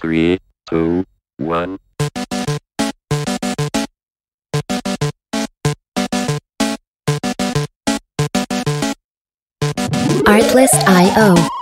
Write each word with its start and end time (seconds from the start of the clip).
Three, 0.00 0.38
two, 0.70 1.04
one. 1.38 1.78
Artlist.io. 10.28 11.57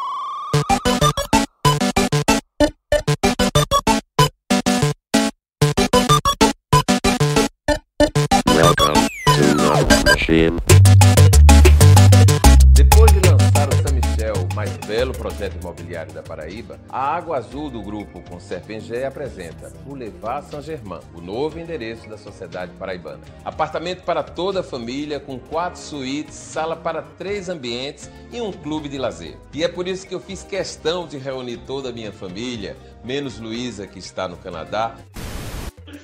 da 16.04 16.22
Paraíba, 16.22 16.78
a 16.88 17.16
Água 17.16 17.38
Azul 17.38 17.70
do 17.70 17.80
grupo 17.80 18.22
com 18.28 18.38
Serpengé 18.38 19.06
apresenta 19.06 19.72
Boulevard 19.84 20.46
Saint-Germain, 20.46 21.00
o 21.14 21.20
novo 21.20 21.58
endereço 21.58 22.08
da 22.08 22.18
Sociedade 22.18 22.72
Paraibana. 22.78 23.20
Apartamento 23.44 24.02
para 24.02 24.22
toda 24.22 24.60
a 24.60 24.62
família, 24.62 25.18
com 25.18 25.38
quatro 25.38 25.80
suítes, 25.80 26.34
sala 26.34 26.76
para 26.76 27.02
três 27.02 27.48
ambientes 27.48 28.10
e 28.32 28.40
um 28.40 28.52
clube 28.52 28.88
de 28.88 28.98
lazer. 28.98 29.36
E 29.54 29.64
é 29.64 29.68
por 29.68 29.88
isso 29.88 30.06
que 30.06 30.14
eu 30.14 30.20
fiz 30.20 30.42
questão 30.42 31.06
de 31.06 31.16
reunir 31.16 31.58
toda 31.58 31.88
a 31.88 31.92
minha 31.92 32.12
família, 32.12 32.76
menos 33.02 33.38
Luísa, 33.38 33.86
que 33.86 33.98
está 33.98 34.28
no 34.28 34.36
Canadá, 34.36 34.96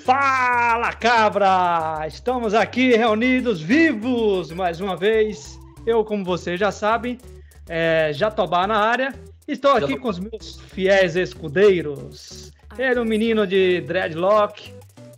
Fala 0.04 0.92
cabra! 0.92 2.06
Estamos 2.08 2.54
aqui 2.54 2.96
reunidos 2.96 3.62
vivos 3.62 4.50
mais 4.50 4.80
uma 4.80 4.96
vez. 4.96 5.56
Eu, 5.86 6.04
como 6.04 6.24
vocês 6.24 6.58
já 6.58 6.72
sabem, 6.72 7.18
é 7.68 8.10
Jatobá 8.12 8.66
na 8.66 8.78
área. 8.78 9.14
Estou 9.46 9.72
aqui 9.72 9.96
com 9.98 10.08
os 10.08 10.18
meus 10.18 10.60
fiéis 10.68 11.16
escudeiros. 11.16 12.52
Ele, 12.78 13.00
o 13.00 13.04
menino 13.04 13.46
de 13.46 13.80
dreadlock, 13.82 14.72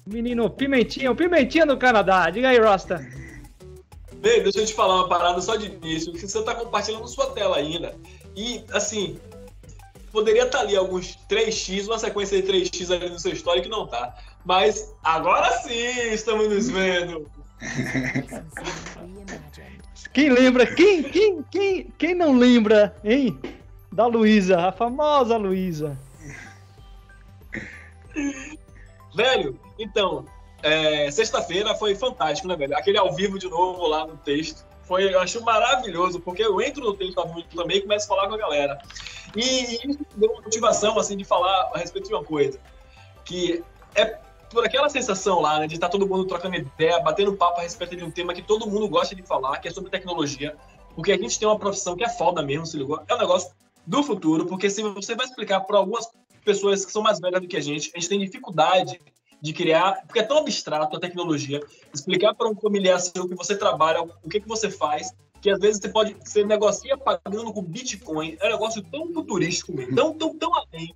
menino 0.06 0.50
Pimentinha, 0.50 1.10
o 1.10 1.16
Pimentinha 1.16 1.66
do 1.66 1.76
Canadá. 1.76 2.28
Diga 2.30 2.48
aí, 2.48 2.58
Rasta. 2.58 3.06
Bem, 4.14 4.42
deixa 4.42 4.60
eu 4.60 4.66
te 4.66 4.74
falar 4.74 4.96
uma 4.96 5.08
parada 5.08 5.40
só 5.40 5.56
de 5.56 5.66
início, 5.66 6.12
que 6.12 6.26
você 6.26 6.42
tá 6.42 6.54
compartilhando 6.54 7.06
sua 7.06 7.26
tela 7.30 7.58
ainda. 7.58 7.94
E, 8.34 8.64
assim, 8.72 9.18
poderia 10.10 10.44
estar 10.44 10.60
ali 10.60 10.76
alguns 10.76 11.18
3x, 11.28 11.86
uma 11.86 11.98
sequência 11.98 12.40
de 12.40 12.48
3x 12.50 12.94
ali 12.94 13.10
no 13.10 13.18
seu 13.18 13.32
story 13.32 13.62
que 13.62 13.68
não 13.68 13.86
tá. 13.86 14.16
Mas 14.44 14.94
agora 15.02 15.50
sim 15.58 16.12
estamos 16.12 16.48
nos 16.48 16.70
vendo. 16.70 17.30
Quem 20.12 20.30
lembra? 20.30 20.66
Quem, 20.66 21.02
quem, 21.02 21.42
quem, 21.50 21.92
quem 21.98 22.14
não 22.14 22.36
lembra, 22.36 22.96
hein? 23.04 23.38
Da 23.94 24.06
Luísa, 24.06 24.58
a 24.58 24.72
famosa 24.72 25.36
Luísa. 25.36 25.96
Velho, 29.14 29.56
então, 29.78 30.24
é, 30.60 31.08
sexta-feira 31.12 31.76
foi 31.76 31.94
fantástico, 31.94 32.48
né, 32.48 32.56
velho? 32.56 32.76
Aquele 32.76 32.98
ao 32.98 33.14
vivo 33.14 33.38
de 33.38 33.48
novo 33.48 33.86
lá 33.86 34.04
no 34.04 34.16
texto. 34.16 34.66
Foi, 34.82 35.14
eu 35.14 35.20
acho 35.20 35.40
maravilhoso, 35.44 36.18
porque 36.18 36.42
eu 36.42 36.60
entro 36.60 36.84
no 36.84 36.94
texto 36.94 37.18
ao 37.18 37.28
vivo 37.28 37.46
também 37.54 37.76
e 37.76 37.82
começo 37.82 38.06
a 38.06 38.16
falar 38.16 38.28
com 38.28 38.34
a 38.34 38.38
galera. 38.38 38.78
E 39.36 39.76
isso 39.88 40.00
deu 40.16 40.28
uma 40.32 40.42
motivação, 40.42 40.98
assim, 40.98 41.16
de 41.16 41.24
falar 41.24 41.70
a 41.72 41.78
respeito 41.78 42.08
de 42.08 42.14
uma 42.14 42.24
coisa. 42.24 42.58
Que 43.24 43.62
é 43.94 44.18
por 44.50 44.66
aquela 44.66 44.88
sensação 44.88 45.40
lá, 45.40 45.60
né, 45.60 45.68
de 45.68 45.74
estar 45.74 45.88
todo 45.88 46.04
mundo 46.04 46.24
trocando 46.24 46.56
ideia, 46.56 46.98
batendo 46.98 47.32
papo 47.34 47.60
a 47.60 47.62
respeito 47.62 47.94
de 47.94 48.02
um 48.02 48.10
tema 48.10 48.34
que 48.34 48.42
todo 48.42 48.66
mundo 48.66 48.88
gosta 48.88 49.14
de 49.14 49.22
falar, 49.22 49.60
que 49.60 49.68
é 49.68 49.70
sobre 49.70 49.88
tecnologia. 49.88 50.56
Porque 50.96 51.12
a 51.12 51.16
gente 51.16 51.38
tem 51.38 51.46
uma 51.46 51.58
profissão 51.60 51.94
que 51.94 52.02
é 52.02 52.08
foda 52.08 52.42
mesmo, 52.42 52.66
se 52.66 52.76
ligou? 52.76 53.00
É 53.06 53.14
um 53.14 53.18
negócio 53.18 53.52
do 53.86 54.02
futuro, 54.02 54.46
porque 54.46 54.70
se 54.70 54.82
você 54.82 55.14
vai 55.14 55.26
explicar 55.26 55.60
para 55.60 55.78
algumas 55.78 56.08
pessoas 56.44 56.84
que 56.84 56.92
são 56.92 57.02
mais 57.02 57.20
velhas 57.20 57.40
do 57.40 57.48
que 57.48 57.56
a 57.56 57.60
gente, 57.60 57.90
a 57.94 57.98
gente 57.98 58.08
tem 58.08 58.18
dificuldade 58.18 59.00
de 59.40 59.52
criar, 59.52 60.02
porque 60.06 60.20
é 60.20 60.22
tão 60.22 60.38
abstrato 60.38 60.96
a 60.96 61.00
tecnologia, 61.00 61.60
explicar 61.92 62.34
para 62.34 62.48
um 62.48 62.56
familiar 62.56 62.98
seu 62.98 63.28
que 63.28 63.34
você 63.34 63.56
trabalha, 63.56 64.02
o 64.02 64.28
que, 64.28 64.40
que 64.40 64.48
você 64.48 64.70
faz, 64.70 65.12
que 65.40 65.50
às 65.50 65.58
vezes 65.58 65.80
você 65.80 65.88
pode, 65.90 66.16
você 66.24 66.42
negocia 66.42 66.96
pagando 66.96 67.52
com 67.52 67.62
Bitcoin, 67.62 68.38
é 68.40 68.46
um 68.46 68.52
negócio 68.52 68.82
tão 68.82 69.12
futurístico, 69.12 69.74
mesmo, 69.74 69.94
tão, 69.94 70.14
tão, 70.14 70.38
tão 70.38 70.54
além, 70.54 70.94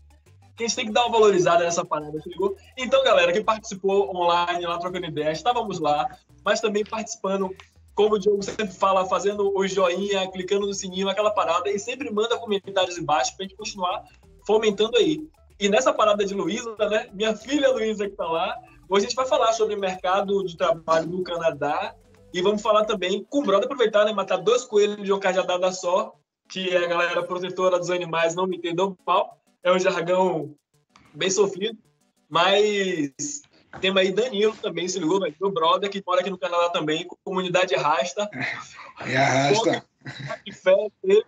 que 0.56 0.64
a 0.64 0.66
gente 0.66 0.76
tem 0.76 0.86
que 0.86 0.92
dar 0.92 1.04
uma 1.04 1.12
valorizada 1.12 1.62
nessa 1.62 1.84
parada, 1.84 2.18
ligou? 2.26 2.56
Então, 2.76 3.04
galera, 3.04 3.32
que 3.32 3.44
participou 3.44 4.16
online 4.16 4.64
lá 4.64 4.78
trocando 4.78 5.06
ideias, 5.06 5.38
estávamos 5.38 5.78
lá, 5.78 6.16
mas 6.42 6.60
também 6.60 6.84
participando, 6.84 7.54
como 7.98 8.14
o 8.14 8.18
Diogo 8.18 8.44
sempre 8.44 8.68
fala, 8.68 9.06
fazendo 9.06 9.52
o 9.52 9.66
joinha, 9.66 10.30
clicando 10.30 10.68
no 10.68 10.72
sininho, 10.72 11.08
aquela 11.08 11.32
parada, 11.32 11.68
e 11.68 11.80
sempre 11.80 12.08
manda 12.12 12.38
comentários 12.38 12.96
embaixo 12.96 13.36
pra 13.36 13.44
gente 13.44 13.56
continuar 13.56 14.04
fomentando 14.46 14.96
aí. 14.96 15.28
E 15.58 15.68
nessa 15.68 15.92
parada 15.92 16.24
de 16.24 16.32
Luísa, 16.32 16.76
né, 16.88 17.08
minha 17.12 17.34
filha 17.34 17.72
Luísa 17.72 18.08
que 18.08 18.14
tá 18.14 18.24
lá, 18.24 18.56
hoje 18.88 19.06
a 19.06 19.08
gente 19.08 19.16
vai 19.16 19.26
falar 19.26 19.52
sobre 19.52 19.74
o 19.74 19.80
mercado 19.80 20.44
de 20.44 20.56
trabalho 20.56 21.08
no 21.08 21.24
Canadá 21.24 21.92
e 22.32 22.40
vamos 22.40 22.62
falar 22.62 22.84
também 22.84 23.26
com 23.28 23.40
o 23.40 23.42
brother, 23.42 23.64
aproveitar, 23.64 24.04
né, 24.04 24.12
matar 24.12 24.36
dois 24.36 24.64
coelhos 24.64 25.02
de 25.02 25.10
uma 25.10 25.18
cajadada 25.18 25.72
só, 25.72 26.14
que 26.48 26.70
é 26.70 26.84
a 26.84 26.86
galera 26.86 27.24
protetora 27.24 27.80
dos 27.80 27.90
animais 27.90 28.32
não 28.32 28.46
me 28.46 28.58
entendeu 28.58 28.96
mal, 29.04 29.40
é 29.60 29.72
um 29.72 29.78
jargão 29.80 30.54
bem 31.12 31.30
sofrido, 31.30 31.76
mas 32.30 33.42
temos 33.80 34.00
aí 34.00 34.10
Danilo 34.12 34.56
também, 34.56 34.88
se 34.88 34.98
ligou, 34.98 35.20
velho, 35.20 35.34
meu 35.40 35.50
brother 35.52 35.90
que 35.90 36.02
mora 36.06 36.20
aqui 36.20 36.30
no 36.30 36.38
Canadá 36.38 36.70
também, 36.70 37.06
comunidade 37.22 37.74
rasta. 37.74 38.28
E 39.06 39.14
arrasta. 39.16 39.84
De 40.44 40.52
fé 40.52 40.74
sempre. 41.00 41.26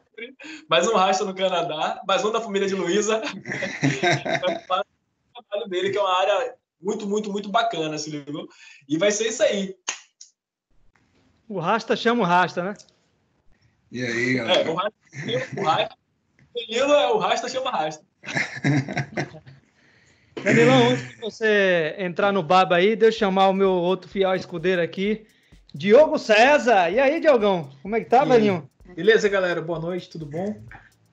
Mais 0.69 0.87
um 0.89 0.95
rasta 0.95 1.25
no 1.25 1.35
Canadá, 1.35 2.01
mais 2.07 2.25
um 2.25 2.33
da 2.33 2.41
família 2.41 2.67
de 2.67 2.75
Luísa. 2.75 3.23
É 3.23 4.37
o 4.37 5.43
trabalho 5.43 5.69
dele, 5.69 5.91
que 5.91 5.99
é 5.99 6.01
uma 6.01 6.19
área 6.19 6.55
muito, 6.81 7.07
muito, 7.07 7.31
muito 7.31 7.51
bacana, 7.51 7.99
se 7.99 8.11
ligou? 8.11 8.49
E 8.89 8.97
vai 8.97 9.11
ser 9.13 9.29
isso 9.29 9.43
aí. 9.43 9.77
O 11.49 11.59
Rasta 11.59 11.97
chama 11.97 12.23
o 12.23 12.27
Rasta, 12.27 12.63
né? 12.63 12.75
E 13.91 14.05
aí, 14.05 14.39
É, 14.39 14.39
galera? 14.39 14.71
o 14.71 14.75
rasta, 14.75 14.95
o 15.57 15.65
rasta, 15.65 15.97
Danilo 16.55 16.93
é 16.93 17.13
o 17.13 17.19
rasta, 17.19 17.49
chama 17.49 17.71
rasta. 17.71 18.05
Danilão, 20.45 20.89
antes 20.91 21.09
de 21.09 21.17
você 21.21 21.95
entrar 21.99 22.33
no 22.33 22.43
baba 22.43 22.77
aí, 22.77 22.97
deixa 22.97 23.17
eu 23.17 23.19
chamar 23.29 23.49
o 23.49 23.53
meu 23.55 23.71
outro 23.71 24.09
fiel 24.11 24.35
escudeiro 24.35 24.81
aqui, 24.81 25.27
Diogo 25.75 26.19
César. 26.19 26.91
E 26.91 26.99
aí, 26.99 27.21
Diogão? 27.21 27.71
Como 27.83 27.97
é 27.97 28.01
que 28.01 28.09
tá, 28.09 28.25
E 28.25 28.29
velhinho? 28.29 28.69
Beleza, 28.95 29.29
galera? 29.29 29.61
Boa 29.61 29.79
noite, 29.79 30.09
tudo 30.09 30.27
bom? 30.27 30.57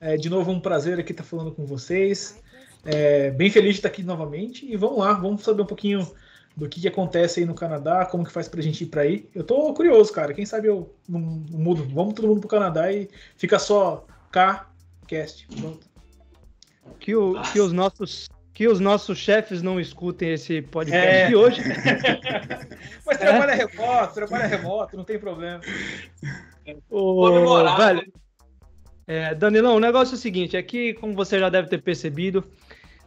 É, 0.00 0.16
de 0.16 0.28
novo, 0.30 0.50
um 0.50 0.60
prazer 0.60 0.98
aqui 0.98 1.12
estar 1.12 1.24
falando 1.24 1.52
com 1.52 1.64
vocês. 1.66 2.40
É, 2.84 3.30
bem 3.30 3.50
feliz 3.50 3.72
de 3.74 3.78
estar 3.80 3.88
aqui 3.88 4.02
novamente. 4.02 4.64
E 4.70 4.76
vamos 4.76 4.98
lá, 4.98 5.12
vamos 5.12 5.42
saber 5.42 5.62
um 5.62 5.66
pouquinho 5.66 6.10
do 6.56 6.68
que, 6.68 6.80
que 6.80 6.88
acontece 6.88 7.40
aí 7.40 7.46
no 7.46 7.54
Canadá, 7.54 8.04
como 8.06 8.24
que 8.24 8.32
faz 8.32 8.48
pra 8.48 8.62
gente 8.62 8.82
ir 8.82 8.86
pra 8.86 9.02
aí. 9.02 9.28
Eu 9.34 9.44
tô 9.44 9.72
curioso, 9.74 10.12
cara. 10.12 10.32
Quem 10.34 10.46
sabe 10.46 10.68
eu 10.68 10.92
não, 11.08 11.20
não 11.20 11.58
mudo. 11.58 11.84
Vamos 11.84 12.14
todo 12.14 12.26
mundo 12.28 12.40
pro 12.40 12.48
Canadá 12.48 12.90
e 12.92 13.08
fica 13.36 13.58
só 13.58 14.04
K-Cast. 14.32 15.46
Pronto. 15.60 15.86
Que, 16.98 17.14
o- 17.14 17.40
que 17.52 17.60
os 17.60 17.72
nossos 17.72 18.28
que 18.58 18.66
os 18.66 18.80
nossos 18.80 19.16
chefes 19.18 19.62
não 19.62 19.78
escutem 19.78 20.32
esse 20.32 20.60
podcast 20.60 21.06
É. 21.06 21.28
de 21.28 21.36
hoje. 21.36 21.60
Mas 23.06 23.16
trabalha 23.16 23.54
remoto, 23.54 24.14
trabalha 24.14 24.46
remoto, 24.48 24.96
não 24.96 25.04
tem 25.04 25.16
problema. 25.16 25.60
Morar. 26.90 27.76
velho, 27.76 28.12
é, 29.06 29.32
Danilão, 29.32 29.76
o 29.76 29.78
negócio 29.78 30.14
é 30.14 30.16
o 30.16 30.20
seguinte, 30.20 30.56
aqui, 30.56 30.92
como 30.94 31.14
você 31.14 31.38
já 31.38 31.48
deve 31.48 31.68
ter 31.68 31.80
percebido, 31.80 32.42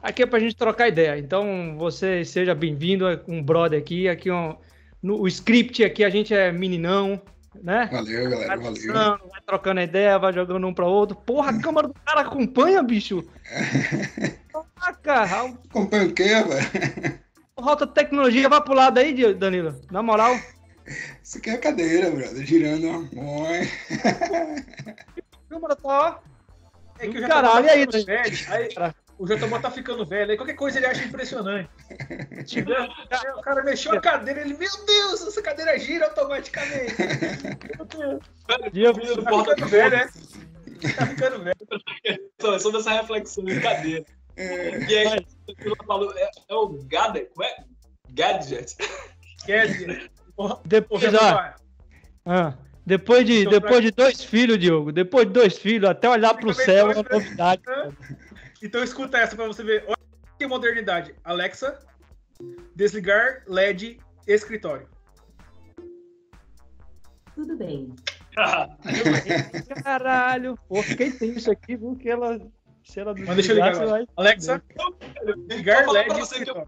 aqui 0.02 0.24
é 0.24 0.26
pra 0.26 0.40
gente 0.40 0.56
trocar 0.56 0.88
ideia. 0.88 1.20
Então, 1.20 1.76
você 1.78 2.24
seja 2.24 2.56
bem-vindo, 2.56 3.06
é 3.06 3.20
um 3.28 3.44
brother 3.44 3.78
aqui, 3.78 4.08
aqui 4.08 4.30
ó, 4.30 4.56
no 5.04 5.20
o 5.20 5.28
script 5.28 5.84
aqui 5.84 6.06
a 6.06 6.10
gente 6.10 6.34
é 6.34 6.50
meninão, 6.50 7.22
né? 7.62 7.90
Valeu, 7.92 8.30
galera, 8.30 8.48
Vai 8.48 8.58
valeu. 8.58 8.94
vai 9.30 9.42
trocando 9.46 9.82
ideia, 9.82 10.20
vai 10.20 10.32
jogando 10.34 10.68
um 10.68 10.74
pra 10.74 10.86
outro. 10.86 11.16
Porra, 11.16 11.52
a 11.52 11.62
câmera 11.62 11.88
do 11.88 11.94
cara 12.06 12.22
acompanha, 12.22 12.82
bicho. 12.84 13.24
Caraca, 14.76 15.24
Acompanha 15.70 16.06
o 16.08 16.14
quê, 16.14 16.24
velho? 16.44 17.20
rota 17.62 17.86
tecnologia 17.86 18.50
vai 18.50 18.62
pro 18.62 18.74
lado 18.74 18.98
aí, 19.00 19.34
Danilo. 19.34 19.80
Na 19.92 20.02
moral, 20.02 20.34
Isso 21.24 21.38
aqui 21.38 21.50
é 21.50 21.54
a 21.54 21.60
cadeira, 21.60 22.10
brother, 22.10 22.46
girando. 22.46 22.88
Oi. 23.16 23.70
a 25.32 25.50
câmera 25.50 25.76
tá, 25.76 26.20
É 27.00 27.08
que 27.08 27.22
caralho, 27.22 27.70
aí. 27.70 27.88
Aí, 28.50 28.74
Cara. 28.74 28.96
O 29.22 29.28
Jotobá 29.28 29.60
tá 29.60 29.70
ficando 29.70 30.04
velho. 30.04 30.32
Aí 30.32 30.38
qualquer 30.38 30.56
coisa 30.56 30.80
ele 30.80 30.88
acha 30.88 31.06
impressionante. 31.06 31.70
Aí 33.12 33.32
o 33.38 33.42
cara 33.42 33.64
mexeu 33.64 33.94
a 33.94 34.02
cadeira, 34.02 34.42
ele, 34.42 34.56
meu 34.56 34.86
Deus, 34.86 35.28
essa 35.28 35.44
cadeira 35.44 35.78
gira 35.78 36.08
automaticamente. 36.08 36.96
Filho 38.72 39.16
do 39.16 39.24
Tá 39.24 39.30
porta 39.30 39.54
ficando 39.54 39.70
velho, 39.70 39.92
né? 39.92 40.10
Tá 40.98 41.06
ficando 41.06 41.44
velho. 41.44 41.56
É 42.04 42.60
sobre 42.60 42.80
essa 42.80 42.94
reflexão 42.94 43.46
de 43.46 43.60
cadeira. 43.60 44.06
E 44.36 44.98
aí, 44.98 45.26
o 45.68 45.86
falou, 45.86 46.12
é, 46.18 46.32
é 46.50 46.56
o 46.56 46.70
Gadget, 46.70 47.30
como 47.36 47.44
é? 47.44 47.56
Gadget. 48.10 48.76
Ô, 50.36 50.58
depois, 50.66 51.04
ó, 51.14 51.54
Ah, 52.26 52.56
depois 52.84 53.24
de, 53.24 53.46
depois 53.46 53.84
de 53.84 53.92
dois 53.92 54.24
filhos, 54.24 54.58
Diogo, 54.58 54.92
depois 54.92 55.28
de 55.28 55.34
dois 55.34 55.60
filhos, 55.60 55.88
até 55.88 56.10
olhar 56.10 56.34
pro 56.34 56.52
céu 56.56 56.90
é 56.90 56.96
uma 56.96 57.04
né? 57.04 57.10
novidade. 57.12 57.62
Então 58.62 58.84
escuta 58.84 59.18
essa 59.18 59.36
pra 59.36 59.48
você 59.48 59.64
ver. 59.64 59.84
Olha 59.88 59.98
e 60.40 60.46
modernidade. 60.48 61.16
Alexa, 61.24 61.80
desligar 62.76 63.44
LED 63.48 64.00
escritório. 64.28 64.88
Tudo 67.36 67.56
bem. 67.58 67.94
Caralho. 69.84 70.58
Pô, 70.68 70.82
fiquei 70.84 71.12
tenso 71.12 71.52
aqui, 71.52 71.76
viu? 71.76 71.96
Que 71.96 72.10
ela. 72.10 72.40
Se 72.84 73.00
ela 73.00 73.14
Mas 73.16 73.36
deixa 73.36 73.52
eu 73.52 73.56
ligar 73.56 73.76
vai- 73.86 74.08
Alexa, 74.18 74.62
desligar 75.48 75.86
Vou 75.86 75.94
falar 75.94 76.04
pra 76.06 76.14
LED 76.16 76.20
você 76.28 76.44
que 76.44 76.50
eu 76.50 76.68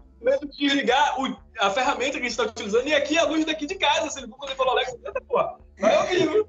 desligar 0.56 1.20
o- 1.20 1.36
a 1.58 1.70
ferramenta 1.70 2.12
que 2.12 2.18
a 2.18 2.22
gente 2.22 2.30
está 2.30 2.44
utilizando 2.44 2.86
e 2.86 2.94
aqui 2.94 3.18
a 3.18 3.24
luz 3.24 3.44
daqui 3.44 3.66
de 3.66 3.74
casa. 3.74 4.08
Se 4.10 4.20
ele 4.20 4.28
for 4.28 4.38
poder 4.38 4.54
falar 4.54 4.70
Alexa, 4.72 4.96
eita, 5.04 5.20
porra. 5.22 5.58
Vai 5.80 5.96
ouvir, 5.98 6.28
viu? 6.28 6.48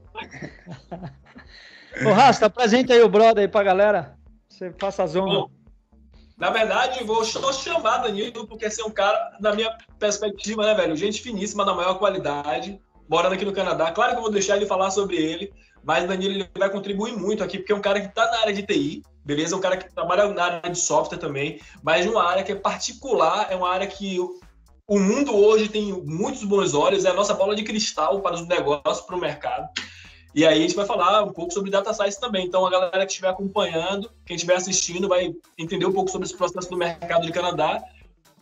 Ô, 2.07 2.13
Rasta, 2.13 2.45
apresenta 2.45 2.93
aí 2.93 3.01
o 3.01 3.09
brother 3.09 3.41
aí 3.41 3.47
pra 3.47 3.63
galera. 3.63 4.15
Você 4.55 4.71
faça 4.77 5.03
a 5.03 5.07
zona. 5.07 5.33
Bom, 5.33 5.49
na 6.37 6.49
verdade, 6.49 7.03
vou 7.03 7.25
só 7.25 7.51
chamar 7.51 7.97
Danilo, 7.97 8.47
porque 8.47 8.65
esse 8.65 8.81
é 8.81 8.85
um 8.85 8.89
cara, 8.89 9.37
na 9.41 9.53
minha 9.53 9.77
perspectiva, 9.99 10.65
né, 10.65 10.73
velho? 10.73 10.95
Gente 10.95 11.21
finíssima, 11.21 11.65
da 11.65 11.73
maior 11.73 11.95
qualidade, 11.95 12.79
morando 13.09 13.33
aqui 13.33 13.43
no 13.43 13.51
Canadá. 13.51 13.91
Claro 13.91 14.13
que 14.13 14.17
eu 14.17 14.21
vou 14.21 14.31
deixar 14.31 14.55
ele 14.55 14.65
falar 14.65 14.91
sobre 14.91 15.17
ele, 15.17 15.53
mas 15.83 16.07
Danilo 16.07 16.35
ele 16.35 16.49
vai 16.57 16.69
contribuir 16.69 17.17
muito 17.17 17.43
aqui, 17.43 17.57
porque 17.57 17.73
é 17.73 17.75
um 17.75 17.81
cara 17.81 17.99
que 17.99 18.07
está 18.07 18.31
na 18.31 18.39
área 18.39 18.53
de 18.53 18.63
TI, 18.63 19.03
beleza? 19.25 19.55
É 19.55 19.57
um 19.57 19.61
cara 19.61 19.75
que 19.75 19.93
trabalha 19.93 20.29
na 20.29 20.43
área 20.43 20.71
de 20.71 20.79
software 20.79 21.17
também, 21.17 21.59
mas 21.83 22.05
uma 22.05 22.23
área 22.23 22.43
que 22.43 22.53
é 22.53 22.55
particular, 22.55 23.47
é 23.51 23.57
uma 23.57 23.69
área 23.69 23.87
que 23.87 24.17
o 24.87 24.99
mundo 24.99 25.35
hoje 25.35 25.67
tem 25.67 25.91
muitos 26.05 26.45
bons 26.45 26.73
olhos, 26.73 27.03
é 27.03 27.09
a 27.09 27.13
nossa 27.13 27.33
bola 27.33 27.55
de 27.55 27.63
cristal 27.63 28.21
para 28.21 28.35
os 28.35 28.47
negócios, 28.47 29.01
para 29.01 29.17
o 29.17 29.19
mercado. 29.19 29.67
E 30.35 30.45
aí 30.45 30.57
a 30.57 30.61
gente 30.61 30.75
vai 30.75 30.85
falar 30.85 31.23
um 31.23 31.31
pouco 31.31 31.53
sobre 31.53 31.71
data 31.71 31.93
science 31.93 32.19
também. 32.19 32.45
Então 32.45 32.65
a 32.65 32.69
galera 32.69 33.05
que 33.05 33.11
estiver 33.13 33.29
acompanhando, 33.29 34.11
quem 34.25 34.35
estiver 34.35 34.55
assistindo, 34.55 35.07
vai 35.07 35.33
entender 35.57 35.85
um 35.85 35.93
pouco 35.93 36.11
sobre 36.11 36.27
esse 36.27 36.35
processo 36.35 36.69
do 36.69 36.75
mercado 36.75 37.25
de 37.25 37.31
Canadá, 37.31 37.81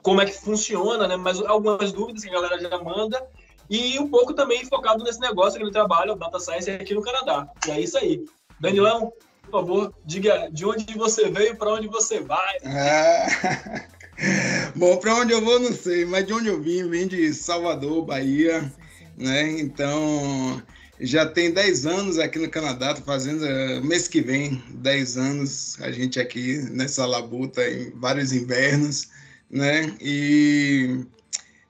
como 0.01 0.19
é 0.19 0.25
que 0.25 0.33
funciona, 0.33 1.07
né? 1.07 1.15
Mas 1.15 1.39
algumas 1.39 1.91
dúvidas 1.91 2.23
que 2.23 2.29
a 2.31 2.33
galera 2.33 2.59
já 2.59 2.81
manda 2.81 3.23
e 3.69 3.99
um 3.99 4.09
pouco 4.09 4.33
também 4.33 4.65
focado 4.65 5.03
nesse 5.03 5.19
negócio 5.19 5.59
que 5.59 5.63
ele 5.63 5.71
trabalha, 5.71 6.13
o 6.13 6.17
data 6.17 6.39
science 6.39 6.69
aqui 6.71 6.95
no 6.95 7.03
Canadá. 7.03 7.47
E 7.67 7.71
é 7.71 7.79
isso 7.79 7.95
aí. 7.99 8.25
Danilão, 8.59 9.13
por 9.43 9.51
favor, 9.51 9.93
diga 10.03 10.49
de 10.51 10.65
onde 10.65 10.97
você 10.97 11.29
veio, 11.29 11.55
para 11.55 11.73
onde 11.73 11.87
você 11.87 12.19
vai. 12.21 12.57
Ah, 12.65 13.87
Bom, 14.75 14.97
para 14.97 15.13
onde 15.13 15.31
eu 15.31 15.45
vou, 15.45 15.59
não 15.59 15.71
sei, 15.71 16.05
mas 16.05 16.25
de 16.25 16.33
onde 16.33 16.47
eu 16.47 16.59
vim, 16.59 16.89
vim 16.89 17.07
de 17.07 17.33
Salvador, 17.35 18.03
Bahia, 18.03 18.71
né? 19.15 19.59
Então, 19.59 20.61
já 21.03 21.25
tem 21.25 21.51
10 21.51 21.85
anos 21.85 22.17
aqui 22.17 22.39
no 22.39 22.49
Canadá, 22.49 22.93
tô 22.93 23.01
fazendo 23.01 23.45
eh, 23.45 23.81
mês 23.81 24.07
que 24.07 24.21
vem, 24.21 24.63
10 24.75 25.17
anos, 25.17 25.77
a 25.81 25.91
gente 25.91 26.19
aqui 26.19 26.57
nessa 26.71 27.05
labuta 27.05 27.61
em 27.69 27.91
vários 27.91 28.31
invernos, 28.31 29.09
né? 29.51 29.95
E 30.01 31.05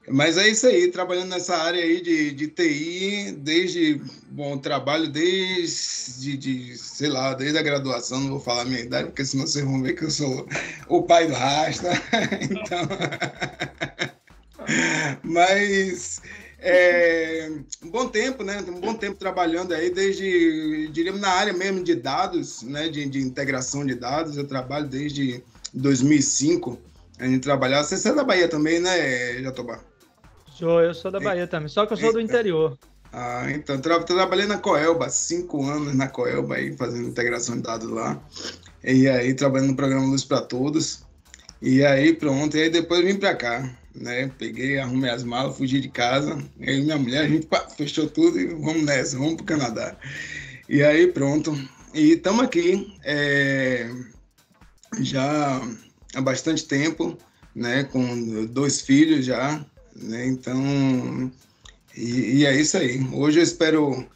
mas 0.07 0.37
é 0.37 0.49
isso 0.49 0.67
aí, 0.67 0.91
trabalhando 0.91 1.29
nessa 1.29 1.55
área 1.55 1.81
aí 1.81 2.01
de, 2.01 2.31
de 2.31 2.47
TI, 2.47 3.31
desde, 3.37 4.01
bom, 4.29 4.57
trabalho 4.57 5.07
desde, 5.07 6.35
de, 6.35 6.77
sei 6.77 7.07
lá, 7.07 7.33
desde 7.33 7.57
a 7.57 7.61
graduação, 7.61 8.19
não 8.19 8.31
vou 8.31 8.39
falar 8.39 8.63
a 8.63 8.65
minha 8.65 8.81
idade, 8.81 9.07
porque 9.07 9.23
senão 9.23 9.47
vocês 9.47 9.63
vão 9.63 9.81
ver 9.81 9.93
que 9.93 10.03
eu 10.03 10.11
sou 10.11 10.45
o 10.89 11.03
pai 11.03 11.27
do 11.27 11.33
Rasta, 11.33 11.89
então... 12.41 12.87
Mas, 15.23 16.21
é, 16.65 17.51
um 17.83 17.89
bom 17.89 18.07
tempo, 18.07 18.41
né, 18.41 18.63
um 18.65 18.79
bom 18.79 18.93
tempo 18.93 19.17
trabalhando 19.17 19.73
aí, 19.73 19.89
desde, 19.89 20.87
diríamos, 20.87 21.19
na 21.19 21.27
área 21.27 21.51
mesmo 21.51 21.83
de 21.83 21.93
dados, 21.93 22.63
né, 22.63 22.87
de, 22.87 23.05
de 23.05 23.19
integração 23.19 23.85
de 23.85 23.95
dados, 23.95 24.37
eu 24.37 24.47
trabalho 24.47 24.87
desde 24.87 25.43
2005, 25.73 26.79
a 27.19 27.25
gente 27.25 27.41
trabalhava, 27.41 27.83
você 27.83 28.07
é 28.07 28.13
da 28.13 28.23
Bahia 28.23 28.47
também, 28.47 28.79
né, 28.79 29.41
Jatobá? 29.43 29.79
Sou, 30.47 30.81
eu 30.81 30.93
sou 30.93 31.11
da 31.11 31.19
Bahia 31.19 31.47
também, 31.47 31.67
só 31.67 31.85
que 31.85 31.93
eu 31.93 31.97
sou 31.97 32.13
do 32.13 32.21
interior. 32.21 32.77
Ah, 33.11 33.51
então, 33.51 33.79
tra 33.79 34.01
trabalhei 34.01 34.45
na 34.45 34.57
Coelba, 34.57 35.09
cinco 35.09 35.63
anos 35.65 35.93
na 35.93 36.07
Coelba, 36.07 36.55
aí, 36.55 36.75
fazendo 36.77 37.09
integração 37.09 37.57
de 37.57 37.61
dados 37.61 37.89
lá. 37.89 38.19
E 38.83 39.07
aí, 39.07 39.33
trabalhando 39.33 39.71
no 39.71 39.75
programa 39.75 40.05
Luz 40.05 40.23
para 40.23 40.41
Todos. 40.41 41.03
E 41.61 41.85
aí, 41.85 42.13
pronto, 42.13 42.57
e 42.57 42.61
aí 42.63 42.69
depois 42.69 43.05
vim 43.05 43.17
para 43.17 43.35
cá, 43.35 43.77
né? 43.95 44.31
Peguei, 44.37 44.79
arrumei 44.79 45.09
as 45.09 45.23
malas, 45.23 45.57
fugi 45.57 45.79
de 45.79 45.89
casa. 45.89 46.37
Eu 46.59 46.77
e 46.77 46.81
minha 46.81 46.97
mulher, 46.97 47.25
a 47.25 47.29
gente 47.29 47.45
pá, 47.47 47.67
fechou 47.69 48.09
tudo 48.09 48.39
e 48.39 48.47
vamos 48.47 48.83
nessa, 48.83 49.17
vamos 49.17 49.35
pro 49.35 49.45
Canadá. 49.45 49.95
E 50.67 50.83
aí, 50.83 51.07
pronto. 51.07 51.53
E 51.93 52.13
estamos 52.13 52.43
aqui, 52.43 52.95
é, 53.03 53.89
já 54.99 55.61
há 56.15 56.21
bastante 56.21 56.65
tempo, 56.65 57.17
né? 57.55 57.83
Com 57.83 58.45
dois 58.45 58.81
filhos 58.81 59.25
já, 59.25 59.63
né? 59.95 60.25
Então, 60.25 61.31
e, 61.95 62.39
e, 62.39 62.45
é 62.45 62.59
isso 62.59 62.77
aí. 62.77 63.05
Hoje 63.11 63.39
eu 63.39 63.43
espero 63.43 64.07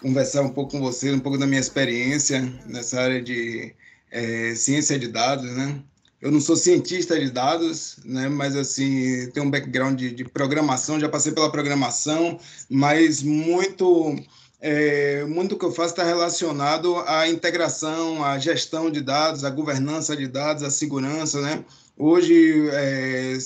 conversar 0.00 0.42
um 0.42 0.50
pouco 0.50 0.72
com 0.72 0.80
você, 0.80 1.12
um 1.12 1.20
pouco 1.20 1.36
da 1.36 1.46
minha 1.46 1.60
experiência 1.60 2.40
nessa 2.66 3.00
área 3.00 3.20
de 3.20 3.74
é, 4.10 4.54
ciência 4.54 4.98
de 4.98 5.08
dados, 5.08 5.50
né? 5.52 5.82
Eu 6.20 6.30
não 6.30 6.40
sou 6.40 6.54
cientista 6.54 7.18
de 7.18 7.30
dados, 7.30 7.96
né? 8.04 8.28
Mas 8.28 8.54
assim 8.54 9.30
tenho 9.30 9.46
um 9.46 9.50
background 9.50 9.98
de, 9.98 10.10
de 10.10 10.24
programação, 10.24 11.00
já 11.00 11.08
passei 11.08 11.32
pela 11.32 11.50
programação, 11.50 12.38
mas 12.68 13.22
muito 13.22 14.16
é, 14.60 15.24
muito 15.24 15.56
que 15.56 15.64
eu 15.64 15.72
faço 15.72 15.94
está 15.94 16.04
relacionado 16.04 16.98
à 17.06 17.26
integração, 17.26 18.22
à 18.22 18.38
gestão 18.38 18.90
de 18.90 19.00
dados, 19.00 19.44
à 19.44 19.50
governança 19.50 20.14
de 20.14 20.26
dados, 20.26 20.62
à 20.62 20.70
segurança, 20.70 21.40
né? 21.40 21.64
Hoje 21.96 22.68
é, 22.70 23.38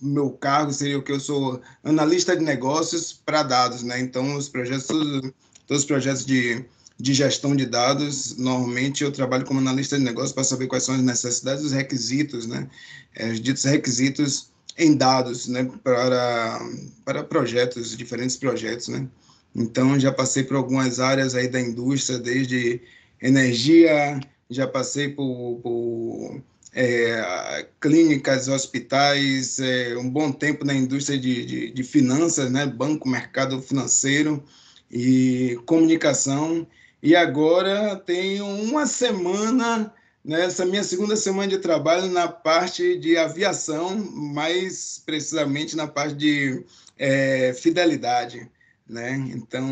meu 0.00 0.30
cargo 0.30 0.72
seria 0.72 0.98
o 0.98 1.02
que 1.02 1.10
eu 1.10 1.18
sou 1.18 1.60
analista 1.82 2.36
de 2.36 2.44
negócios 2.44 3.12
para 3.12 3.42
dados, 3.42 3.82
né? 3.82 3.98
Então 4.00 4.36
os 4.36 4.48
projetos, 4.48 4.86
todos, 4.86 5.32
os 5.70 5.84
projetos 5.84 6.24
de, 6.24 6.64
de 6.98 7.12
gestão 7.12 7.56
de 7.56 7.66
dados, 7.66 8.36
normalmente 8.36 9.02
eu 9.02 9.10
trabalho 9.10 9.44
como 9.44 9.58
analista 9.58 9.98
de 9.98 10.04
negócios 10.04 10.32
para 10.32 10.44
saber 10.44 10.66
quais 10.68 10.84
são 10.84 10.94
as 10.94 11.02
necessidades, 11.02 11.64
os 11.64 11.72
requisitos, 11.72 12.46
né? 12.46 12.68
É, 13.14 13.30
os 13.30 13.40
ditos 13.40 13.64
requisitos 13.64 14.50
em 14.78 14.96
dados, 14.96 15.48
né? 15.48 15.68
Para 15.82 16.60
para 17.04 17.24
projetos, 17.24 17.96
diferentes 17.96 18.36
projetos, 18.36 18.88
né? 18.88 19.08
Então 19.54 19.98
já 19.98 20.12
passei 20.12 20.44
por 20.44 20.56
algumas 20.56 21.00
áreas 21.00 21.34
aí 21.34 21.48
da 21.48 21.60
indústria, 21.60 22.18
desde 22.18 22.80
energia, 23.20 24.20
já 24.50 24.66
passei 24.66 25.08
por, 25.08 25.60
por 25.62 26.42
é, 26.74 27.66
clínicas, 27.80 28.48
hospitais, 28.48 29.58
é, 29.60 29.96
um 29.96 30.10
bom 30.10 30.32
tempo 30.32 30.64
na 30.64 30.74
indústria 30.74 31.18
de, 31.18 31.44
de, 31.44 31.70
de, 31.70 31.82
finanças, 31.84 32.50
né? 32.50 32.66
banco, 32.66 33.08
mercado 33.08 33.60
financeiro 33.62 34.42
e 34.90 35.58
comunicação. 35.66 36.66
E 37.04 37.14
agora 37.14 37.96
tenho 37.96 38.46
uma 38.46 38.86
semana, 38.86 39.92
nessa 40.24 40.64
né, 40.64 40.70
minha 40.70 40.82
segunda 40.82 41.14
semana 41.16 41.48
de 41.48 41.58
trabalho 41.58 42.10
na 42.10 42.26
parte 42.26 42.98
de 42.98 43.18
aviação, 43.18 43.94
mais 44.10 45.02
precisamente 45.04 45.76
na 45.76 45.86
parte 45.86 46.14
de 46.14 46.64
é, 46.98 47.52
fidelidade. 47.52 48.50
Né? 48.88 49.22
Então, 49.34 49.68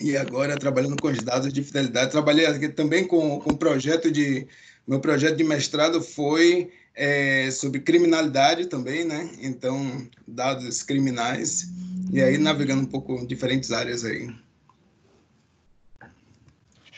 e 0.00 0.16
agora 0.16 0.56
trabalhando 0.56 1.02
com 1.02 1.08
os 1.08 1.18
dados 1.18 1.52
de 1.52 1.64
fidelidade. 1.64 2.12
Trabalhei 2.12 2.46
aqui 2.46 2.68
também 2.68 3.04
com, 3.04 3.40
com 3.40 3.56
projeto 3.56 4.08
de 4.08 4.46
meu 4.86 5.00
projeto 5.00 5.34
de 5.34 5.42
mestrado 5.42 6.00
foi 6.00 6.70
é, 6.94 7.50
sobre 7.50 7.80
criminalidade 7.80 8.66
também, 8.66 9.04
né? 9.04 9.28
Então, 9.42 10.08
dados 10.28 10.80
criminais. 10.84 11.66
E 12.12 12.22
aí, 12.22 12.38
navegando 12.38 12.82
um 12.82 12.86
pouco 12.86 13.26
diferentes 13.26 13.72
áreas 13.72 14.04
aí. 14.04 14.30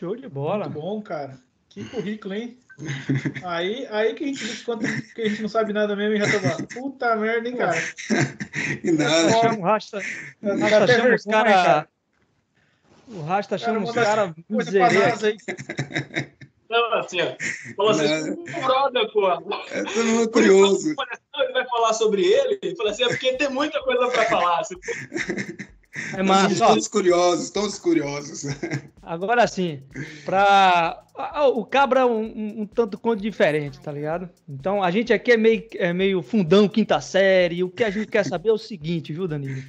Show 0.01 0.17
de 0.17 0.31
bola. 0.31 0.65
Muito 0.65 0.81
bom, 0.81 1.03
cara. 1.03 1.39
Que 1.69 1.85
currículo, 1.85 2.33
hein? 2.33 2.59
Aí, 3.45 3.87
aí 3.91 4.15
que 4.15 4.25
a 4.25 4.27
gente 4.29 4.43
diz 4.43 4.63
quanto 4.63 4.87
que 5.15 5.21
a 5.21 5.29
gente 5.29 5.43
não 5.43 5.49
sabe 5.51 5.75
nada 5.75 5.95
mesmo 5.95 6.15
e 6.15 6.19
já 6.19 6.57
tô 6.59 6.67
Puta 6.69 7.15
merda, 7.17 7.47
hein, 7.47 7.57
cara? 7.59 7.77
E 8.83 8.93
nada. 8.93 9.31
Chama 9.31 9.59
o 9.59 9.61
Rasta. 9.61 10.01
O 10.41 10.59
Rasta 10.59 10.89
chama 10.89 11.15
os 11.15 11.25
caras. 11.25 11.87
O 13.09 13.21
Rasta 13.21 13.59
chama 13.59 13.85
os 13.85 13.91
caras 13.93 14.33
miseráveis 14.49 15.23
aí. 15.23 15.37
Não, 16.71 16.95
assim, 16.95 17.21
ó. 17.21 17.37
Falou 17.77 17.93
assim, 17.93 18.45
brother, 18.45 19.13
pô. 19.13 19.31
É 19.71 19.85
todo 19.85 20.07
mundo 20.07 20.31
curioso. 20.31 20.95
Ele 21.35 21.53
vai 21.53 21.67
falar 21.67 21.93
sobre 21.93 22.23
ele, 22.25 22.59
ele 22.63 22.75
falou 22.75 22.91
assim, 22.91 23.05
é 23.05 23.09
porque 23.09 23.35
tem 23.35 23.51
muita 23.51 23.83
coisa 23.83 24.09
para 24.09 24.25
falar. 24.25 24.61
Assim. 24.61 24.77
É 26.15 26.23
massa. 26.23 26.67
Todos 26.67 26.89
curiosos, 26.89 27.51
todos 27.51 27.79
curiosos. 27.79 28.45
Agora 29.03 29.47
sim, 29.47 29.83
para 30.25 31.03
o 31.53 31.65
cabra 31.65 32.01
é 32.01 32.05
um, 32.05 32.23
um, 32.23 32.61
um, 32.61 32.67
tanto 32.67 32.97
quanto 32.97 33.21
diferente, 33.21 33.81
tá 33.81 33.91
ligado? 33.91 34.31
Então 34.49 34.83
a 34.83 34.91
gente 34.91 35.13
aqui 35.13 35.33
é 35.33 35.37
meio, 35.37 35.67
é 35.75 35.93
meio 35.93 36.23
fundão, 36.23 36.69
quinta 36.69 37.01
série. 37.01 37.65
O 37.65 37.69
que 37.69 37.83
a 37.83 37.91
gente 37.91 38.07
quer 38.07 38.25
saber 38.25 38.51
é 38.51 38.53
o 38.53 38.59
seguinte, 38.59 39.13
viu, 39.13 39.27
Danilo? 39.27 39.63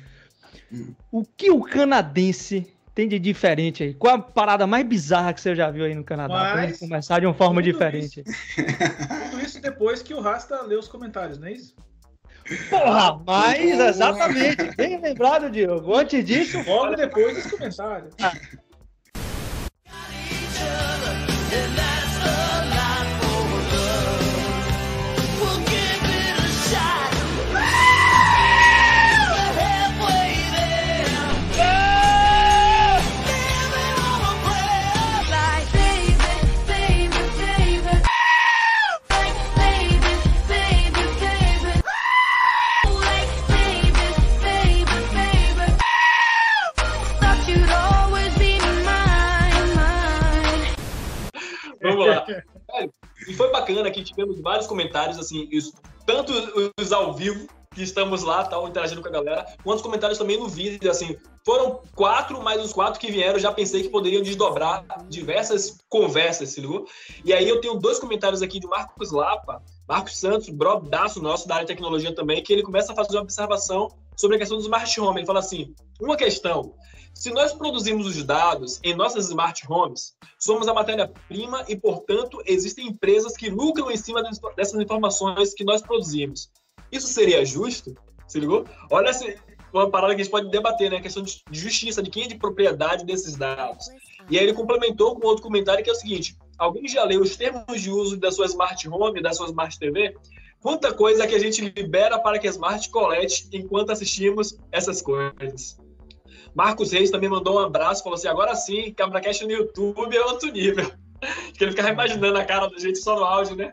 O 1.11 1.25
que 1.25 1.49
o 1.49 1.61
canadense 1.61 2.71
tem 2.93 3.07
de 3.07 3.17
diferente 3.17 3.83
aí? 3.83 3.93
Qual 3.93 4.15
a 4.15 4.19
parada 4.19 4.67
mais 4.67 4.85
bizarra 4.85 5.33
que 5.33 5.41
você 5.41 5.55
já 5.55 5.71
viu 5.71 5.85
aí 5.85 5.95
no 5.95 6.03
Canadá? 6.03 6.33
Pra 6.33 6.55
Mas, 6.55 6.69
gente 6.69 6.79
começar 6.79 7.19
de 7.19 7.25
uma 7.25 7.33
forma 7.33 7.61
tudo 7.61 7.71
diferente. 7.71 8.23
Tudo 9.31 9.41
isso 9.41 9.61
depois 9.61 10.01
que 10.01 10.13
o 10.13 10.21
Rasta 10.21 10.61
lê 10.61 10.75
os 10.75 10.87
comentários, 10.87 11.37
não 11.37 11.47
é 11.47 11.53
isso? 11.53 11.75
Porra, 12.69 13.19
mas 13.25 13.79
exatamente. 13.79 14.75
Bem 14.75 14.99
lembrado, 14.99 15.49
Diogo. 15.49 15.95
Antes 15.95 16.25
disso, 16.25 16.61
Logo 16.65 16.95
depois 16.95 17.35
dos 17.35 17.51
comentários. 17.51 18.13
Que 54.03 54.09
tivemos 54.09 54.39
vários 54.41 54.67
comentários, 54.67 55.17
assim, 55.17 55.47
isso, 55.51 55.73
tanto 56.05 56.33
os 56.79 56.91
ao 56.91 57.13
vivo, 57.13 57.47
que 57.73 57.81
estamos 57.81 58.21
lá, 58.23 58.43
tal, 58.43 58.67
interagindo 58.67 59.01
com 59.01 59.07
a 59.07 59.11
galera, 59.11 59.45
quanto 59.63 59.77
os 59.77 59.81
comentários 59.81 60.19
também 60.19 60.37
no 60.37 60.47
vídeo, 60.47 60.91
assim. 60.91 61.15
Foram 61.45 61.81
quatro, 61.95 62.41
mas 62.43 62.63
os 62.63 62.73
quatro 62.73 62.99
que 62.99 63.09
vieram 63.09 63.39
já 63.39 63.51
pensei 63.51 63.81
que 63.81 63.89
poderiam 63.89 64.21
desdobrar 64.21 64.85
diversas 65.07 65.77
conversas, 65.89 66.49
se 66.49 66.59
ligou? 66.59 66.85
E 67.23 67.31
aí 67.31 67.47
eu 67.47 67.61
tenho 67.61 67.75
dois 67.75 67.97
comentários 67.97 68.41
aqui 68.41 68.59
de 68.59 68.67
Marcos 68.67 69.11
Lapa, 69.11 69.63
Marcos 69.87 70.19
Santos, 70.19 70.49
brodaço 70.49 71.21
nosso 71.21 71.47
da 71.47 71.55
área 71.55 71.65
de 71.65 71.73
tecnologia 71.73 72.13
também, 72.13 72.43
que 72.43 72.51
ele 72.51 72.61
começa 72.61 72.91
a 72.91 72.95
fazer 72.95 73.15
uma 73.15 73.23
observação 73.23 73.87
sobre 74.17 74.35
a 74.35 74.39
questão 74.39 74.57
do 74.57 74.63
smart 74.63 74.99
home. 74.99 75.21
Ele 75.21 75.25
fala 75.25 75.39
assim: 75.39 75.73
uma 75.99 76.17
questão. 76.17 76.73
Se 77.21 77.29
nós 77.29 77.53
produzimos 77.53 78.07
os 78.07 78.23
dados 78.23 78.79
em 78.83 78.95
nossas 78.95 79.27
smart 79.27 79.63
homes, 79.69 80.15
somos 80.39 80.67
a 80.67 80.73
matéria-prima 80.73 81.63
e, 81.69 81.75
portanto, 81.75 82.41
existem 82.47 82.87
empresas 82.87 83.37
que 83.37 83.47
lucram 83.47 83.91
em 83.91 83.95
cima 83.95 84.23
dessas 84.57 84.81
informações 84.81 85.53
que 85.53 85.63
nós 85.63 85.83
produzimos. 85.83 86.49
Isso 86.91 87.05
seria 87.05 87.45
justo? 87.45 87.93
Se 88.27 88.39
ligou? 88.39 88.65
Olha 88.89 89.11
uma 89.71 89.87
parada 89.87 90.15
que 90.15 90.21
a 90.21 90.23
gente 90.23 90.31
pode 90.31 90.49
debater, 90.49 90.89
né? 90.89 90.97
A 90.97 91.01
questão 91.01 91.21
de 91.21 91.43
justiça, 91.51 92.01
de 92.01 92.09
quem 92.09 92.23
é 92.23 92.27
de 92.27 92.39
propriedade 92.39 93.05
desses 93.05 93.35
dados. 93.35 93.85
E 94.27 94.39
aí 94.39 94.43
ele 94.43 94.55
complementou 94.55 95.15
com 95.15 95.27
outro 95.27 95.43
comentário 95.43 95.83
que 95.83 95.91
é 95.91 95.93
o 95.93 95.95
seguinte: 95.95 96.35
alguém 96.57 96.87
já 96.87 97.03
leu 97.03 97.21
os 97.21 97.35
termos 97.35 97.79
de 97.79 97.91
uso 97.91 98.17
da 98.17 98.31
sua 98.31 98.47
smart 98.47 98.89
home, 98.89 99.21
da 99.21 99.31
sua 99.31 99.45
smart 99.45 99.77
TV? 99.77 100.17
Quanta 100.59 100.91
coisa 100.91 101.27
que 101.27 101.35
a 101.35 101.39
gente 101.39 101.61
libera 101.61 102.17
para 102.17 102.39
que 102.39 102.47
a 102.47 102.49
smart 102.49 102.89
colete 102.89 103.47
enquanto 103.53 103.91
assistimos 103.91 104.57
essas 104.71 105.03
coisas. 105.03 105.79
Marcos 106.53 106.91
Reis 106.91 107.09
também 107.09 107.29
mandou 107.29 107.55
um 107.55 107.59
abraço, 107.59 108.03
falou 108.03 108.17
assim: 108.17 108.27
agora 108.27 108.55
sim, 108.55 108.93
CabraCast 108.93 109.45
no 109.45 109.51
YouTube 109.51 110.15
é 110.15 110.21
outro 110.21 110.51
nível. 110.51 110.91
Que 111.55 111.63
ele 111.63 111.71
ficava 111.71 111.89
imaginando 111.89 112.35
a 112.35 112.43
cara 112.43 112.67
da 112.67 112.79
gente 112.79 112.97
só 112.97 113.15
no 113.15 113.23
áudio, 113.23 113.55
né? 113.55 113.71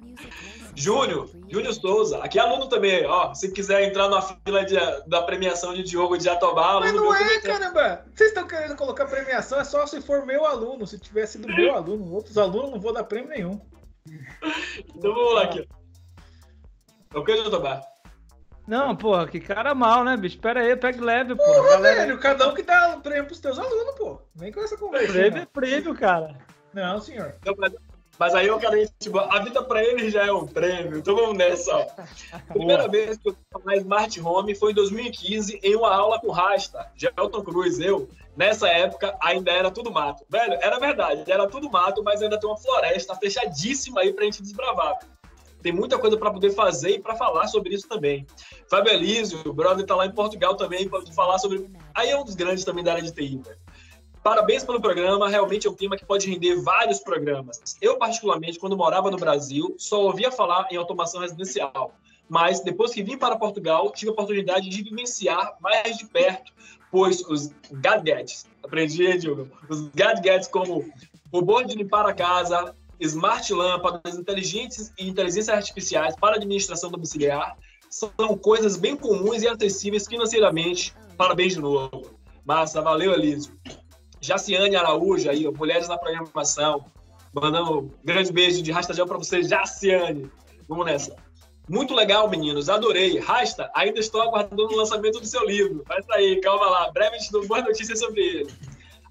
Júnior, 0.79 1.29
Júnior 1.49 1.75
Souza, 1.75 2.19
aqui 2.19 2.39
é 2.39 2.43
aluno 2.43 2.69
também, 2.69 3.05
ó. 3.05 3.35
Se 3.35 3.51
quiser 3.51 3.83
entrar 3.83 4.09
na 4.09 4.23
fila 4.23 4.65
de, 4.65 4.77
da 5.09 5.23
premiação 5.23 5.75
de 5.75 5.83
Diogo 5.83 6.17
de 6.17 6.25
Jatobá, 6.25 6.79
Mas 6.79 6.93
não 6.93 7.13
é, 7.13 7.41
caramba! 7.41 8.05
Vocês 8.15 8.29
estão 8.29 8.47
querendo 8.47 8.77
colocar 8.77 9.07
premiação, 9.07 9.59
é 9.59 9.65
só 9.65 9.87
se 9.87 10.01
for 10.01 10.25
meu 10.25 10.45
aluno. 10.45 10.87
Se 10.87 10.99
tivesse 10.99 11.33
sido 11.33 11.49
meu 11.49 11.75
aluno, 11.75 12.13
outros 12.13 12.39
alunos 12.39 12.71
não 12.71 12.79
vou 12.79 12.93
dar 12.93 13.03
prêmio 13.03 13.31
nenhum. 13.31 13.61
Então 14.95 15.13
vamos 15.13 15.35
lá 15.35 15.43
aqui. 15.43 15.67
É 17.13 17.19
o 17.19 17.25
que, 17.25 17.37
Jatobá? 17.37 17.83
Não, 18.69 18.95
porra, 18.95 19.27
que 19.27 19.41
cara 19.41 19.75
mal, 19.75 20.05
né, 20.05 20.15
bicho? 20.15 20.39
Pera 20.39 20.61
aí, 20.61 20.77
pega 20.77 21.03
leve, 21.03 21.35
pô. 21.35 21.43
Porra, 21.43 21.71
Galera, 21.71 22.01
velho, 22.03 22.19
cada 22.19 22.49
um 22.49 22.55
que 22.55 22.63
dá 22.63 22.89
um 22.95 23.01
prêmio 23.01 23.25
pros 23.25 23.41
teus 23.41 23.59
alunos, 23.59 23.95
pô. 23.97 24.21
Vem 24.35 24.53
com 24.53 24.61
essa 24.61 24.77
conversa. 24.77 25.11
prêmio 25.11 25.39
é 25.39 25.41
Não. 25.41 25.47
prêmio, 25.47 25.95
cara. 25.95 26.37
não, 26.75 27.01
senhor. 27.01 27.35
Então, 27.41 27.55
mas, 27.57 27.73
mas 28.19 28.35
aí 28.35 28.47
eu 28.47 28.59
quero 28.59 28.77
tipo, 29.01 29.19
a 29.19 29.39
vida 29.39 29.63
pra 29.63 29.83
ele 29.83 30.11
já 30.11 30.27
é 30.27 30.31
um 30.31 30.47
prêmio. 30.47 30.99
Então 30.99 31.17
vamos 31.17 31.39
nessa, 31.39 31.75
ó. 31.75 31.87
A 32.31 32.41
primeira 32.53 32.87
vez 32.89 33.17
que 33.17 33.31
eu 33.31 33.37
na 33.65 33.75
Smart 33.77 34.21
Home 34.21 34.55
foi 34.55 34.73
em 34.73 34.75
2015, 34.75 35.61
em 35.63 35.75
uma 35.75 35.95
aula 35.95 36.21
com 36.21 36.31
Rasta, 36.31 36.93
Gelton 36.95 37.43
Cruz, 37.43 37.81
eu. 37.81 38.07
Nessa 38.37 38.69
época 38.69 39.17
ainda 39.23 39.51
era 39.51 39.71
tudo 39.71 39.91
mato. 39.91 40.25
Velho, 40.29 40.59
era 40.61 40.79
verdade, 40.79 41.25
era 41.27 41.49
tudo 41.49 41.71
mato, 41.71 42.05
mas 42.05 42.21
ainda 42.21 42.39
tem 42.39 42.49
uma 42.49 42.59
floresta 42.59 43.17
fechadíssima 43.17 44.03
aí 44.03 44.13
pra 44.13 44.27
gente 44.27 44.43
desbravar. 44.43 44.99
Tem 45.62 45.73
muita 45.73 45.99
coisa 45.99 46.17
para 46.17 46.31
poder 46.31 46.50
fazer 46.50 46.91
e 46.91 47.00
para 47.00 47.17
falar 47.17 47.49
sobre 47.49 47.75
isso 47.75 47.88
também. 47.88 48.27
Fábio 48.71 48.93
Elísio, 48.93 49.41
o 49.45 49.53
brother 49.53 49.85
tá 49.85 49.97
lá 49.97 50.07
em 50.07 50.12
Portugal 50.12 50.57
também 50.57 50.88
para 50.88 51.05
falar 51.12 51.38
sobre. 51.38 51.69
Aí 51.95 52.11
é 52.11 52.19
um 52.19 52.25
dos 52.25 52.35
grandes 52.35 52.65
também 52.65 52.85
da 52.85 52.93
área 52.93 53.03
de 53.03 53.12
TI, 53.12 53.41
velho. 53.45 53.59
Parabéns 54.23 54.65
pelo 54.65 54.81
programa, 54.81 55.29
realmente 55.29 55.67
é 55.67 55.71
um 55.71 55.75
tema 55.75 55.97
que 55.97 56.05
pode 56.05 56.29
render 56.29 56.57
vários 56.57 56.99
programas. 57.00 57.61
Eu, 57.81 57.97
particularmente, 57.97 58.59
quando 58.59 58.77
morava 58.77 59.11
no 59.11 59.17
Brasil, 59.17 59.75
só 59.79 60.03
ouvia 60.03 60.31
falar 60.31 60.69
em 60.71 60.77
automação 60.77 61.21
residencial. 61.21 61.95
Mas 62.29 62.61
depois 62.61 62.93
que 62.93 63.03
vim 63.03 63.17
para 63.17 63.37
Portugal, 63.37 63.91
tive 63.91 64.11
a 64.11 64.12
oportunidade 64.12 64.69
de 64.69 64.83
vivenciar 64.83 65.57
mais 65.61 65.97
de 65.97 66.07
perto, 66.07 66.53
pois 66.91 67.21
os 67.23 67.50
gadgets, 67.73 68.47
aprendi, 68.62 69.17
Diogo, 69.19 69.49
os 69.69 69.88
gadgets 69.88 70.47
como 70.47 70.85
robô 71.33 71.62
de 71.62 71.75
limpar 71.75 72.05
a 72.07 72.12
casa, 72.12 72.77
smart 73.00 73.52
lâmpadas, 73.52 74.17
inteligentes 74.17 74.93
e 74.99 75.09
inteligências 75.09 75.49
artificiais 75.49 76.14
para 76.17 76.37
administração 76.37 76.90
domiciliar, 76.90 77.57
são 77.90 78.11
coisas 78.37 78.76
bem 78.76 78.97
comuns 78.97 79.43
e 79.43 79.49
acessíveis 79.49 80.07
financeiramente. 80.07 80.95
Parabéns 81.17 81.55
de 81.55 81.61
novo. 81.61 82.19
Massa, 82.45 82.81
valeu, 82.81 83.12
Elísio. 83.12 83.52
Jaciane 84.21 84.76
Araújo, 84.76 85.31
aí, 85.31 85.49
Mulheres 85.50 85.88
na 85.88 85.97
Programação. 85.97 86.85
Mandando 87.33 87.81
um 87.81 87.90
grande 88.05 88.33
beijo 88.33 88.62
de 88.62 88.73
Rasta 88.73 89.07
para 89.07 89.19
você, 89.19 89.43
Jaciane. 89.43 90.31
Vamos 90.69 90.87
nessa. 90.87 91.17
Muito 91.69 91.95
legal, 91.95 92.28
meninos. 92.28 92.69
Adorei. 92.69 93.19
Rasta, 93.19 93.71
ainda 93.75 94.00
estou 94.00 94.23
aguardando 94.23 94.73
o 94.73 94.76
lançamento 94.76 95.21
do 95.21 95.26
seu 95.26 95.45
livro. 95.45 95.85
Vai 95.87 96.02
sair, 96.02 96.40
calma 96.40 96.67
lá. 96.67 96.90
Breve 96.90 97.19
dou 97.31 97.47
boas 97.47 97.64
notícias 97.64 97.99
sobre 97.99 98.21
ele. 98.23 98.52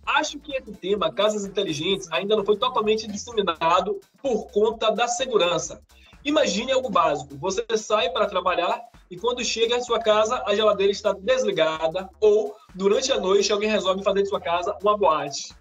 Acho 0.07 0.39
que 0.39 0.55
esse 0.55 0.71
tema, 0.71 1.11
casas 1.11 1.45
inteligentes, 1.45 2.09
ainda 2.11 2.35
não 2.35 2.45
foi 2.45 2.55
totalmente 2.55 3.05
disseminado 3.07 3.99
por 4.21 4.47
conta 4.51 4.89
da 4.89 5.05
segurança. 5.05 5.81
Imagine 6.23 6.71
algo 6.71 6.89
básico. 6.89 7.37
Você 7.37 7.65
sai 7.77 8.09
para 8.09 8.25
trabalhar 8.25 8.81
e 9.11 9.17
quando 9.17 9.43
chega 9.43 9.75
à 9.75 9.81
sua 9.81 9.99
casa, 9.99 10.41
a 10.45 10.55
geladeira 10.55 10.91
está 10.91 11.11
desligada 11.11 12.09
ou, 12.21 12.55
durante 12.73 13.11
a 13.11 13.19
noite, 13.19 13.51
alguém 13.51 13.69
resolve 13.69 14.03
fazer 14.03 14.23
de 14.23 14.29
sua 14.29 14.39
casa 14.39 14.77
uma 14.81 14.97
boate. 14.97 15.53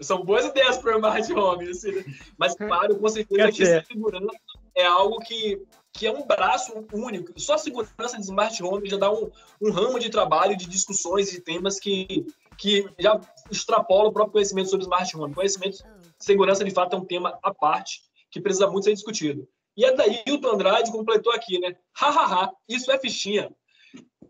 São 0.00 0.22
boas 0.22 0.44
ideias 0.44 0.76
para 0.76 0.94
o 0.94 0.98
smart 0.98 1.32
home, 1.32 1.70
assim, 1.70 1.92
né? 1.92 2.04
Mas, 2.36 2.54
claro, 2.54 2.96
com 2.96 3.08
certeza 3.08 3.50
que 3.50 3.86
segurança 3.86 4.38
é 4.74 4.84
algo 4.84 5.18
que, 5.20 5.62
que 5.92 6.06
é 6.06 6.12
um 6.12 6.26
braço 6.26 6.84
único. 6.92 7.32
Só 7.40 7.54
a 7.54 7.58
segurança 7.58 8.18
de 8.18 8.24
smart 8.24 8.62
home 8.62 8.88
já 8.88 8.98
dá 8.98 9.10
um, 9.10 9.30
um 9.60 9.70
ramo 9.70 9.98
de 9.98 10.10
trabalho, 10.10 10.56
de 10.56 10.66
discussões 10.66 11.32
e 11.32 11.40
temas 11.40 11.80
que, 11.80 12.26
que 12.58 12.86
já 12.98 13.18
extrapola 13.50 14.08
o 14.08 14.12
próprio 14.12 14.32
conhecimento 14.32 14.70
sobre 14.70 14.84
smart 14.84 15.16
home. 15.16 15.34
Conhecimento, 15.34 15.78
segurança, 16.18 16.64
de 16.64 16.70
fato, 16.70 16.94
é 16.94 16.98
um 16.98 17.04
tema 17.04 17.38
à 17.42 17.52
parte 17.52 18.00
que 18.30 18.40
precisa 18.40 18.68
muito 18.68 18.84
ser 18.84 18.94
discutido. 18.94 19.48
E 19.76 19.84
a 19.84 19.92
Dailton 19.92 20.48
Andrade 20.48 20.90
completou 20.90 21.32
aqui, 21.32 21.58
né? 21.58 21.76
Hahaha, 21.92 22.50
isso 22.68 22.90
é 22.90 22.98
fichinha. 22.98 23.54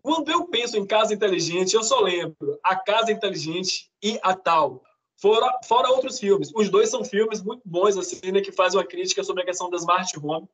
Quando 0.03 0.31
eu 0.31 0.47
penso 0.47 0.77
em 0.77 0.87
casa 0.87 1.15
inteligente, 1.15 1.75
eu 1.75 1.83
só 1.83 2.01
lembro 2.01 2.59
a 2.63 2.77
Casa 2.77 3.11
Inteligente 3.11 3.91
e 4.03 4.19
a 4.23 4.35
Tal. 4.35 4.83
Fora, 5.17 5.59
fora 5.65 5.91
outros 5.91 6.19
filmes. 6.19 6.53
Os 6.55 6.69
dois 6.69 6.91
são 6.91 7.05
filmes 7.05 7.43
muito 7.43 7.63
bons, 7.65 7.97
assim, 7.97 8.31
né? 8.31 8.41
Que 8.41 8.53
fazem 8.53 8.79
uma 8.79 8.87
crítica 8.87 9.25
sobre 9.25 9.43
a 9.43 9.47
questão 9.47 9.71
da 9.71 9.77
smart 9.77 10.13
home. 10.23 10.47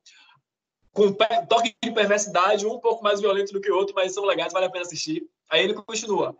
Com 0.92 1.12
toque 1.48 1.74
de 1.82 1.90
perversidade, 1.90 2.66
um 2.66 2.78
pouco 2.78 3.02
mais 3.02 3.20
violento 3.20 3.52
do 3.52 3.60
que 3.60 3.70
o 3.70 3.76
outro, 3.76 3.94
mas 3.94 4.14
são 4.14 4.24
legais, 4.24 4.52
vale 4.52 4.66
a 4.66 4.70
pena 4.70 4.84
assistir. 4.84 5.26
Aí 5.50 5.64
ele 5.64 5.74
continua. 5.74 6.36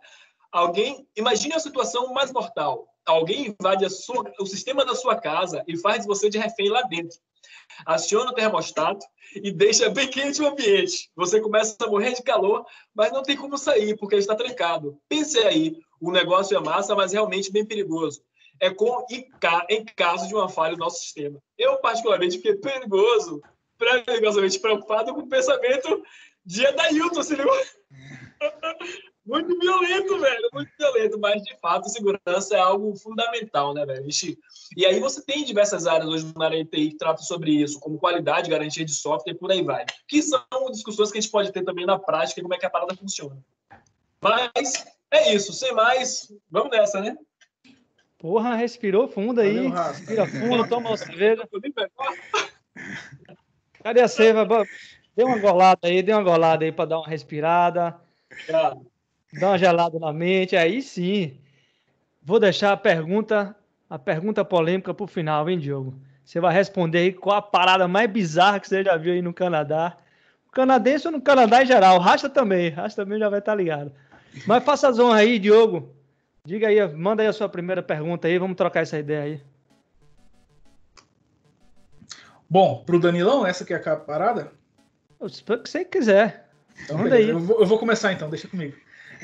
Alguém, 0.53 1.07
imagine 1.15 1.55
a 1.55 1.59
situação 1.59 2.13
mais 2.13 2.31
mortal. 2.31 2.87
Alguém 3.03 3.55
invade 3.59 3.89
sua- 3.89 4.31
o 4.39 4.45
sistema 4.45 4.85
da 4.85 4.93
sua 4.93 5.15
casa 5.15 5.63
e 5.67 5.75
faz 5.75 6.05
você 6.05 6.29
de 6.29 6.37
refém 6.37 6.69
lá 6.69 6.83
dentro. 6.83 7.17
Aciona 7.87 8.29
o 8.29 8.35
termostato 8.35 9.03
e 9.35 9.51
deixa 9.51 9.89
bem 9.89 10.07
quente 10.07 10.43
o 10.43 10.47
ambiente. 10.47 11.09
Você 11.15 11.41
começa 11.41 11.75
a 11.81 11.87
morrer 11.87 12.13
de 12.13 12.21
calor, 12.21 12.63
mas 12.93 13.11
não 13.11 13.23
tem 13.23 13.35
como 13.35 13.57
sair 13.57 13.97
porque 13.97 14.15
está 14.15 14.35
trancado. 14.35 14.95
Pense 15.09 15.39
aí, 15.39 15.75
o 15.99 16.11
negócio 16.11 16.55
é 16.55 16.59
massa, 16.61 16.95
mas 16.95 17.13
realmente 17.13 17.51
bem 17.51 17.65
perigoso. 17.65 18.23
É 18.59 18.69
com 18.69 19.03
em 19.09 19.85
caso 19.95 20.27
de 20.27 20.35
uma 20.35 20.47
falha 20.47 20.73
no 20.73 20.85
nosso 20.85 20.99
sistema. 21.01 21.41
Eu, 21.57 21.77
particularmente, 21.77 22.37
fiquei 22.37 22.55
perigoso, 22.55 23.41
perigosamente 24.05 24.59
preocupado 24.59 25.15
com 25.15 25.21
o 25.21 25.27
pensamento 25.27 26.03
de 26.45 26.63
Adailton, 26.63 27.23
se 27.23 27.35
ligou? 27.35 27.57
Muito 29.25 29.57
violento, 29.57 30.19
velho, 30.19 30.49
muito 30.51 30.71
violento, 30.77 31.17
mas 31.17 31.41
de 31.43 31.57
fato 31.61 31.87
segurança 31.87 32.55
é 32.55 32.59
algo 32.59 32.93
fundamental, 32.97 33.73
né, 33.73 33.85
velho? 33.85 34.05
E 34.75 34.85
aí 34.85 34.99
você 34.99 35.23
tem 35.23 35.45
diversas 35.45 35.87
áreas 35.87 36.09
hoje 36.09 36.33
na 36.35 36.45
área 36.45 36.65
TI 36.65 36.89
que 36.89 36.97
tratam 36.97 37.23
sobre 37.23 37.51
isso, 37.51 37.79
como 37.79 37.97
qualidade, 37.97 38.49
garantia 38.49 38.83
de 38.83 38.93
software 38.93 39.31
e 39.31 39.37
por 39.37 39.49
aí 39.49 39.63
vai. 39.63 39.85
Que 40.07 40.21
são 40.21 40.43
discussões 40.71 41.09
que 41.09 41.17
a 41.17 41.21
gente 41.21 41.31
pode 41.31 41.53
ter 41.53 41.63
também 41.63 41.85
na 41.85 41.97
prática, 41.97 42.41
como 42.41 42.53
é 42.53 42.57
que 42.57 42.65
a 42.65 42.69
parada 42.69 42.95
funciona. 42.95 43.37
Mas 44.21 44.85
é 45.09 45.33
isso, 45.33 45.53
sem 45.53 45.73
mais, 45.73 46.29
vamos 46.51 46.71
nessa, 46.71 46.99
né? 46.99 47.15
Porra, 48.17 48.55
respirou 48.55 49.07
fundo 49.07 49.39
aí. 49.39 49.69
Respira 49.69 50.27
fundo, 50.27 50.67
toma 50.67 50.89
uma 50.89 50.97
cerveja. 50.97 51.47
Cadê 53.81 54.01
a 54.01 54.07
cerveja? 54.07 54.65
Dê 55.15 55.23
uma 55.23 55.37
golada 55.37 55.87
aí, 55.87 56.01
dê 56.01 56.11
uma 56.11 56.23
golada 56.23 56.65
aí 56.65 56.71
para 56.71 56.85
dar 56.85 56.99
uma 56.99 57.07
respirada. 57.07 57.99
Dá 59.39 59.49
uma 59.49 59.57
gelada 59.57 59.99
na 59.99 60.13
mente, 60.13 60.55
aí 60.55 60.81
sim. 60.81 61.37
Vou 62.21 62.39
deixar 62.39 62.71
a 62.71 62.77
pergunta, 62.77 63.55
a 63.89 63.97
pergunta 63.97 64.45
polêmica 64.45 64.93
para 64.93 65.03
o 65.03 65.07
final, 65.07 65.49
hein, 65.49 65.59
Diogo? 65.59 65.93
Você 66.23 66.39
vai 66.39 66.53
responder 66.53 66.99
aí 66.99 67.11
qual 67.11 67.37
a 67.37 67.41
parada 67.41 67.87
mais 67.87 68.09
bizarra 68.09 68.59
que 68.59 68.67
você 68.67 68.83
já 68.83 68.95
viu 68.95 69.13
aí 69.13 69.21
no 69.21 69.33
Canadá. 69.33 69.97
O 70.47 70.51
canadense 70.51 71.07
ou 71.07 71.11
no 71.11 71.21
Canadá 71.21 71.63
em 71.63 71.65
geral. 71.65 71.99
Rasta 71.99 72.29
também. 72.29 72.69
Rasta 72.69 73.03
também 73.03 73.19
já 73.19 73.27
vai 73.27 73.39
estar 73.39 73.55
ligado. 73.55 73.91
Mas 74.47 74.63
faça 74.63 74.87
as 74.87 74.99
honras 74.99 75.19
aí, 75.19 75.37
Diogo. 75.37 75.93
Diga 76.45 76.67
aí, 76.67 76.93
manda 76.93 77.23
aí 77.23 77.27
a 77.27 77.33
sua 77.33 77.47
primeira 77.47 77.81
pergunta 77.81 78.27
aí, 78.27 78.37
vamos 78.37 78.57
trocar 78.57 78.81
essa 78.81 78.99
ideia 78.99 79.23
aí. 79.23 79.41
Bom, 82.49 82.83
pro 82.85 82.99
Danilão, 82.99 83.47
essa 83.47 83.63
que 83.65 83.73
é 83.73 83.77
a 83.77 83.95
parada? 83.95 84.51
Que 85.19 85.43
você 85.65 85.85
quiser. 85.85 86.49
Então, 86.83 86.97
manda 86.97 87.15
aí. 87.15 87.29
Eu 87.29 87.39
vou, 87.39 87.61
eu 87.61 87.65
vou, 87.65 87.79
começar 87.79 88.11
então, 88.11 88.29
deixa 88.29 88.47
comigo. 88.47 88.75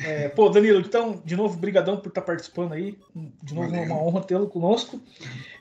É, 0.04 0.30
pô, 0.30 0.50
Danilo, 0.50 0.80
então, 0.80 1.22
de 1.26 1.36
novo, 1.36 1.58
brigadão 1.58 1.98
por 1.98 2.10
estar 2.10 2.22
tá 2.22 2.28
participando 2.28 2.74
aí. 2.74 2.98
De 3.44 3.54
novo, 3.54 3.70
Valeu. 3.70 3.84
uma 3.84 4.02
honra 4.02 4.22
tê-lo 4.22 4.48
conosco. 4.48 5.02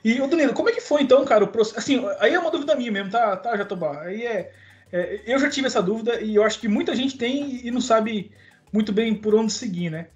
E, 0.03 0.21
ô 0.21 0.27
Danilo, 0.27 0.53
como 0.53 0.69
é 0.69 0.71
que 0.71 0.81
foi 0.81 1.01
então, 1.01 1.23
cara, 1.25 1.43
o 1.43 1.47
processo? 1.47 1.79
Assim, 1.79 2.01
aí 2.19 2.33
é 2.33 2.39
uma 2.39 2.51
dúvida 2.51 2.75
minha 2.75 2.91
mesmo, 2.91 3.11
tá, 3.11 3.35
tá 3.35 3.57
Jatobá? 3.57 4.01
Aí 4.01 4.25
é, 4.25 4.51
é, 4.91 5.21
Eu 5.25 5.39
já 5.39 5.49
tive 5.49 5.67
essa 5.67 5.81
dúvida 5.81 6.21
e 6.21 6.35
eu 6.35 6.43
acho 6.43 6.59
que 6.59 6.67
muita 6.67 6.95
gente 6.95 7.17
tem 7.17 7.65
e 7.65 7.71
não 7.71 7.81
sabe 7.81 8.31
muito 8.71 8.93
bem 8.93 9.13
por 9.13 9.35
onde 9.35 9.51
seguir, 9.51 9.89
né? 9.89 10.07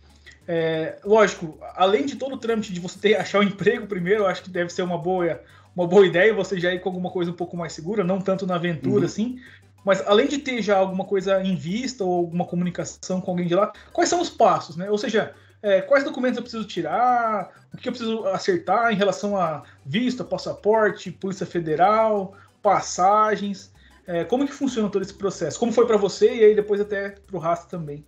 É, 0.47 0.97
lógico, 1.03 1.57
além 1.75 2.05
de 2.05 2.15
todo 2.15 2.35
o 2.35 2.37
trâmite 2.37 2.73
de 2.73 2.79
você 2.79 2.99
ter 2.99 3.15
achar 3.19 3.39
um 3.39 3.43
emprego 3.43 3.87
primeiro, 3.87 4.21
eu 4.21 4.27
acho 4.27 4.43
que 4.43 4.49
deve 4.49 4.71
ser 4.71 4.83
uma 4.83 4.97
boa, 4.97 5.41
uma 5.75 5.87
boa 5.87 6.05
ideia 6.05 6.33
você 6.33 6.59
já 6.59 6.73
ir 6.73 6.79
com 6.79 6.89
alguma 6.89 7.09
coisa 7.09 7.31
um 7.31 7.35
pouco 7.35 7.57
mais 7.57 7.73
segura, 7.73 8.03
não 8.03 8.21
tanto 8.21 8.47
na 8.47 8.55
aventura 8.55 8.99
uhum. 8.99 9.05
assim. 9.05 9.39
Mas 9.83 10.01
além 10.05 10.27
de 10.27 10.37
ter 10.37 10.61
já 10.61 10.77
alguma 10.77 11.05
coisa 11.05 11.41
em 11.41 11.55
vista 11.55 12.03
ou 12.03 12.13
alguma 12.13 12.45
comunicação 12.45 13.19
com 13.19 13.31
alguém 13.31 13.47
de 13.47 13.55
lá, 13.55 13.71
quais 13.91 14.09
são 14.09 14.21
os 14.21 14.29
passos, 14.29 14.75
né? 14.75 14.89
Ou 14.89 14.97
seja, 14.97 15.33
é, 15.61 15.81
quais 15.81 16.03
documentos 16.03 16.37
eu 16.37 16.43
preciso 16.43 16.65
tirar, 16.65 17.51
o 17.73 17.77
que 17.77 17.87
eu 17.87 17.93
preciso 17.93 18.25
acertar 18.27 18.91
em 18.91 18.95
relação 18.95 19.37
a 19.37 19.63
vista, 19.85 20.23
passaporte, 20.23 21.11
Polícia 21.11 21.45
Federal, 21.45 22.35
passagens, 22.61 23.71
é, 24.05 24.23
como 24.25 24.45
que 24.45 24.53
funciona 24.53 24.89
todo 24.89 25.01
esse 25.01 25.13
processo? 25.13 25.59
Como 25.59 25.71
foi 25.71 25.87
para 25.87 25.97
você 25.97 26.33
e 26.35 26.43
aí 26.43 26.55
depois 26.55 26.81
até 26.81 27.11
para 27.11 27.35
o 27.35 27.39
Rasta 27.39 27.67
também? 27.77 28.05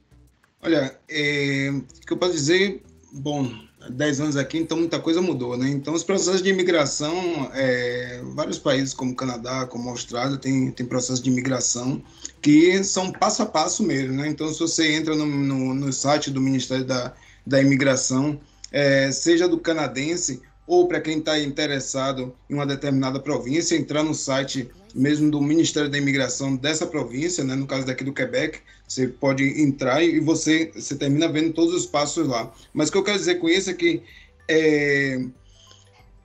Olha, 0.62 0.98
é, 1.10 1.70
o 1.72 2.05
que 2.05 2.12
eu 2.12 2.17
posso 2.17 2.34
dizer, 2.34 2.84
bom, 3.13 3.50
10 3.89 4.19
anos 4.19 4.37
aqui, 4.37 4.57
então 4.57 4.77
muita 4.77 4.99
coisa 4.99 5.21
mudou, 5.21 5.57
né? 5.57 5.69
Então 5.69 5.93
os 5.93 6.03
processos 6.03 6.41
de 6.41 6.49
imigração, 6.49 7.49
é, 7.53 8.21
vários 8.33 8.57
países 8.57 8.93
como 8.93 9.15
Canadá, 9.15 9.65
como 9.65 9.89
Austrália, 9.89 10.37
tem, 10.37 10.71
tem 10.71 10.85
processos 10.85 11.21
de 11.21 11.29
imigração 11.29 12.01
que 12.41 12.83
são 12.83 13.11
passo 13.11 13.43
a 13.43 13.45
passo 13.45 13.83
mesmo, 13.83 14.13
né? 14.13 14.27
Então 14.27 14.51
se 14.51 14.59
você 14.59 14.93
entra 14.93 15.15
no, 15.15 15.25
no, 15.25 15.73
no 15.73 15.93
site 15.93 16.31
do 16.31 16.41
Ministério 16.41 16.85
da, 16.85 17.13
da 17.45 17.61
Imigração, 17.61 18.39
é, 18.71 19.11
seja 19.11 19.47
do 19.47 19.59
canadense 19.59 20.41
ou 20.67 20.87
para 20.87 20.99
quem 20.99 21.19
está 21.19 21.39
interessado 21.39 22.35
em 22.49 22.55
uma 22.55 22.65
determinada 22.65 23.19
província, 23.19 23.75
entrar 23.75 24.03
no 24.03 24.13
site 24.13 24.69
mesmo 24.95 25.29
do 25.29 25.41
Ministério 25.41 25.89
da 25.89 25.97
Imigração 25.97 26.55
dessa 26.55 26.87
província, 26.87 27.43
né, 27.43 27.53
no 27.53 27.67
caso 27.67 27.85
daqui 27.85 28.03
do 28.03 28.13
Quebec, 28.13 28.59
você 28.87 29.07
pode 29.07 29.43
entrar 29.61 30.01
e 30.01 30.21
você, 30.21 30.71
você 30.73 30.95
termina 30.95 31.27
vendo 31.27 31.53
todos 31.53 31.75
os 31.75 31.85
passos 31.85 32.25
lá. 32.25 32.51
Mas 32.74 32.87
o 32.87 32.93
que 32.93 32.98
eu 32.98 33.03
quero 33.03 33.20
dizer 33.20 33.35
com 33.35 33.50
isso 33.50 33.70
é 33.70 33.74
que 33.74 34.01
é, 34.48 35.20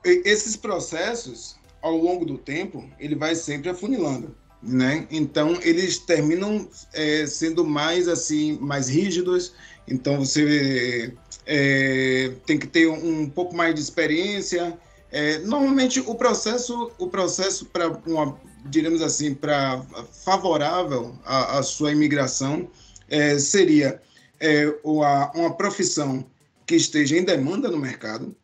esses 0.04 0.54
processos, 0.56 1.56
ao 1.82 1.96
longo 1.96 2.24
do 2.24 2.38
tempo, 2.38 2.88
ele 2.98 3.16
vai 3.16 3.34
sempre 3.34 3.70
afunilando. 3.70 4.36
Né? 4.62 5.06
Então 5.10 5.58
eles 5.62 5.98
terminam 5.98 6.68
é, 6.92 7.26
sendo 7.26 7.64
mais 7.64 8.06
assim, 8.06 8.58
mais 8.60 8.88
rígidos. 8.88 9.52
Então 9.88 10.18
você 10.18 11.12
é, 11.46 12.32
tem 12.46 12.58
que 12.58 12.66
ter 12.66 12.86
um, 12.86 13.28
pouco 13.28 13.56
mais 13.56 13.74
de 13.74 13.80
experiência. 13.80 14.78
É, 15.10 15.38
normalmente 15.38 15.98
o 16.00 16.14
processo, 16.14 16.92
o 16.98 17.08
processo 17.08 17.64
para 17.66 17.88
uma 18.06 18.38
diremos 18.66 19.02
assim, 19.02 19.34
para 19.34 19.82
favorável 20.24 21.16
à, 21.24 21.58
à, 21.58 21.62
sua 21.62 21.92
imigração, 21.92 22.68
é, 23.08 23.38
seria 23.38 24.00
é, 24.38 24.72
uma, 24.84 25.30
uma 25.32 25.54
profissão 25.54 26.24
que 26.66 26.74
esteja 26.76 27.16
em 27.16 27.24
demanda 27.24 27.70
no 27.70 27.78
mercado. 27.78 28.34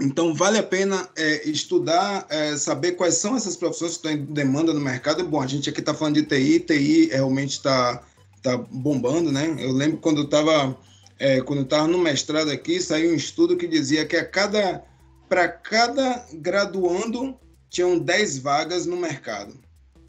Então, 0.00 0.34
vale 0.34 0.56
a 0.56 0.62
pena 0.62 1.08
é, 1.16 1.48
estudar, 1.48 2.26
é, 2.30 2.56
saber 2.56 2.92
quais 2.92 3.16
são 3.16 3.36
essas 3.36 3.56
profissões 3.56 3.92
que 3.92 3.96
estão 3.96 4.12
em 4.12 4.24
demanda 4.24 4.72
no 4.72 4.80
mercado. 4.80 5.24
Bom, 5.24 5.42
a 5.42 5.46
gente 5.46 5.68
aqui 5.68 5.80
está 5.80 5.92
falando 5.92 6.14
de 6.14 6.22
TI, 6.22 6.60
TI 6.60 7.06
realmente 7.12 7.50
está 7.50 8.02
tá 8.42 8.56
bombando, 8.56 9.30
né? 9.30 9.56
Eu 9.58 9.72
lembro 9.72 9.98
quando 9.98 10.18
eu 10.18 10.24
estava 10.24 10.76
é, 11.18 11.42
quando 11.42 11.62
estava 11.62 11.86
no 11.86 11.98
mestrado 11.98 12.50
aqui, 12.50 12.80
saiu 12.80 13.12
um 13.12 13.14
estudo 13.14 13.56
que 13.56 13.66
dizia 13.66 14.06
que 14.06 14.16
a 14.16 14.24
cada 14.24 14.82
para 15.28 15.46
cada 15.46 16.26
graduando 16.32 17.38
tinham 17.70 17.98
10 17.98 18.38
vagas 18.38 18.84
no 18.84 18.96
mercado, 18.96 19.54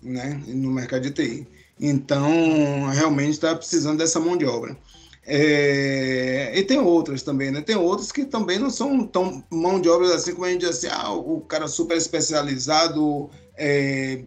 né? 0.02 0.42
No 0.48 0.72
mercado 0.72 1.04
de 1.04 1.12
TI. 1.12 1.48
Então, 1.80 2.90
realmente 2.90 3.32
está 3.32 3.56
precisando 3.56 4.00
dessa 4.00 4.20
mão 4.20 4.36
de 4.36 4.46
obra. 4.46 4.76
É, 5.24 6.52
e 6.56 6.64
tem 6.64 6.80
outras 6.80 7.22
também, 7.22 7.52
né? 7.52 7.62
Tem 7.62 7.76
outras 7.76 8.12
que 8.12 8.26
também 8.26 8.58
não 8.58 8.72
são 8.72 9.06
tão 9.06 9.44
mão 9.52 9.80
de 9.80 9.88
obra 9.88 10.14
assim 10.16 10.34
como 10.34 10.46
a 10.46 10.50
gente 10.50 10.62
diz 10.62 10.70
assim, 10.70 10.88
ah, 10.88 11.14
o 11.14 11.42
cara 11.42 11.68
super 11.68 11.96
especializado, 11.96 13.30
é, 13.56 14.24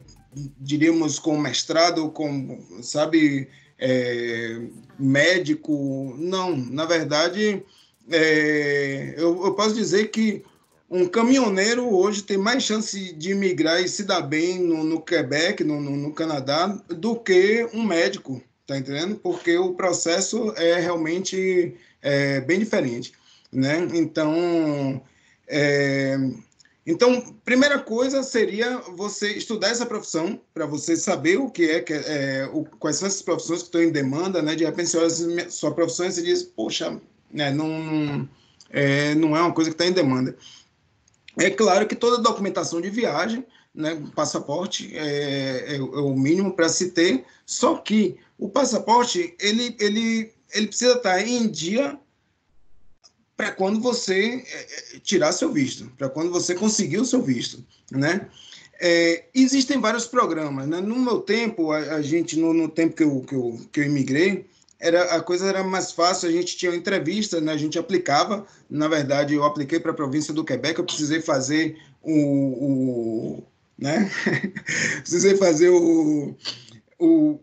diríamos 0.60 1.18
com 1.18 1.36
mestrado, 1.36 2.08
com, 2.10 2.60
sabe, 2.80 3.48
é, 3.78 4.60
médico. 4.98 6.14
Não, 6.16 6.56
na 6.56 6.84
verdade, 6.84 7.62
é, 8.10 9.14
eu, 9.16 9.44
eu 9.44 9.54
posso 9.54 9.74
dizer 9.74 10.08
que 10.08 10.44
um 10.90 11.06
caminhoneiro 11.06 11.92
hoje 11.94 12.22
tem 12.22 12.36
mais 12.36 12.62
chance 12.62 13.12
de 13.14 13.30
imigrar 13.30 13.80
e 13.80 13.88
se 13.88 14.04
dar 14.04 14.22
bem 14.22 14.58
no, 14.58 14.84
no 14.84 15.00
Quebec, 15.00 15.64
no, 15.64 15.80
no, 15.80 15.96
no, 15.96 16.12
Canadá, 16.12 16.68
do 16.88 17.16
que 17.16 17.68
um 17.72 17.82
médico, 17.82 18.42
tá 18.66 18.78
entendendo? 18.78 19.16
Porque 19.16 19.56
o 19.56 19.74
processo 19.74 20.52
é 20.56 20.78
realmente 20.78 21.74
é, 22.02 22.40
bem 22.40 22.58
diferente, 22.58 23.12
né? 23.50 23.88
Então, 23.92 25.02
é, 25.48 26.16
então, 26.86 27.34
primeira 27.44 27.78
coisa 27.78 28.22
seria 28.22 28.78
você 28.94 29.32
estudar 29.32 29.68
essa 29.68 29.86
profissão 29.86 30.38
para 30.52 30.66
você 30.66 30.96
saber 30.96 31.38
o 31.38 31.50
que 31.50 31.70
é, 31.70 31.80
que 31.80 31.94
é 31.94 32.48
o, 32.52 32.64
quais 32.78 32.96
são 32.96 33.08
essas 33.08 33.22
profissões 33.22 33.60
que 33.60 33.68
estão 33.68 33.82
em 33.82 33.90
demanda, 33.90 34.42
né? 34.42 34.54
De 34.54 34.64
repente, 34.64 34.90
você 34.90 34.98
olha 34.98 35.50
sua 35.50 35.74
profissão 35.74 36.06
e 36.06 36.12
você 36.12 36.22
diz, 36.22 36.42
poxa, 36.42 37.00
né, 37.32 37.50
não, 37.50 38.28
é, 38.68 39.14
não 39.14 39.34
é 39.34 39.40
uma 39.40 39.52
coisa 39.52 39.70
que 39.70 39.74
está 39.74 39.86
em 39.86 39.92
demanda. 39.92 40.36
É 41.38 41.50
claro 41.50 41.86
que 41.86 41.96
toda 41.96 42.22
documentação 42.22 42.80
de 42.80 42.90
viagem, 42.90 43.44
né, 43.74 44.00
passaporte 44.14 44.96
é, 44.96 45.74
é, 45.74 45.76
é 45.76 45.80
o 45.80 46.14
mínimo 46.14 46.54
para 46.54 46.68
se 46.68 46.90
ter, 46.90 47.24
só 47.44 47.76
que 47.76 48.16
o 48.38 48.48
passaporte 48.48 49.34
ele, 49.40 49.76
ele, 49.80 50.32
ele 50.52 50.66
precisa 50.66 50.94
estar 50.94 51.20
em 51.20 51.48
dia 51.48 51.98
para 53.36 53.50
quando 53.50 53.80
você 53.80 54.44
é, 54.46 54.96
é, 54.96 54.98
tirar 55.00 55.32
seu 55.32 55.52
visto, 55.52 55.90
para 55.98 56.08
quando 56.08 56.30
você 56.30 56.54
conseguir 56.54 56.98
o 56.98 57.04
seu 57.04 57.20
visto, 57.20 57.64
né? 57.90 58.28
É, 58.80 59.24
existem 59.34 59.80
vários 59.80 60.06
programas, 60.06 60.66
né? 60.66 60.80
No 60.80 60.98
meu 60.98 61.20
tempo, 61.20 61.72
a, 61.72 61.78
a 61.78 62.02
gente, 62.02 62.38
no, 62.38 62.52
no, 62.52 62.68
tempo 62.68 62.94
que 62.94 63.02
eu, 63.02 63.20
que 63.22 63.34
eu, 63.34 63.60
que 63.72 63.80
eu 63.80 63.84
imigrei, 63.84 64.46
era, 64.84 65.16
a 65.16 65.22
coisa 65.22 65.48
era 65.48 65.64
mais 65.64 65.92
fácil, 65.92 66.28
a 66.28 66.32
gente 66.32 66.58
tinha 66.58 66.74
entrevista, 66.74 67.40
né? 67.40 67.52
a 67.52 67.56
gente 67.56 67.78
aplicava, 67.78 68.46
na 68.68 68.86
verdade, 68.86 69.32
eu 69.32 69.42
apliquei 69.42 69.80
para 69.80 69.92
a 69.92 69.94
província 69.94 70.34
do 70.34 70.44
Quebec, 70.44 70.78
eu 70.78 70.84
precisei 70.84 71.22
fazer 71.22 71.78
o, 72.02 72.12
o 72.12 73.44
né? 73.78 74.10
precisei 75.00 75.38
fazer 75.38 75.70
o, 75.70 76.36
o, 76.98 77.40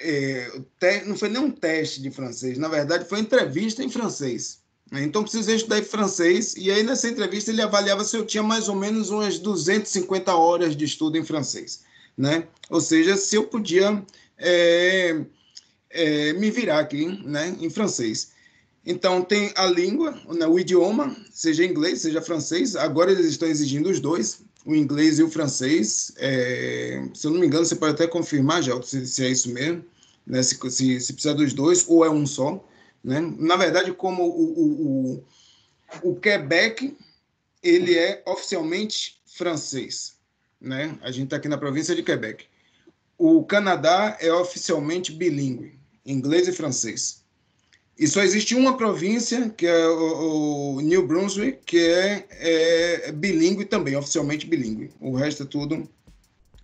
é, 0.00 0.50
te, 0.80 1.04
não 1.06 1.16
foi 1.16 1.28
nem 1.28 1.40
um 1.40 1.50
teste 1.52 2.02
de 2.02 2.10
francês, 2.10 2.58
na 2.58 2.66
verdade 2.66 3.08
foi 3.08 3.20
entrevista 3.20 3.84
em 3.84 3.88
francês. 3.88 4.58
Né? 4.90 5.04
Então 5.04 5.22
precisei 5.22 5.54
estudar 5.54 5.80
francês 5.84 6.56
e 6.56 6.72
aí 6.72 6.82
nessa 6.82 7.08
entrevista 7.08 7.52
ele 7.52 7.62
avaliava 7.62 8.02
se 8.02 8.16
eu 8.16 8.26
tinha 8.26 8.42
mais 8.42 8.68
ou 8.68 8.74
menos 8.74 9.10
umas 9.10 9.38
250 9.38 10.34
horas 10.34 10.76
de 10.76 10.84
estudo 10.84 11.16
em 11.16 11.24
francês, 11.24 11.84
né? 12.18 12.48
Ou 12.68 12.80
seja, 12.80 13.16
se 13.16 13.36
eu 13.36 13.44
podia 13.44 14.04
é, 14.36 15.24
é, 15.90 16.32
me 16.34 16.50
virar 16.50 16.80
aqui, 16.80 17.06
né, 17.24 17.56
em 17.60 17.68
francês. 17.68 18.32
Então, 18.84 19.22
tem 19.22 19.52
a 19.56 19.66
língua, 19.66 20.18
né, 20.28 20.46
o 20.46 20.58
idioma, 20.58 21.14
seja 21.30 21.64
inglês, 21.64 22.00
seja 22.00 22.22
francês. 22.22 22.76
Agora 22.76 23.12
eles 23.12 23.26
estão 23.26 23.48
exigindo 23.48 23.90
os 23.90 24.00
dois, 24.00 24.42
o 24.64 24.74
inglês 24.74 25.18
e 25.18 25.22
o 25.22 25.30
francês. 25.30 26.12
É, 26.16 27.06
se 27.14 27.26
eu 27.26 27.30
não 27.32 27.40
me 27.40 27.46
engano, 27.46 27.64
você 27.64 27.76
pode 27.76 27.92
até 27.94 28.06
confirmar, 28.06 28.62
já 28.62 28.80
se, 28.82 29.06
se 29.06 29.24
é 29.24 29.28
isso 29.28 29.52
mesmo, 29.52 29.84
né, 30.26 30.42
se, 30.42 30.58
se, 30.70 31.00
se, 31.00 31.34
dos 31.34 31.52
dois 31.52 31.84
ou 31.88 32.04
é 32.04 32.10
um 32.10 32.26
só. 32.26 32.64
Né? 33.02 33.20
Na 33.38 33.56
verdade, 33.56 33.92
como 33.92 34.24
o, 34.24 34.42
o, 34.58 35.22
o, 36.02 36.10
o 36.10 36.16
Quebec, 36.16 36.96
ele 37.62 37.96
é 37.96 38.22
oficialmente 38.26 39.20
francês. 39.26 40.14
Né? 40.60 40.98
A 41.02 41.10
gente 41.10 41.24
está 41.24 41.36
aqui 41.36 41.48
na 41.48 41.58
província 41.58 41.94
de 41.94 42.02
Quebec. 42.02 42.46
O 43.16 43.44
Canadá 43.44 44.16
é 44.20 44.32
oficialmente 44.32 45.12
bilíngue, 45.12 45.78
inglês 46.10 46.48
e 46.48 46.52
francês. 46.52 47.20
E 47.98 48.06
só 48.06 48.22
existe 48.22 48.54
uma 48.54 48.76
província, 48.78 49.50
que 49.50 49.66
é 49.66 49.86
o, 49.86 50.76
o 50.76 50.80
New 50.80 51.06
Brunswick, 51.06 51.58
que 51.66 51.78
é, 51.78 52.26
é, 52.30 53.08
é 53.08 53.12
bilíngue 53.12 53.66
também, 53.66 53.94
oficialmente 53.94 54.46
bilíngue. 54.46 54.90
O 54.98 55.14
resto 55.14 55.42
é 55.42 55.46
tudo 55.46 55.86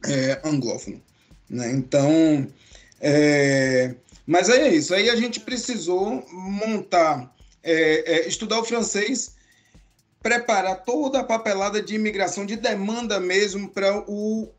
é, 0.07 0.41
anglófono. 0.43 1.01
Né? 1.49 1.73
Então, 1.73 2.47
é, 3.01 3.95
mas 4.27 4.49
aí 4.49 4.61
é 4.61 4.75
isso. 4.75 4.95
Aí 4.95 5.11
a 5.11 5.17
gente 5.17 5.41
precisou 5.41 6.27
montar, 6.33 7.35
é, 7.63 8.27
estudar 8.27 8.59
o 8.59 8.65
francês 8.65 9.36
preparar 10.27 10.83
toda 10.85 11.21
a 11.21 11.25
papelada 11.25 11.81
de 11.81 11.95
imigração, 11.95 12.45
de 12.45 12.57
demanda 12.57 13.21
mesmo 13.21 13.69
para 13.69 14.05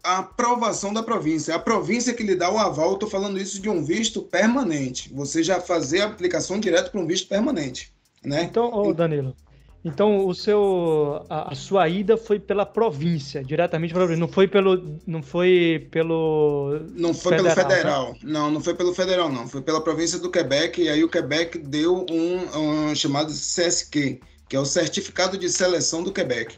a 0.01 0.19
aprovação 0.19 0.93
da 0.93 1.03
província. 1.03 1.53
A 1.53 1.59
província 1.59 2.13
que 2.13 2.23
lhe 2.23 2.35
dá 2.35 2.49
o 2.49 2.57
aval, 2.57 2.93
estou 2.93 3.09
falando 3.09 3.37
isso 3.37 3.61
de 3.61 3.69
um 3.69 3.83
visto 3.83 4.21
permanente. 4.21 5.13
Você 5.13 5.43
já 5.43 5.59
fazer 5.59 6.03
a 6.03 6.05
aplicação 6.05 6.57
direto 6.57 6.89
para 6.89 7.01
um 7.01 7.05
visto 7.05 7.27
permanente. 7.27 7.91
Né? 8.23 8.43
Então, 8.43 8.71
oh 8.73 8.93
Danilo, 8.93 9.35
então 9.83 10.25
o 10.25 10.33
seu 10.33 11.25
a, 11.29 11.51
a, 11.51 11.55
sua 11.55 11.89
ida 11.89 12.15
foi 12.15 12.39
pela 12.39 12.65
província, 12.65 13.43
diretamente 13.43 13.93
para 13.93 14.15
não 14.15 14.27
foi 14.27 14.47
pelo 14.47 14.99
não 15.05 15.21
foi 15.21 15.85
pelo 15.91 16.79
não 16.95 17.13
foi 17.13 17.37
federal, 17.37 17.55
pelo 17.55 17.69
federal, 17.69 18.05
tá? 18.13 18.19
não, 18.23 18.51
não 18.51 18.61
foi 18.61 18.73
pelo 18.73 18.93
federal 18.93 19.29
não, 19.29 19.47
foi 19.47 19.61
pela 19.61 19.81
província 19.81 20.17
do 20.17 20.31
Quebec 20.31 20.81
e 20.81 20.87
aí 20.87 21.03
o 21.03 21.09
Quebec 21.09 21.57
deu 21.57 22.05
um, 22.09 22.89
um 22.89 22.95
chamado 22.95 23.27
CSQ, 23.27 24.19
que 24.47 24.55
é 24.55 24.59
o 24.59 24.65
certificado 24.65 25.37
de 25.37 25.49
seleção 25.49 26.03
do 26.03 26.11
Quebec. 26.11 26.57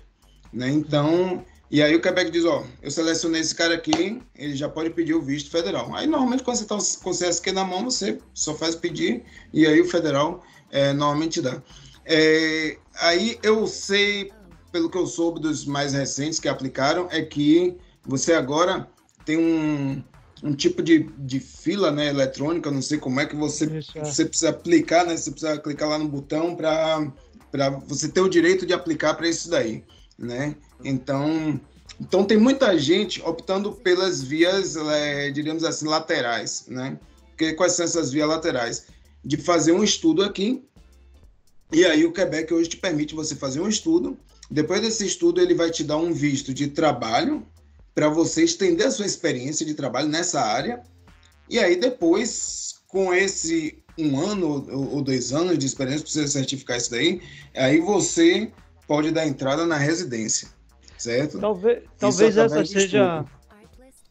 Né? 0.52 0.70
Então, 0.70 1.44
e 1.72 1.82
aí 1.82 1.96
o 1.96 2.02
Quebec 2.02 2.32
diz, 2.32 2.46
ó, 2.46 2.64
eu 2.82 2.90
selecionei 2.90 3.42
esse 3.42 3.54
cara 3.54 3.76
aqui, 3.76 4.22
ele 4.36 4.56
já 4.56 4.68
pode 4.68 4.90
pedir 4.90 5.14
o 5.14 5.22
visto 5.22 5.52
federal. 5.52 5.94
Aí 5.94 6.08
normalmente 6.08 6.44
quando 6.44 6.58
você 6.58 6.64
está 6.64 7.04
com 7.04 7.10
o 7.10 7.14
CSQ 7.14 7.52
na 7.52 7.64
mão, 7.64 7.86
você 7.86 8.20
só 8.34 8.56
faz 8.56 8.76
pedir 8.76 9.24
e 9.54 9.66
aí 9.68 9.80
o 9.80 9.86
federal 9.86 10.44
é, 10.72 10.94
normalmente 10.94 11.42
dá. 11.42 11.62
É, 12.06 12.78
aí 13.00 13.38
eu 13.44 13.68
sei, 13.68 14.32
pelo 14.72 14.90
que 14.90 14.98
eu 14.98 15.06
soube 15.06 15.40
dos 15.40 15.66
mais 15.66 15.94
recentes 15.94 16.40
que 16.40 16.48
aplicaram, 16.48 17.08
é 17.12 17.22
que 17.22 17.78
você 18.04 18.34
agora 18.34 18.90
tem 19.24 19.38
um, 19.38 20.04
um 20.44 20.54
tipo 20.56 20.82
de, 20.82 21.04
de 21.20 21.40
fila 21.40 21.92
né, 21.92 22.08
eletrônica, 22.08 22.72
não 22.72 22.82
sei 22.82 22.98
como 22.98 23.20
é 23.20 23.28
que 23.28 23.36
você, 23.36 23.66
Isso, 23.66 23.98
é. 23.98 24.04
você 24.04 24.26
precisa 24.26 24.50
aplicar, 24.50 25.06
né? 25.06 25.16
Você 25.16 25.30
precisa 25.30 25.60
clicar 25.60 25.90
lá 25.90 26.00
no 26.00 26.08
botão 26.08 26.56
para 26.56 27.12
para 27.52 27.70
você 27.70 28.08
ter 28.08 28.22
o 28.22 28.30
direito 28.30 28.66
de 28.66 28.74
aplicar 28.74 29.16
para 29.16 29.28
isso 29.28 29.50
daí, 29.50 29.84
né? 30.18 30.56
Então, 30.84 31.60
então 32.00 32.24
tem 32.24 32.38
muita 32.38 32.78
gente 32.78 33.22
optando 33.22 33.72
pelas 33.72 34.22
vias, 34.22 34.76
é, 34.76 35.32
assim, 35.68 35.88
laterais, 35.88 36.66
né? 36.68 36.98
Quais 37.58 37.74
são 37.74 37.86
essas 37.86 38.12
vias 38.12 38.28
laterais? 38.28 38.88
De 39.24 39.38
fazer 39.38 39.72
um 39.72 39.84
estudo 39.84 40.24
aqui, 40.24 40.64
e 41.72 41.86
aí 41.86 42.06
o 42.06 42.12
Quebec 42.12 42.54
hoje 42.54 42.70
te 42.70 42.78
permite 42.78 43.14
você 43.14 43.36
fazer 43.36 43.60
um 43.60 43.70
estudo. 43.70 44.18
Depois 44.50 44.82
desse 44.82 45.06
estudo, 45.06 45.40
ele 45.40 45.54
vai 45.54 45.70
te 45.70 45.84
dar 45.84 45.98
um 45.98 46.12
visto 46.12 46.54
de 46.54 46.68
trabalho 46.68 47.46
para 47.94 48.10
você 48.10 48.44
estender 48.44 48.88
a 48.88 48.92
sua 48.92 49.06
experiência 49.06 49.66
de 49.66 49.76
trabalho 49.76 50.08
nessa 50.08 50.42
área. 50.42 50.82
E 51.48 51.60
aí 51.60 51.76
depois, 51.76 52.76
com 52.88 53.14
esse 53.14 53.84
um 54.00 54.20
ano 54.20 54.66
ou 54.72 55.02
dois 55.02 55.34
anos 55.34 55.58
de 55.58 55.66
experiência 55.66 56.02
para 56.02 56.12
você 56.12 56.28
certificar 56.28 56.78
isso 56.78 56.92
daí, 56.92 57.22
aí 57.56 57.80
você 57.80 58.52
pode 58.88 59.12
dar 59.12 59.28
entrada 59.28 59.66
na 59.66 59.78
residência, 59.78 60.48
certo? 60.98 61.40
Talvez, 61.40 61.84
talvez 61.98 62.38
essa 62.38 62.66
seja, 62.66 63.26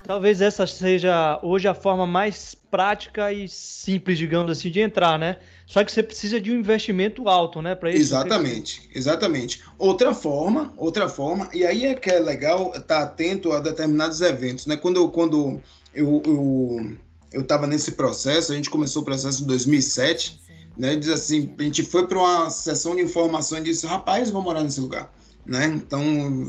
talvez 0.04 0.40
essa 0.40 0.66
seja 0.66 1.40
hoje 1.42 1.66
a 1.66 1.74
forma 1.74 2.06
mais 2.06 2.54
prática 2.70 3.32
e 3.32 3.48
simples, 3.48 4.18
digamos 4.18 4.52
assim, 4.52 4.70
de 4.70 4.80
entrar, 4.80 5.18
né? 5.18 5.38
Só 5.66 5.84
que 5.84 5.92
você 5.92 6.02
precisa 6.02 6.40
de 6.40 6.50
um 6.50 6.58
investimento 6.58 7.28
alto, 7.28 7.60
né, 7.60 7.74
para. 7.74 7.90
Exatamente, 7.90 8.88
exatamente. 8.94 9.62
Outra 9.78 10.14
forma, 10.14 10.72
outra 10.76 11.08
forma, 11.08 11.48
e 11.52 11.64
aí 11.64 11.84
é 11.84 11.94
que 11.94 12.10
é 12.10 12.18
legal 12.18 12.72
estar 12.74 13.02
atento 13.02 13.52
a 13.52 13.60
determinados 13.60 14.20
eventos, 14.20 14.66
né? 14.66 14.76
Quando, 14.76 15.08
quando 15.10 15.60
eu, 15.94 16.22
eu 16.24 16.96
eu 17.32 17.42
estava 17.42 17.66
nesse 17.66 17.92
processo, 17.92 18.52
a 18.52 18.54
gente 18.56 18.70
começou 18.70 19.02
o 19.02 19.04
processo 19.04 19.42
em 19.42 19.46
2007, 19.46 20.40
né? 20.76 20.96
Diz 20.96 21.10
assim, 21.10 21.54
a 21.58 21.62
gente 21.62 21.82
foi 21.82 22.06
para 22.06 22.18
uma 22.18 22.50
sessão 22.50 22.94
de 22.96 23.02
informação 23.02 23.58
e 23.58 23.62
disse, 23.62 23.86
rapaz, 23.86 24.30
vou 24.30 24.42
morar 24.42 24.62
nesse 24.62 24.80
lugar, 24.80 25.12
né? 25.44 25.66
Então 25.66 26.02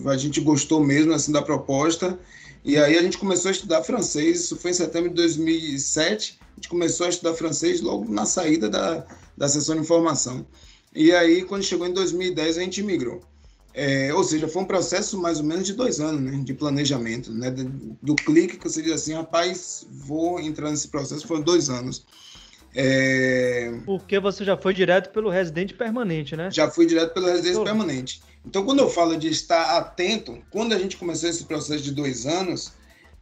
a 0.09 0.17
gente 0.17 0.39
gostou 0.39 0.83
mesmo 0.83 1.13
assim 1.13 1.31
da 1.31 1.41
proposta 1.41 2.17
e 2.63 2.77
aí 2.77 2.97
a 2.97 3.01
gente 3.01 3.17
começou 3.17 3.49
a 3.49 3.51
estudar 3.51 3.83
francês. 3.83 4.41
Isso 4.41 4.57
foi 4.57 4.71
em 4.71 4.73
setembro 4.73 5.09
de 5.09 5.15
2007. 5.15 6.39
A 6.41 6.55
gente 6.55 6.69
começou 6.69 7.05
a 7.05 7.09
estudar 7.09 7.33
francês 7.33 7.81
logo 7.81 8.11
na 8.11 8.25
saída 8.25 8.69
da, 8.69 9.05
da 9.37 9.47
sessão 9.47 9.75
de 9.75 9.81
informação. 9.81 10.45
E 10.93 11.11
aí, 11.11 11.43
quando 11.43 11.63
chegou 11.63 11.87
em 11.87 11.93
2010, 11.93 12.57
a 12.57 12.61
gente 12.61 12.83
migrou. 12.83 13.21
É, 13.81 14.13
ou 14.13 14.25
seja, 14.25 14.45
foi 14.45 14.61
um 14.61 14.65
processo 14.65 15.17
mais 15.17 15.39
ou 15.39 15.45
menos 15.45 15.65
de 15.65 15.71
dois 15.71 16.01
anos 16.01 16.19
né, 16.19 16.43
de 16.43 16.53
planejamento, 16.53 17.31
né, 17.31 17.49
do, 17.49 18.13
clique 18.13 18.57
que 18.57 18.67
você 18.67 18.81
diz 18.81 18.91
assim, 18.91 19.13
rapaz, 19.13 19.87
vou 19.89 20.37
entrar 20.41 20.69
nesse 20.69 20.89
processo, 20.89 21.25
foram 21.25 21.41
dois 21.41 21.69
anos. 21.69 22.05
É... 22.75 23.71
Porque 23.85 24.19
você 24.19 24.43
já 24.43 24.57
foi 24.57 24.73
direto 24.73 25.11
pelo 25.11 25.29
residente 25.29 25.73
permanente, 25.73 26.35
né? 26.35 26.49
Já 26.51 26.69
fui 26.69 26.85
direto 26.85 27.13
pelo 27.13 27.27
residente 27.27 27.63
permanente. 27.63 28.21
Então, 28.45 28.65
quando 28.65 28.79
eu 28.79 28.89
falo 28.89 29.15
de 29.15 29.29
estar 29.29 29.77
atento, 29.77 30.37
quando 30.51 30.73
a 30.73 30.77
gente 30.77 30.97
começou 30.97 31.29
esse 31.29 31.45
processo 31.45 31.81
de 31.81 31.93
dois 31.93 32.25
anos, 32.25 32.73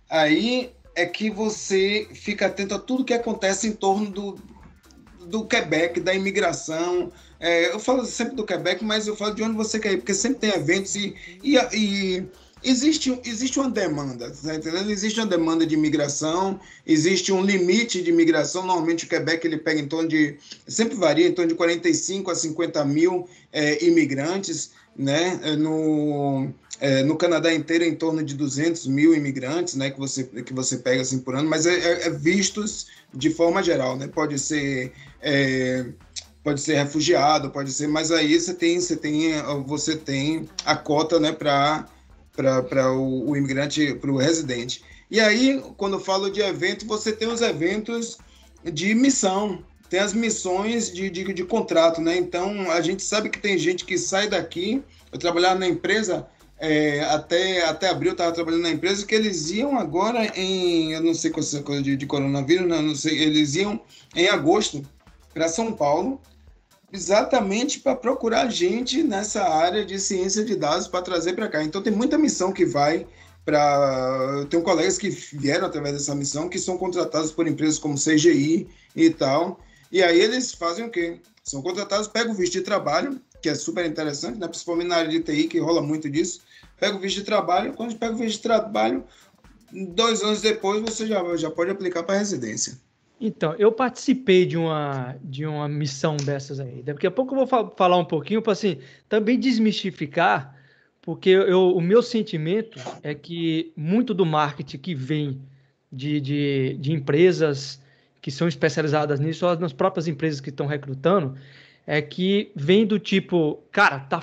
aí 0.10 0.72
é 0.96 1.06
que 1.06 1.30
você 1.30 2.08
fica 2.15 2.48
atento 2.48 2.74
a 2.74 2.80
tudo 2.80 3.06
que 3.06 3.13
acontece 3.13 3.67
em 3.67 3.74
torno 3.74 4.10
do, 4.10 4.39
do 5.28 5.46
Quebec, 5.46 6.00
da 6.00 6.15
imigração, 6.15 7.12
é, 7.39 7.71
eu 7.71 7.80
falo 7.80 8.06
sempre 8.06 8.36
do 8.36 8.45
Quebec, 8.45 8.84
mas 8.84 9.08
eu 9.08 9.15
falo 9.15 9.36
de 9.36 9.43
onde 9.43 9.56
você 9.56 9.80
quer 9.80 9.93
ir, 9.93 9.97
porque 9.97 10.13
sempre 10.13 10.39
tem 10.39 10.50
eventos 10.52 10.95
e, 10.95 11.15
e, 11.43 11.56
e 11.73 12.26
existe, 12.63 13.19
existe 13.26 13.60
uma 13.60 13.69
demanda, 13.69 14.32
tá 14.32 14.56
entendendo? 14.56 14.89
Existe 14.89 15.19
uma 15.19 15.28
demanda 15.28 15.65
de 15.65 15.76
imigração, 15.76 16.60
existe 16.86 17.32
um 17.32 17.41
limite 17.41 18.02
de 18.02 18.10
imigração. 18.10 18.65
Normalmente 18.65 19.06
o 19.06 19.10
Quebec 19.10 19.45
ele 19.45 19.58
pega 19.58 19.80
em 19.80 19.88
torno 19.88 20.10
de, 20.10 20.38
sempre 20.67 20.95
varia, 20.95 21.28
em 21.28 21.34
torno 21.34 21.50
de 21.50 21.56
45 21.56 22.32
a 22.32 22.36
50 22.36 22.86
mil 22.86 23.28
é, 23.52 23.84
imigrantes, 23.86 24.71
né? 24.95 25.39
É, 25.43 25.56
no, 25.56 26.50
é, 26.80 27.04
no 27.04 27.15
Canadá 27.15 27.54
inteiro 27.54 27.84
em 27.84 27.95
torno 27.95 28.23
de 28.23 28.34
200 28.34 28.88
mil 28.88 29.13
imigrantes, 29.13 29.76
né? 29.76 29.91
Que 29.91 30.00
você, 30.00 30.23
que 30.23 30.54
você 30.54 30.78
pega 30.78 31.02
assim 31.02 31.19
por 31.19 31.36
ano, 31.36 31.50
mas 31.50 31.65
é, 31.65 31.76
é, 31.76 32.08
é 32.08 32.10
vistos 32.10 32.88
de 33.13 33.30
forma 33.30 33.62
geral, 33.62 33.95
né? 33.95 34.08
Pode 34.08 34.39
ser 34.39 34.91
é, 35.21 35.86
pode 36.47 36.62
ser 36.62 36.75
refugiado, 36.75 37.49
pode 37.49 37.73
ser, 37.73 37.89
mas 37.89 38.10
aí 38.10 38.39
você 38.39 38.53
tem, 38.53 38.79
você 38.79 38.95
tem, 38.95 39.33
você 39.65 39.97
tem 39.97 40.47
a 40.63 40.77
cota, 40.77 41.19
né, 41.19 41.33
para 41.33 41.86
para 42.31 42.93
o, 42.93 43.31
o 43.31 43.36
imigrante, 43.36 43.95
para 43.95 44.10
o 44.10 44.15
residente. 44.15 44.81
E 45.12 45.19
aí, 45.19 45.62
quando 45.75 45.93
eu 45.93 45.99
falo 45.99 46.29
de 46.29 46.39
evento, 46.39 46.86
você 46.86 47.12
tem 47.12 47.27
os 47.27 47.41
eventos 47.41 48.17
de 48.63 48.95
missão, 48.95 49.62
tem 49.89 49.99
as 49.99 50.13
missões 50.13 50.89
de, 50.89 51.10
de, 51.10 51.33
de, 51.33 51.43
contrato, 51.43 51.99
né? 51.99 52.15
Então, 52.15 52.71
a 52.71 52.79
gente 52.79 53.03
sabe 53.03 53.29
que 53.29 53.39
tem 53.39 53.57
gente 53.57 53.83
que 53.83 53.97
sai 53.97 54.29
daqui. 54.29 54.81
Eu 55.12 55.19
trabalhava 55.19 55.60
na 55.60 55.67
empresa 55.67 56.27
é, 56.60 57.01
até, 57.05 57.65
até 57.65 57.89
abril, 57.89 58.12
eu 58.12 58.13
estava 58.13 58.31
trabalhando 58.31 58.62
na 58.62 58.71
empresa, 58.71 59.05
que 59.05 59.15
eles 59.15 59.49
iam 59.49 59.77
agora 59.77 60.31
em. 60.39 60.93
Eu 60.93 61.01
não 61.01 61.13
sei 61.13 61.29
qual 61.29 61.45
é 61.45 61.60
coisa 61.60 61.81
de, 61.81 61.97
de 61.97 62.05
coronavírus, 62.05 62.67
não, 62.67 62.81
não 62.81 62.95
sei. 62.95 63.17
Eles 63.17 63.55
iam 63.55 63.81
em 64.15 64.29
agosto 64.29 64.81
para 65.33 65.49
São 65.49 65.73
Paulo 65.73 66.21
exatamente 66.91 67.80
para 67.80 67.95
procurar 67.95 68.50
gente 68.50 69.04
nessa 69.04 69.43
área 69.43 69.86
de 69.86 70.00
ciência 70.00 70.43
de 70.43 70.56
dados 70.56 70.88
para 70.88 71.02
trazer 71.02 71.34
para 71.34 71.50
cá. 71.50 71.63
Então 71.63 71.82
tem 71.82 71.93
muita 71.93 72.17
missão 72.17 72.52
que 72.52 72.65
vai 72.65 73.06
para. 73.45 74.45
Tenho 74.50 74.63
colegas 74.63 74.97
que 74.97 75.10
vieram 75.10 75.67
através 75.67 75.93
dessa 75.95 76.15
missão 76.15 76.50
que 76.50 76.60
são 76.60 76.78
contratados 76.78 77.32
por 77.32 77.47
empresas 77.47 77.80
como 77.80 77.95
CGI 77.95 78.67
e 78.95 79.10
tal. 79.10 79.60
E 79.91 80.04
aí 80.04 80.19
eles 80.19 80.54
fazem 80.54 80.86
o 80.86 80.89
quê? 80.89 81.19
São 81.43 81.62
contratados, 81.62 82.08
pegam 82.08 82.34
o 82.34 82.36
visto 82.36 82.54
de 82.54 82.62
trabalho, 82.62 83.21
que 83.41 83.47
é 83.47 83.56
super 83.56 83.86
interessante, 83.86 84.38
né? 84.38 84.47
principalmente 84.47 84.88
na 84.88 84.97
área 84.97 85.10
de 85.10 85.21
TI, 85.21 85.47
que 85.47 85.60
rola 85.60 85.82
muito 85.82 86.10
disso. 86.10 86.41
Pega 86.78 86.97
o 86.97 87.00
visto 87.00 87.17
de 87.17 87.23
trabalho, 87.23 87.73
quando 87.73 87.95
pega 87.95 88.13
o 88.13 88.17
visto 88.17 88.38
de 88.38 88.43
trabalho, 88.43 89.06
dois 89.71 90.21
anos 90.21 90.41
depois 90.41 90.82
você 90.82 91.08
já, 91.08 91.23
já 91.38 91.50
pode 91.50 91.71
aplicar 91.71 92.04
para 92.04 92.17
residência. 92.17 92.78
Então, 93.19 93.56
eu 93.58 93.71
participei 93.71 94.45
de 94.45 94.58
uma, 94.58 95.15
de 95.23 95.45
uma 95.45 95.67
missão 95.67 96.15
dessas 96.17 96.60
aí. 96.60 96.84
Daqui 96.84 97.08
a 97.08 97.12
pouco 97.12 97.34
eu 97.34 97.39
vou 97.39 97.47
fa 97.47 97.69
falar 97.75 97.97
um 97.97 98.06
pouquinho 98.06 98.41
para 98.41 98.53
assim, 98.53 98.77
também 99.10 99.39
desmistificar, 99.39 100.56
porque 101.01 101.30
eu, 101.30 101.75
o 101.75 101.82
meu 101.82 102.03
sentimento 102.03 102.80
é 103.01 103.15
que 103.15 103.71
muito 103.75 104.13
do 104.13 104.25
marketing 104.25 104.77
que 104.77 104.93
vem 104.93 105.41
de, 105.91 106.21
de, 106.21 106.77
de 106.80 106.91
empresas 106.91 107.82
que 108.21 108.30
são 108.30 108.47
especializadas 108.47 109.19
nisso, 109.19 109.47
ou 109.47 109.58
nas 109.58 109.73
próprias 109.73 110.08
empresas 110.08 110.39
que 110.39 110.49
estão 110.49 110.67
recrutando, 110.67 111.36
é 111.88 112.01
que 112.01 112.51
vem 112.56 112.86
do 112.86 112.99
tipo, 112.99 113.63
cara, 113.71 113.99
tá 113.99 114.21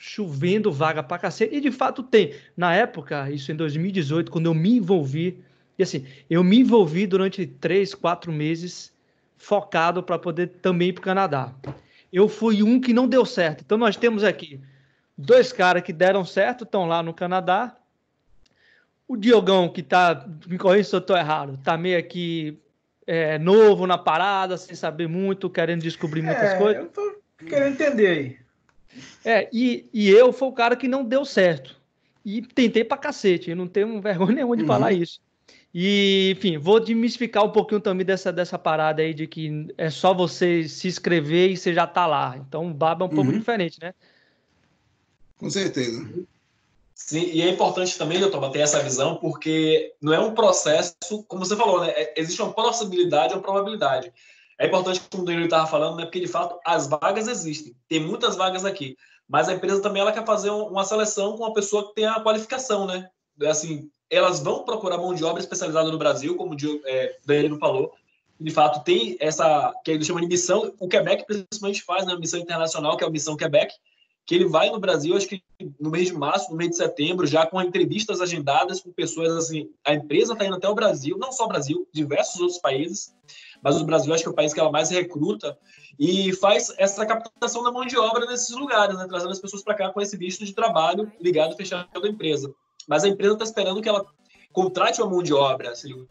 chovendo 0.00 0.70
vaga 0.70 1.02
pra 1.02 1.18
cacete, 1.18 1.56
e 1.56 1.60
de 1.60 1.72
fato 1.72 2.02
tem. 2.02 2.34
Na 2.56 2.74
época, 2.74 3.30
isso 3.30 3.50
em 3.50 3.56
2018, 3.56 4.30
quando 4.30 4.46
eu 4.46 4.54
me 4.54 4.76
envolvi 4.76 5.42
e 5.78 5.82
assim, 5.82 6.04
eu 6.28 6.42
me 6.42 6.58
envolvi 6.58 7.06
durante 7.06 7.46
três, 7.46 7.94
quatro 7.94 8.32
meses 8.32 8.92
focado 9.36 10.02
para 10.02 10.18
poder 10.18 10.48
também 10.60 10.88
ir 10.88 10.92
para 10.94 11.00
o 11.00 11.04
Canadá. 11.04 11.52
Eu 12.12 12.28
fui 12.28 12.62
um 12.62 12.80
que 12.80 12.92
não 12.92 13.06
deu 13.06 13.24
certo. 13.24 13.62
Então 13.64 13.78
nós 13.78 13.96
temos 13.96 14.24
aqui 14.24 14.60
dois 15.16 15.52
caras 15.52 15.82
que 15.82 15.92
deram 15.92 16.24
certo, 16.24 16.64
estão 16.64 16.86
lá 16.86 17.02
no 17.02 17.14
Canadá. 17.14 17.76
O 19.06 19.16
Diogão, 19.16 19.68
que 19.68 19.80
está, 19.80 20.26
me 20.46 20.58
corrija 20.58 20.84
se 20.88 20.94
eu 20.94 20.98
estou 20.98 21.16
errado, 21.16 21.54
está 21.54 21.76
meio 21.78 21.98
aqui 21.98 22.58
é, 23.06 23.38
novo 23.38 23.86
na 23.86 23.96
parada, 23.96 24.56
sem 24.58 24.74
saber 24.74 25.08
muito, 25.08 25.48
querendo 25.48 25.80
descobrir 25.82 26.20
muitas 26.22 26.50
É, 26.50 26.58
coisas. 26.58 26.82
eu 26.82 26.88
tô 26.90 27.14
querendo 27.46 27.72
entender 27.72 28.06
aí. 28.06 28.38
É, 29.24 29.48
e, 29.52 29.88
e 29.94 30.10
eu 30.10 30.32
fui 30.32 30.48
o 30.48 30.52
cara 30.52 30.74
que 30.76 30.88
não 30.88 31.04
deu 31.04 31.24
certo. 31.24 31.76
E 32.24 32.42
tentei 32.42 32.84
pra 32.84 32.98
cacete, 32.98 33.48
eu 33.50 33.56
não 33.56 33.66
tenho 33.68 34.00
vergonha 34.00 34.34
nenhuma 34.34 34.56
de 34.56 34.62
Uhum. 34.62 34.68
falar 34.68 34.92
isso. 34.92 35.20
E, 35.74 36.34
enfim, 36.36 36.56
vou 36.56 36.80
desmistificar 36.80 37.44
um 37.44 37.50
pouquinho 37.50 37.80
também 37.80 38.04
dessa, 38.04 38.32
dessa 38.32 38.58
parada 38.58 39.02
aí 39.02 39.12
de 39.12 39.26
que 39.26 39.68
é 39.76 39.90
só 39.90 40.14
você 40.14 40.66
se 40.66 40.88
inscrever 40.88 41.50
e 41.50 41.56
você 41.56 41.74
já 41.74 41.86
tá 41.86 42.06
lá. 42.06 42.36
Então 42.38 42.70
o 42.70 42.74
Baba 42.74 43.04
é 43.04 43.06
um 43.06 43.10
pouco 43.14 43.30
Uhum. 43.30 43.38
diferente, 43.38 43.78
né? 43.80 43.92
Com 45.38 45.50
certeza. 45.50 46.08
Sim, 46.94 47.30
e 47.32 47.42
é 47.42 47.48
importante 47.48 47.96
também, 47.96 48.18
doutor, 48.18 48.50
ter 48.50 48.58
essa 48.60 48.82
visão, 48.82 49.16
porque 49.16 49.94
não 50.02 50.12
é 50.12 50.18
um 50.18 50.34
processo, 50.34 50.96
como 51.28 51.44
você 51.44 51.54
falou, 51.54 51.80
né? 51.80 51.90
É- 51.90 52.14
Existe 52.16 52.42
uma 52.42 52.52
possibilidade, 52.52 53.34
uma 53.34 53.42
probabilidade. 53.42 54.12
É 54.58 54.66
importante, 54.66 55.00
como 55.08 55.22
o 55.22 55.26
Danilo 55.26 55.44
estava 55.44 55.66
falando, 55.68 55.96
né? 55.96 56.04
Porque 56.04 56.18
de 56.18 56.26
fato 56.26 56.58
as 56.64 56.88
vagas 56.88 57.28
existem. 57.28 57.76
Tem 57.88 58.00
muitas 58.00 58.34
vagas 58.34 58.64
aqui. 58.64 58.96
Mas 59.28 59.48
a 59.48 59.52
empresa 59.54 59.80
também 59.80 60.02
ela 60.02 60.10
quer 60.10 60.26
fazer 60.26 60.50
um- 60.50 60.66
uma 60.66 60.82
seleção 60.84 61.36
com 61.36 61.44
uma 61.44 61.52
pessoa 61.52 61.86
que 61.86 61.94
tem 61.94 62.06
a 62.06 62.18
qualificação, 62.20 62.84
né? 62.86 63.08
Assim, 63.46 63.88
elas 64.10 64.40
vão 64.40 64.64
procurar 64.64 64.98
mão 64.98 65.14
de 65.14 65.24
obra 65.24 65.40
especializada 65.40 65.90
no 65.90 65.98
Brasil, 65.98 66.36
como 66.36 66.52
o 66.52 66.56
Dio- 66.56 66.80
é, 66.84 67.16
Danilo 67.24 67.58
falou. 67.58 67.92
De 68.40 68.50
fato, 68.50 68.84
tem 68.84 69.16
essa 69.20 69.72
que 69.84 69.90
eles 69.90 70.06
chamam 70.06 70.22
de 70.22 70.28
missão. 70.28 70.72
O 70.78 70.88
Quebec 70.88 71.26
principalmente 71.26 71.82
faz, 71.82 72.06
né? 72.06 72.16
Missão 72.16 72.38
internacional, 72.38 72.96
que 72.96 73.04
é 73.04 73.06
a 73.06 73.10
missão 73.10 73.36
Quebec 73.36 73.74
que 74.28 74.34
ele 74.34 74.44
vai 74.44 74.68
no 74.68 74.78
Brasil, 74.78 75.16
acho 75.16 75.26
que 75.26 75.42
no 75.80 75.88
mês 75.90 76.08
de 76.08 76.12
março, 76.12 76.50
no 76.50 76.56
mês 76.58 76.72
de 76.72 76.76
setembro, 76.76 77.26
já 77.26 77.46
com 77.46 77.62
entrevistas 77.62 78.20
agendadas 78.20 78.78
com 78.78 78.92
pessoas 78.92 79.34
assim. 79.34 79.70
A 79.82 79.94
empresa 79.94 80.34
está 80.34 80.44
indo 80.44 80.56
até 80.56 80.68
o 80.68 80.74
Brasil, 80.74 81.16
não 81.16 81.32
só 81.32 81.46
o 81.46 81.48
Brasil, 81.48 81.88
diversos 81.94 82.38
outros 82.38 82.58
países, 82.58 83.14
mas 83.62 83.80
o 83.80 83.86
Brasil 83.86 84.12
acho 84.12 84.22
que 84.22 84.28
é 84.28 84.32
o 84.32 84.34
país 84.34 84.52
que 84.52 84.60
ela 84.60 84.70
mais 84.70 84.90
recruta 84.90 85.56
e 85.98 86.30
faz 86.34 86.70
essa 86.76 87.06
captação 87.06 87.62
da 87.62 87.72
mão 87.72 87.86
de 87.86 87.96
obra 87.96 88.26
nesses 88.26 88.54
lugares, 88.54 88.98
né, 88.98 89.06
trazendo 89.08 89.32
as 89.32 89.40
pessoas 89.40 89.62
para 89.62 89.74
cá 89.74 89.88
com 89.88 90.00
esse 90.02 90.14
visto 90.14 90.44
de 90.44 90.54
trabalho 90.54 91.10
ligado 91.18 91.56
fechado 91.56 91.88
à 91.94 92.06
empresa. 92.06 92.54
Mas 92.88 93.04
a 93.04 93.08
empresa 93.08 93.34
está 93.34 93.44
esperando 93.44 93.82
que 93.82 93.88
ela 93.88 94.04
contrate 94.52 95.00
uma 95.00 95.10
mão 95.10 95.22
de 95.22 95.32
obra, 95.32 95.76
se 95.76 95.86
ligou? 95.86 96.08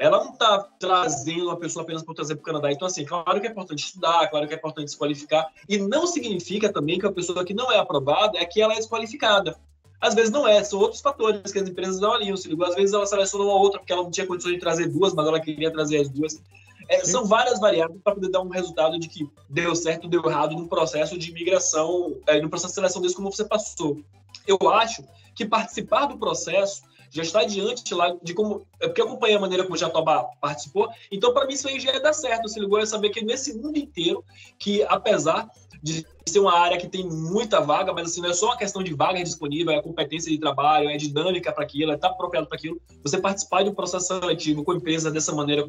ela 0.00 0.24
não 0.24 0.32
está 0.32 0.58
trazendo 0.78 1.44
uma 1.44 1.58
pessoa 1.58 1.82
apenas 1.82 2.02
para 2.02 2.14
trazer 2.14 2.34
para 2.34 2.40
o 2.40 2.44
Canadá. 2.44 2.72
Então, 2.72 2.88
assim, 2.88 3.04
claro 3.04 3.38
que 3.38 3.46
é 3.46 3.50
importante 3.50 3.84
estudar, 3.84 4.28
claro 4.30 4.48
que 4.48 4.54
é 4.54 4.56
importante 4.56 4.90
se 4.90 4.96
qualificar, 4.96 5.46
e 5.68 5.76
não 5.76 6.06
significa 6.06 6.72
também 6.72 6.98
que 6.98 7.06
a 7.06 7.12
pessoa 7.12 7.44
que 7.44 7.52
não 7.52 7.70
é 7.70 7.78
aprovada 7.78 8.38
é 8.38 8.46
que 8.46 8.62
ela 8.62 8.72
é 8.72 8.76
desqualificada. 8.76 9.54
Às 10.00 10.14
vezes 10.14 10.30
não 10.30 10.48
é, 10.48 10.64
são 10.64 10.78
outros 10.80 11.02
fatores 11.02 11.52
que 11.52 11.58
as 11.58 11.68
empresas 11.68 12.00
não 12.00 12.14
aliam, 12.14 12.34
se 12.34 12.48
ligou? 12.48 12.66
Às 12.66 12.74
vezes 12.74 12.94
ela 12.94 13.04
seleciona 13.04 13.44
uma 13.44 13.60
outra 13.60 13.78
porque 13.78 13.92
ela 13.92 14.02
não 14.02 14.10
tinha 14.10 14.26
condições 14.26 14.54
de 14.54 14.58
trazer 14.58 14.88
duas, 14.88 15.12
mas 15.12 15.26
ela 15.26 15.38
queria 15.38 15.70
trazer 15.70 15.98
as 15.98 16.08
duas. 16.08 16.40
É, 16.88 17.04
são 17.04 17.26
várias 17.26 17.60
variáveis 17.60 18.00
para 18.02 18.14
poder 18.14 18.30
dar 18.30 18.40
um 18.40 18.48
resultado 18.48 18.98
de 18.98 19.06
que 19.06 19.28
deu 19.50 19.76
certo, 19.76 20.08
deu 20.08 20.24
errado 20.24 20.56
no 20.56 20.66
processo 20.66 21.18
de 21.18 21.30
imigração, 21.30 22.16
é, 22.26 22.40
no 22.40 22.48
processo 22.48 22.72
de 22.72 22.76
seleção 22.76 23.02
desse 23.02 23.14
como 23.14 23.30
você 23.30 23.44
passou. 23.44 24.00
Eu 24.46 24.56
acho 24.70 25.04
que 25.40 25.46
participar 25.46 26.04
do 26.04 26.18
processo 26.18 26.82
já 27.10 27.22
está 27.22 27.42
diante 27.44 27.94
lá 27.94 28.14
de 28.22 28.34
como. 28.34 28.66
É 28.78 28.86
porque 28.86 29.00
eu 29.00 29.06
acompanhei 29.06 29.36
a 29.36 29.40
maneira 29.40 29.64
como 29.64 29.74
o 29.74 29.78
Jatobá 29.78 30.22
participou, 30.40 30.88
então 31.10 31.32
para 31.32 31.46
mim 31.46 31.54
isso 31.54 31.66
aí 31.66 31.80
já 31.80 31.92
ia 31.92 32.00
dar 32.00 32.12
certo. 32.12 32.46
Se 32.48 32.60
ligou 32.60 32.78
é 32.78 32.84
saber 32.84 33.08
que 33.08 33.24
nesse 33.24 33.56
mundo 33.56 33.78
inteiro, 33.78 34.22
que 34.58 34.82
apesar 34.84 35.48
de 35.82 36.06
ser 36.26 36.38
uma 36.40 36.56
área 36.56 36.76
que 36.76 36.86
tem 36.86 37.08
muita 37.08 37.60
vaga, 37.60 37.92
mas 37.92 38.10
assim, 38.10 38.20
não 38.20 38.28
é 38.28 38.34
só 38.34 38.46
uma 38.46 38.56
questão 38.56 38.82
de 38.82 38.94
vaga 38.94 39.24
disponível, 39.24 39.72
é 39.72 39.82
competência 39.82 40.30
de 40.30 40.38
trabalho, 40.38 40.90
é 40.90 40.96
dinâmica 40.98 41.50
para 41.52 41.64
aquilo, 41.64 41.90
é 41.90 41.94
estar 41.94 42.08
apropriado 42.08 42.46
para 42.46 42.58
aquilo. 42.58 42.80
Você 43.02 43.18
participar 43.18 43.64
de 43.64 43.70
um 43.70 43.74
processo 43.74 44.08
seletivo 44.08 44.62
com 44.62 44.74
empresas 44.74 45.10
dessa 45.10 45.34
maneira, 45.34 45.66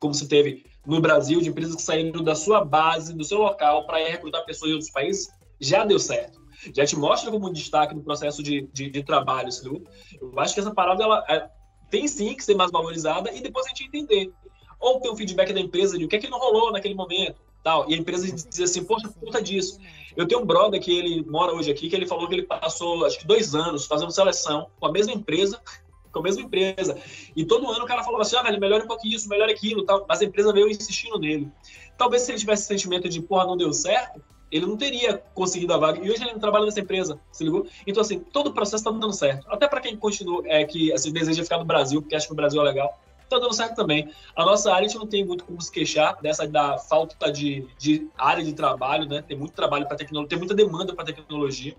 como 0.00 0.12
se 0.12 0.26
teve 0.26 0.66
no 0.84 1.00
Brasil, 1.00 1.40
de 1.40 1.48
empresas 1.48 1.76
que 1.76 1.82
saíram 1.82 2.24
da 2.24 2.34
sua 2.34 2.64
base, 2.64 3.14
do 3.14 3.24
seu 3.24 3.38
local, 3.38 3.86
para 3.86 4.02
ir 4.02 4.10
recrutar 4.10 4.44
pessoas 4.44 4.68
de 4.68 4.74
outros 4.74 4.90
países, 4.90 5.28
já 5.60 5.84
deu 5.84 6.00
certo 6.00 6.41
já 6.74 6.84
te 6.84 6.96
mostra 6.96 7.30
como 7.30 7.48
um 7.48 7.52
destaque 7.52 7.94
no 7.94 8.02
processo 8.02 8.42
de, 8.42 8.68
de, 8.72 8.90
de 8.90 9.02
trabalho, 9.02 9.48
viu? 9.62 9.84
Eu 10.20 10.38
acho 10.38 10.54
que 10.54 10.60
essa 10.60 10.72
parada 10.72 11.02
ela 11.02 11.24
é, 11.28 11.48
tem 11.90 12.06
sim 12.06 12.34
que 12.34 12.44
ser 12.44 12.54
mais 12.54 12.70
valorizada 12.70 13.32
e 13.32 13.40
depois 13.40 13.66
a 13.66 13.68
gente 13.70 13.86
entender. 13.86 14.32
Ou 14.78 15.00
ter 15.00 15.10
um 15.10 15.16
feedback 15.16 15.52
da 15.52 15.60
empresa 15.60 15.98
de 15.98 16.04
o 16.04 16.08
que 16.08 16.16
é 16.16 16.18
que 16.18 16.28
não 16.28 16.38
rolou 16.38 16.72
naquele 16.72 16.94
momento, 16.94 17.36
tal. 17.62 17.88
E 17.88 17.94
a 17.94 17.96
empresa 17.96 18.26
diz 18.30 18.60
assim, 18.60 18.84
poxa, 18.84 19.08
por 19.08 19.26
conta 19.26 19.42
disso. 19.42 19.78
Eu 20.16 20.26
tenho 20.26 20.40
um 20.40 20.46
brother 20.46 20.80
que 20.80 20.90
ele 20.90 21.24
mora 21.24 21.52
hoje 21.52 21.70
aqui, 21.70 21.88
que 21.88 21.96
ele 21.96 22.06
falou 22.06 22.28
que 22.28 22.34
ele 22.34 22.42
passou, 22.42 23.04
acho 23.04 23.18
que 23.18 23.26
dois 23.26 23.54
anos 23.54 23.86
fazendo 23.86 24.10
seleção 24.10 24.68
com 24.78 24.86
a 24.86 24.92
mesma 24.92 25.12
empresa, 25.12 25.60
com 26.10 26.18
a 26.18 26.22
mesma 26.22 26.42
empresa. 26.42 26.96
E 27.34 27.44
todo 27.44 27.70
ano 27.70 27.84
o 27.84 27.86
cara 27.86 28.02
falava 28.02 28.22
assim, 28.22 28.36
ah, 28.36 28.42
velho, 28.42 28.60
melhora 28.60 28.84
um 28.84 28.88
pouquinho 28.88 29.14
isso, 29.14 29.28
melhora 29.28 29.52
aquilo, 29.52 29.84
tal. 29.84 30.04
Mas 30.08 30.20
a 30.20 30.24
empresa 30.24 30.52
veio 30.52 30.68
insistindo 30.68 31.18
nele. 31.18 31.50
Talvez 31.96 32.22
se 32.22 32.32
ele 32.32 32.38
tivesse 32.38 32.62
esse 32.62 32.68
sentimento 32.68 33.08
de, 33.08 33.20
porra, 33.22 33.46
não 33.46 33.56
deu 33.56 33.72
certo, 33.72 34.22
ele 34.52 34.66
não 34.66 34.76
teria 34.76 35.16
conseguido 35.34 35.72
a 35.72 35.78
vaga. 35.78 35.98
E 35.98 36.10
hoje 36.10 36.22
ele 36.22 36.32
não 36.32 36.38
trabalha 36.38 36.66
nessa 36.66 36.80
empresa, 36.80 37.18
se 37.32 37.42
ligou? 37.42 37.66
Então, 37.86 38.02
assim, 38.02 38.20
todo 38.20 38.48
o 38.48 38.52
processo 38.52 38.76
está 38.76 38.90
dando 38.90 39.12
certo. 39.12 39.46
Até 39.50 39.66
para 39.66 39.80
quem 39.80 39.96
continua, 39.96 40.42
é, 40.44 40.62
que 40.64 40.92
assim, 40.92 41.10
deseja 41.10 41.42
ficar 41.42 41.58
no 41.58 41.64
Brasil, 41.64 42.02
porque 42.02 42.14
acha 42.14 42.26
que 42.26 42.32
o 42.32 42.36
Brasil 42.36 42.60
é 42.60 42.64
legal, 42.64 43.00
está 43.22 43.38
dando 43.38 43.54
certo 43.54 43.74
também. 43.74 44.12
A 44.36 44.44
nossa 44.44 44.70
área, 44.70 44.84
a 44.84 44.88
gente 44.88 44.98
não 44.98 45.06
tem 45.06 45.24
muito 45.24 45.44
como 45.44 45.58
se 45.60 45.72
queixar 45.72 46.20
dessa 46.20 46.46
da 46.46 46.76
falta 46.76 47.32
de, 47.32 47.66
de 47.78 48.08
área 48.18 48.44
de 48.44 48.52
trabalho, 48.52 49.08
né? 49.08 49.22
Tem 49.22 49.36
muito 49.36 49.54
trabalho 49.54 49.88
para 49.88 49.96
tecnologia, 49.96 50.28
tem 50.28 50.38
muita 50.38 50.54
demanda 50.54 50.94
para 50.94 51.06
tecnologia. 51.06 51.74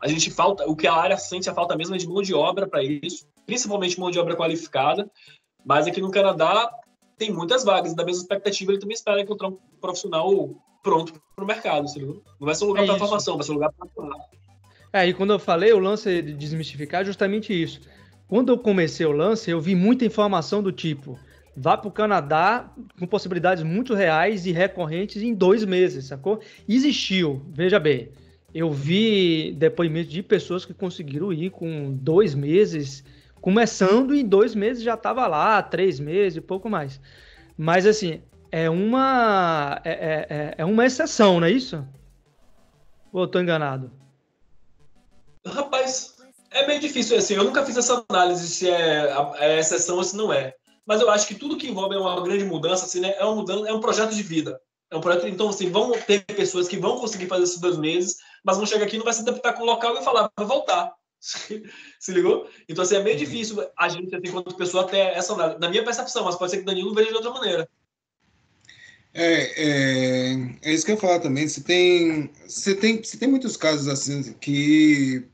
A 0.00 0.08
gente 0.08 0.30
falta, 0.30 0.66
o 0.66 0.74
que 0.74 0.86
a 0.86 0.94
área 0.94 1.18
sente 1.18 1.50
a 1.50 1.54
falta 1.54 1.76
mesmo 1.76 1.94
é 1.94 1.98
de 1.98 2.08
mão 2.08 2.22
de 2.22 2.34
obra 2.34 2.66
para 2.66 2.82
isso, 2.82 3.26
principalmente 3.44 4.00
mão 4.00 4.10
de 4.10 4.18
obra 4.18 4.34
qualificada. 4.34 5.10
Mas 5.64 5.86
aqui 5.86 6.00
no 6.00 6.10
Canadá 6.10 6.70
tem 7.18 7.30
muitas 7.30 7.64
vagas, 7.64 7.94
da 7.94 8.04
mesma 8.04 8.22
expectativa 8.22 8.72
ele 8.72 8.80
também 8.80 8.94
espera 8.94 9.20
encontrar 9.20 9.48
um 9.48 9.58
profissional 9.80 10.54
pronto 10.86 11.20
para 11.34 11.44
o 11.44 11.48
mercado, 11.48 11.86
ligou? 11.96 12.22
Não 12.38 12.46
vai 12.46 12.54
ser 12.54 12.64
um 12.64 12.68
lugar 12.68 12.84
É 12.84 12.86
para 12.86 12.98
formação, 12.98 13.34
vai 13.34 13.44
ser 13.44 13.50
um 13.50 13.54
lugar 13.54 13.72
para 13.72 13.88
atuar. 13.88 14.16
É, 14.92 15.04
e 15.08 15.12
quando 15.12 15.32
eu 15.32 15.38
falei 15.38 15.72
o 15.72 15.80
lance 15.80 16.22
de 16.22 16.32
desmistificar, 16.32 17.02
é 17.02 17.04
justamente 17.04 17.52
isso. 17.52 17.80
Quando 18.28 18.52
eu 18.52 18.58
comecei 18.58 19.04
o 19.04 19.10
lance, 19.10 19.50
eu 19.50 19.60
vi 19.60 19.74
muita 19.74 20.04
informação 20.04 20.62
do 20.62 20.70
tipo: 20.70 21.18
vá 21.56 21.76
para 21.76 21.88
o 21.88 21.92
Canadá 21.92 22.72
com 23.00 23.04
possibilidades 23.04 23.64
muito 23.64 23.94
reais 23.94 24.46
e 24.46 24.52
recorrentes 24.52 25.20
em 25.22 25.34
dois 25.34 25.64
meses, 25.64 26.06
sacou? 26.06 26.40
Existiu, 26.68 27.42
veja 27.48 27.80
bem. 27.80 28.10
Eu 28.54 28.70
vi 28.70 29.52
depoimentos 29.58 30.12
de 30.12 30.22
pessoas 30.22 30.64
que 30.64 30.72
conseguiram 30.72 31.32
ir 31.32 31.50
com 31.50 31.92
dois 31.92 32.32
meses, 32.32 33.04
começando 33.40 34.14
e 34.14 34.20
em 34.20 34.24
dois 34.24 34.54
meses 34.54 34.84
já 34.84 34.94
estava 34.94 35.26
lá, 35.26 35.60
três 35.62 35.98
meses 35.98 36.36
e 36.36 36.40
pouco 36.40 36.70
mais. 36.70 37.00
Mas 37.58 37.86
assim, 37.86 38.20
é 38.50 38.68
uma 38.70 39.80
é, 39.84 39.90
é- 39.90 40.26
é- 40.28 40.54
é 40.58 40.64
uma 40.64 40.86
exceção, 40.86 41.40
não 41.40 41.46
é 41.46 41.50
isso? 41.50 41.86
Ou 43.12 43.22
eu 43.22 43.28
tô 43.28 43.40
enganado? 43.40 43.90
Rapaz, 45.46 46.16
é 46.50 46.66
meio 46.66 46.80
difícil 46.80 47.16
assim. 47.16 47.34
Eu 47.34 47.44
nunca 47.44 47.64
fiz 47.64 47.76
essa 47.76 48.04
análise 48.08 48.48
se 48.48 48.68
é, 48.68 49.14
é 49.38 49.58
exceção 49.58 49.96
ou 49.96 50.04
se 50.04 50.16
não 50.16 50.32
é. 50.32 50.54
Mas 50.86 51.00
eu 51.00 51.10
acho 51.10 51.26
que 51.26 51.34
tudo 51.34 51.56
que 51.56 51.68
envolve 51.68 51.96
uma 51.96 52.20
grande 52.22 52.44
mudança, 52.44 52.86
assim, 52.86 53.00
né, 53.00 53.14
é, 53.18 53.24
uma 53.24 53.34
mudança, 53.34 53.68
é 53.68 53.72
um 53.72 53.80
projeto 53.80 54.14
de 54.14 54.22
vida. 54.22 54.60
É 54.90 54.96
um 54.96 55.00
projeto, 55.00 55.26
então, 55.26 55.48
assim, 55.48 55.68
vão 55.68 55.90
ter 55.92 56.24
pessoas 56.24 56.68
que 56.68 56.76
vão 56.76 56.98
conseguir 56.98 57.26
fazer 57.26 57.42
esses 57.42 57.60
dois 57.60 57.76
meses, 57.76 58.16
mas 58.44 58.56
vão 58.56 58.64
chegar 58.64 58.84
aqui 58.84 58.94
e 58.94 58.98
não 58.98 59.04
vai 59.04 59.12
se 59.12 59.22
adaptar 59.22 59.52
com 59.54 59.62
o 59.62 59.66
local 59.66 59.96
e 59.96 60.04
falar, 60.04 60.30
vai 60.36 60.46
voltar. 60.46 60.92
se 61.20 62.12
ligou? 62.12 62.48
Então, 62.68 62.84
assim, 62.84 62.94
é 62.94 63.02
meio 63.02 63.16
difícil 63.16 63.66
a 63.76 63.88
gente, 63.88 64.14
assim, 64.14 64.28
enquanto 64.28 64.54
pessoa, 64.54 64.86
ter 64.86 64.98
essa 64.98 65.32
análise. 65.32 65.58
Na 65.58 65.68
minha 65.68 65.84
percepção, 65.84 66.24
mas 66.24 66.36
pode 66.36 66.52
ser 66.52 66.58
que 66.58 66.62
o 66.62 66.66
Danilo 66.66 66.94
veja 66.94 67.08
de 67.08 67.16
outra 67.16 67.32
maneira. 67.32 67.68
É, 69.18 69.52
é, 69.56 70.48
é 70.62 70.72
isso 70.74 70.84
que 70.84 70.92
eu 70.92 70.96
ia 70.96 71.00
falar 71.00 71.20
também. 71.20 71.48
Você 71.48 71.60
tem, 71.62 72.30
você 72.46 72.74
tem, 72.74 73.02
você 73.02 73.16
tem 73.16 73.28
muitos 73.28 73.56
casos 73.56 73.88
assim 73.88 74.34
que, 74.40 75.24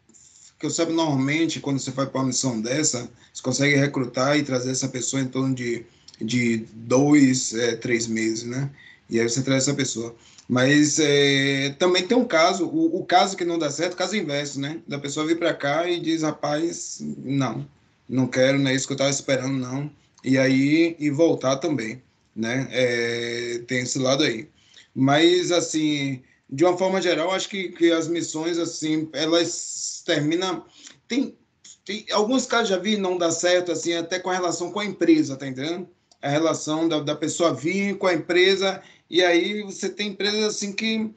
que 0.58 0.66
eu 0.66 0.70
sabe 0.70 0.92
normalmente 0.92 1.60
quando 1.60 1.80
você 1.80 1.90
vai 1.90 2.06
para 2.06 2.20
uma 2.20 2.28
missão 2.28 2.60
dessa, 2.60 3.10
você 3.32 3.42
consegue 3.42 3.74
recrutar 3.74 4.38
e 4.38 4.42
trazer 4.44 4.70
essa 4.70 4.88
pessoa 4.88 5.20
em 5.20 5.26
torno 5.26 5.54
de 5.54 5.84
de 6.22 6.64
dois, 6.72 7.54
é, 7.54 7.76
três 7.76 8.06
meses, 8.06 8.44
né? 8.44 8.70
E 9.10 9.20
aí 9.20 9.28
você 9.28 9.42
traz 9.42 9.64
essa 9.64 9.74
pessoa. 9.74 10.14
Mas 10.48 10.98
é, 10.98 11.70
também 11.78 12.06
tem 12.06 12.16
um 12.16 12.24
caso, 12.24 12.66
o, 12.66 13.00
o, 13.00 13.04
caso 13.04 13.36
que 13.36 13.44
não 13.44 13.58
dá 13.58 13.70
certo, 13.70 13.96
caso 13.96 14.16
inverso, 14.16 14.60
né? 14.60 14.80
Da 14.86 14.98
pessoa 14.98 15.26
vir 15.26 15.38
para 15.38 15.54
cá 15.54 15.88
e 15.88 16.00
diz, 16.00 16.22
rapaz, 16.22 16.98
não, 17.18 17.66
não 18.08 18.26
quero, 18.26 18.58
não 18.58 18.70
é 18.70 18.74
isso 18.74 18.86
que 18.86 18.92
eu 18.92 18.96
estava 18.96 19.10
esperando, 19.10 19.58
não. 19.58 19.90
E 20.24 20.38
aí, 20.38 20.96
e 20.98 21.10
voltar 21.10 21.56
também, 21.56 22.02
né? 22.34 22.68
É, 22.70 23.62
tem 23.66 23.80
esse 23.80 23.98
lado 23.98 24.22
aí. 24.22 24.48
Mas, 24.94 25.50
assim, 25.52 26.22
de 26.48 26.64
uma 26.64 26.76
forma 26.76 27.00
geral, 27.00 27.30
acho 27.30 27.48
que, 27.48 27.70
que 27.70 27.90
as 27.90 28.08
missões, 28.08 28.58
assim, 28.58 29.08
elas 29.12 30.02
terminam... 30.04 30.64
Tem, 31.08 31.36
tem 31.84 32.06
alguns 32.12 32.46
casos 32.46 32.68
já 32.68 32.78
vi 32.78 32.96
não 32.96 33.18
dá 33.18 33.30
certo, 33.30 33.72
assim, 33.72 33.94
até 33.94 34.18
com 34.18 34.30
a 34.30 34.34
relação 34.34 34.70
com 34.70 34.80
a 34.80 34.84
empresa, 34.84 35.36
tá 35.36 35.46
entendendo? 35.46 35.88
A 36.20 36.28
relação 36.28 36.88
da, 36.88 37.00
da 37.00 37.16
pessoa 37.16 37.52
vir 37.52 37.98
com 37.98 38.06
a 38.06 38.14
empresa 38.14 38.80
e 39.10 39.22
aí 39.22 39.62
você 39.62 39.88
tem 39.88 40.08
empresas 40.08 40.44
assim 40.44 40.72
que 40.72 41.12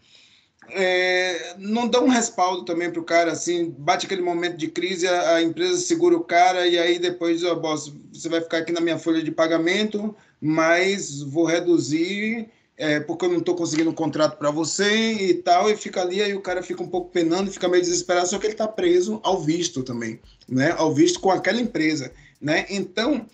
é, 0.70 1.56
não 1.58 1.88
dão 1.88 2.06
um 2.06 2.10
respaldo 2.10 2.66
também 2.66 2.92
para 2.92 3.00
o 3.00 3.06
cara, 3.06 3.32
assim, 3.32 3.74
bate 3.78 4.06
aquele 4.06 4.22
momento 4.22 4.58
de 4.58 4.68
crise, 4.68 5.08
a, 5.08 5.36
a 5.36 5.42
empresa 5.44 5.78
segura 5.78 6.18
o 6.18 6.24
cara 6.24 6.68
e 6.68 6.78
aí 6.78 6.98
depois, 6.98 7.44
ó, 7.44 7.56
boss, 7.56 7.94
você 8.12 8.28
vai 8.28 8.42
ficar 8.42 8.60
aqui 8.60 8.72
na 8.72 8.82
minha 8.82 8.98
folha 8.98 9.24
de 9.24 9.32
pagamento, 9.32 10.16
mas 10.46 11.24
vou 11.24 11.44
reduzir 11.46 12.48
é, 12.78 13.00
porque 13.00 13.26
eu 13.26 13.30
não 13.30 13.40
estou 13.40 13.56
conseguindo 13.56 13.90
um 13.90 13.96
contrato 13.96 14.38
para 14.38 14.52
você 14.52 15.14
e 15.14 15.34
tal, 15.34 15.72
e 15.72 15.76
fica 15.76 16.02
ali, 16.02 16.22
aí 16.22 16.36
o 16.36 16.42
cara 16.42 16.62
fica 16.62 16.84
um 16.84 16.88
pouco 16.88 17.10
penando, 17.10 17.52
fica 17.52 17.68
meio 17.68 17.82
desesperado, 17.82 18.28
só 18.28 18.38
que 18.38 18.46
ele 18.46 18.54
está 18.54 18.68
preso 18.68 19.20
ao 19.24 19.42
visto 19.42 19.82
também, 19.82 20.20
né? 20.48 20.72
Ao 20.78 20.94
visto 20.94 21.20
com 21.20 21.32
aquela 21.32 21.60
empresa, 21.60 22.12
né? 22.40 22.66
Então, 22.70 23.26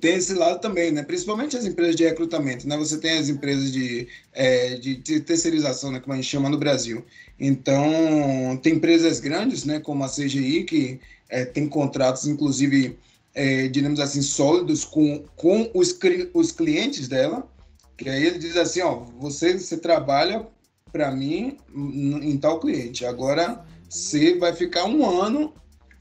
tem 0.00 0.14
esse 0.14 0.32
lado 0.32 0.60
também, 0.60 0.92
né? 0.92 1.02
Principalmente 1.02 1.56
as 1.56 1.66
empresas 1.66 1.96
de 1.96 2.04
recrutamento, 2.04 2.66
né? 2.66 2.76
Você 2.78 2.96
tem 2.98 3.18
as 3.18 3.28
empresas 3.28 3.70
de, 3.70 4.08
é, 4.32 4.76
de, 4.76 4.96
de 4.96 5.20
terceirização, 5.20 5.90
né? 5.90 6.00
Como 6.00 6.12
a 6.14 6.16
gente 6.16 6.28
chama 6.28 6.48
no 6.48 6.56
Brasil. 6.56 7.04
Então, 7.38 8.58
tem 8.62 8.74
empresas 8.74 9.20
grandes, 9.20 9.64
né? 9.64 9.80
Como 9.80 10.04
a 10.04 10.08
CGI, 10.08 10.64
que 10.64 11.00
é, 11.28 11.44
tem 11.44 11.68
contratos, 11.68 12.26
inclusive, 12.26 12.96
é, 13.34 13.68
digamos 13.68 14.00
assim, 14.00 14.22
sólidos 14.22 14.84
com, 14.84 15.24
com 15.36 15.70
os, 15.74 15.98
os 16.32 16.52
clientes 16.52 17.08
dela, 17.08 17.48
que 17.96 18.08
aí 18.08 18.24
ele 18.24 18.38
diz 18.38 18.56
assim, 18.56 18.80
ó, 18.80 19.04
você, 19.18 19.58
você 19.58 19.76
trabalha 19.76 20.46
para 20.92 21.10
mim 21.10 21.56
em 21.74 22.36
tal 22.38 22.60
cliente. 22.60 23.04
Agora, 23.04 23.64
você 23.88 24.38
vai 24.38 24.52
ficar 24.52 24.84
um 24.84 25.04
ano 25.04 25.52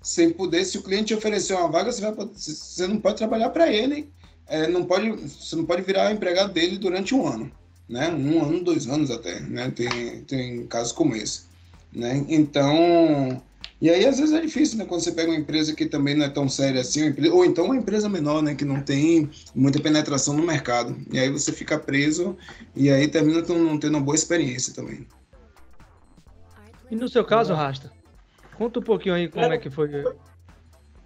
sem 0.02 0.30
poder, 0.30 0.66
se 0.66 0.78
o 0.78 0.84
cliente 0.84 1.14
oferecer 1.14 1.54
uma 1.54 1.70
vaga, 1.70 1.92
você, 1.92 2.02
vai, 2.02 2.14
você 2.14 2.86
não 2.86 3.00
pode 3.00 3.18
trabalhar 3.18 3.50
para 3.50 3.72
ele, 3.72 4.12
é, 4.48 4.68
não 4.68 4.84
pode, 4.84 5.10
você 5.10 5.56
não 5.56 5.66
pode 5.66 5.82
virar 5.82 6.12
empregado 6.12 6.54
dele 6.54 6.78
durante 6.78 7.16
um 7.16 7.26
ano, 7.26 7.52
né? 7.88 8.10
Um 8.10 8.44
ano, 8.44 8.64
dois 8.64 8.86
anos 8.88 9.10
até, 9.10 9.40
né? 9.40 9.72
Tem, 9.72 10.22
tem 10.26 10.68
casos 10.68 10.92
como 10.92 11.16
esse, 11.16 11.44
né? 11.94 12.24
Então, 12.28 13.42
e 13.82 13.90
aí 13.90 14.06
às 14.06 14.18
vezes 14.18 14.34
é 14.34 14.40
difícil, 14.40 14.78
né? 14.78 14.86
Quando 14.86 15.02
você 15.02 15.12
pega 15.12 15.30
uma 15.30 15.38
empresa 15.38 15.76
que 15.76 15.86
também 15.86 16.16
não 16.16 16.26
é 16.26 16.30
tão 16.30 16.48
séria 16.48 16.82
assim, 16.82 17.14
ou 17.32 17.44
então 17.46 17.66
uma 17.66 17.76
empresa 17.76 18.08
menor, 18.08 18.42
né? 18.42 18.56
Que 18.56 18.66
não 18.66 18.82
tem 18.82 19.30
muita 19.54 19.80
penetração 19.80 20.34
no 20.36 20.44
mercado, 20.44 20.96
e 21.12 21.20
aí 21.20 21.30
você 21.30 21.52
fica 21.52 21.78
preso 21.78 22.38
e 22.76 22.90
aí 22.90 23.08
termina 23.08 23.42
não 23.42 23.78
tendo 23.78 23.96
uma 23.96 24.02
boa 24.02 24.16
experiência 24.16 24.74
também. 24.74 25.08
E 26.90 26.96
no 26.96 27.10
seu 27.10 27.26
caso, 27.26 27.54
Rasta? 27.54 27.92
Conta 28.58 28.80
um 28.80 28.84
pouquinho 28.84 29.16
aí 29.16 29.28
como 29.28 29.46
é, 29.46 29.56
é 29.56 29.58
que 29.58 29.70
foi. 29.70 29.90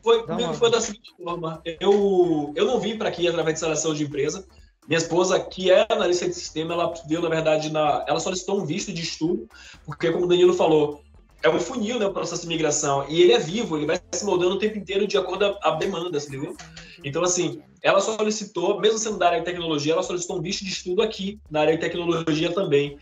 Foi, 0.04 0.24
uma... 0.24 0.54
foi 0.54 0.72
da 0.72 0.82
seguinte 0.82 1.13
forma. 1.22 1.62
Eu, 1.65 2.54
eu 2.56 2.65
não 2.65 2.80
vim 2.80 2.98
para 2.98 3.10
aqui 3.10 3.28
através 3.28 3.56
de 3.56 3.60
seleção 3.62 3.93
de 3.93 4.04
empresa. 4.04 4.46
Minha 4.88 5.00
esposa, 5.00 5.38
que 5.39 5.70
é 5.70 5.86
analista 5.89 6.28
de 6.28 6.34
sistema, 6.34 6.74
ela 6.74 6.93
viu, 7.08 7.22
na 7.22 7.28
verdade, 7.28 7.70
na, 7.70 8.06
ela 8.08 8.20
solicitou 8.20 8.62
um 8.62 8.65
visto 8.65 8.93
de 8.93 9.02
estudo, 9.02 9.50
porque, 9.86 10.10
como 10.10 10.24
o 10.26 10.28
Danilo 10.28 10.54
falou, 10.54 11.04
é 11.43 11.50
um 11.50 11.60
funil, 11.60 12.00
né, 12.00 12.06
o 12.06 12.13
processo 12.13 12.43
de 12.43 12.47
migração, 12.47 13.06
e 13.08 13.21
ele 13.21 13.34
é 13.34 13.39
vivo, 13.39 13.78
ele 13.78 13.86
vai 13.86 14.00
se 14.12 14.26
moldando 14.26 14.56
o 14.56 14.60
tempo 14.60 14.78
inteiro 14.78 15.08
de 15.08 15.17
acordo 15.17 15.54
com 15.54 15.67
a 15.67 15.71
demanda, 15.76 16.17
entendeu? 16.17 16.56
Então, 17.04 17.23
assim, 17.23 17.62
ela 17.82 18.02
solicitou, 18.02 18.80
mesmo 18.80 18.97
sendo 18.97 19.17
da 19.17 19.28
área 19.28 19.39
de 19.39 19.45
tecnologia, 19.45 19.93
ela 19.93 20.04
solicitou 20.04 20.39
um 20.39 20.41
visto 20.41 20.65
de 20.65 20.71
estudo 20.71 21.02
aqui, 21.02 21.39
na 21.50 21.62
área 21.62 21.76
de 21.76 21.80
tecnologia 21.80 22.52
também. 22.52 22.97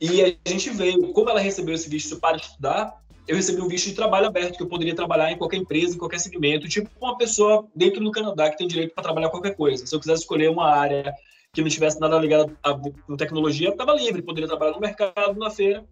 E 0.00 0.22
a 0.22 0.48
gente 0.48 0.70
veio, 0.70 1.12
como 1.12 1.30
ela 1.30 1.40
recebeu 1.40 1.74
esse 1.74 1.88
visto 1.88 2.16
para 2.16 2.36
estudar, 2.36 3.00
eu 3.26 3.34
recebi 3.34 3.60
um 3.60 3.68
visto 3.68 3.86
de 3.86 3.94
trabalho 3.94 4.26
aberto, 4.26 4.56
que 4.56 4.62
eu 4.62 4.68
poderia 4.68 4.94
trabalhar 4.94 5.32
em 5.32 5.38
qualquer 5.38 5.56
empresa, 5.56 5.94
em 5.94 5.98
qualquer 5.98 6.20
segmento, 6.20 6.68
tipo 6.68 6.88
uma 7.00 7.16
pessoa 7.16 7.66
dentro 7.74 8.02
do 8.02 8.10
Canadá 8.10 8.50
que 8.50 8.58
tem 8.58 8.68
direito 8.68 8.94
para 8.94 9.02
trabalhar 9.02 9.30
qualquer 9.30 9.56
coisa. 9.56 9.86
Se 9.86 9.94
eu 9.94 9.98
quisesse 9.98 10.22
escolher 10.22 10.50
uma 10.50 10.70
área 10.70 11.12
que 11.52 11.62
não 11.62 11.68
tivesse 11.68 11.98
nada 11.98 12.18
ligado 12.18 12.56
à 12.62 12.78
tecnologia, 13.16 13.70
estava 13.70 13.94
livre, 13.94 14.22
poderia 14.22 14.46
trabalhar 14.46 14.72
no 14.72 14.80
mercado, 14.80 15.38
na 15.38 15.50
feira, 15.50 15.84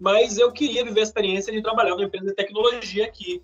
mas 0.00 0.38
eu 0.38 0.50
queria 0.52 0.84
viver 0.84 1.00
a 1.00 1.04
experiência 1.04 1.52
de 1.52 1.62
trabalhar 1.62 1.90
numa 1.90 2.04
empresa 2.04 2.26
de 2.26 2.34
tecnologia 2.34 3.06
aqui. 3.06 3.42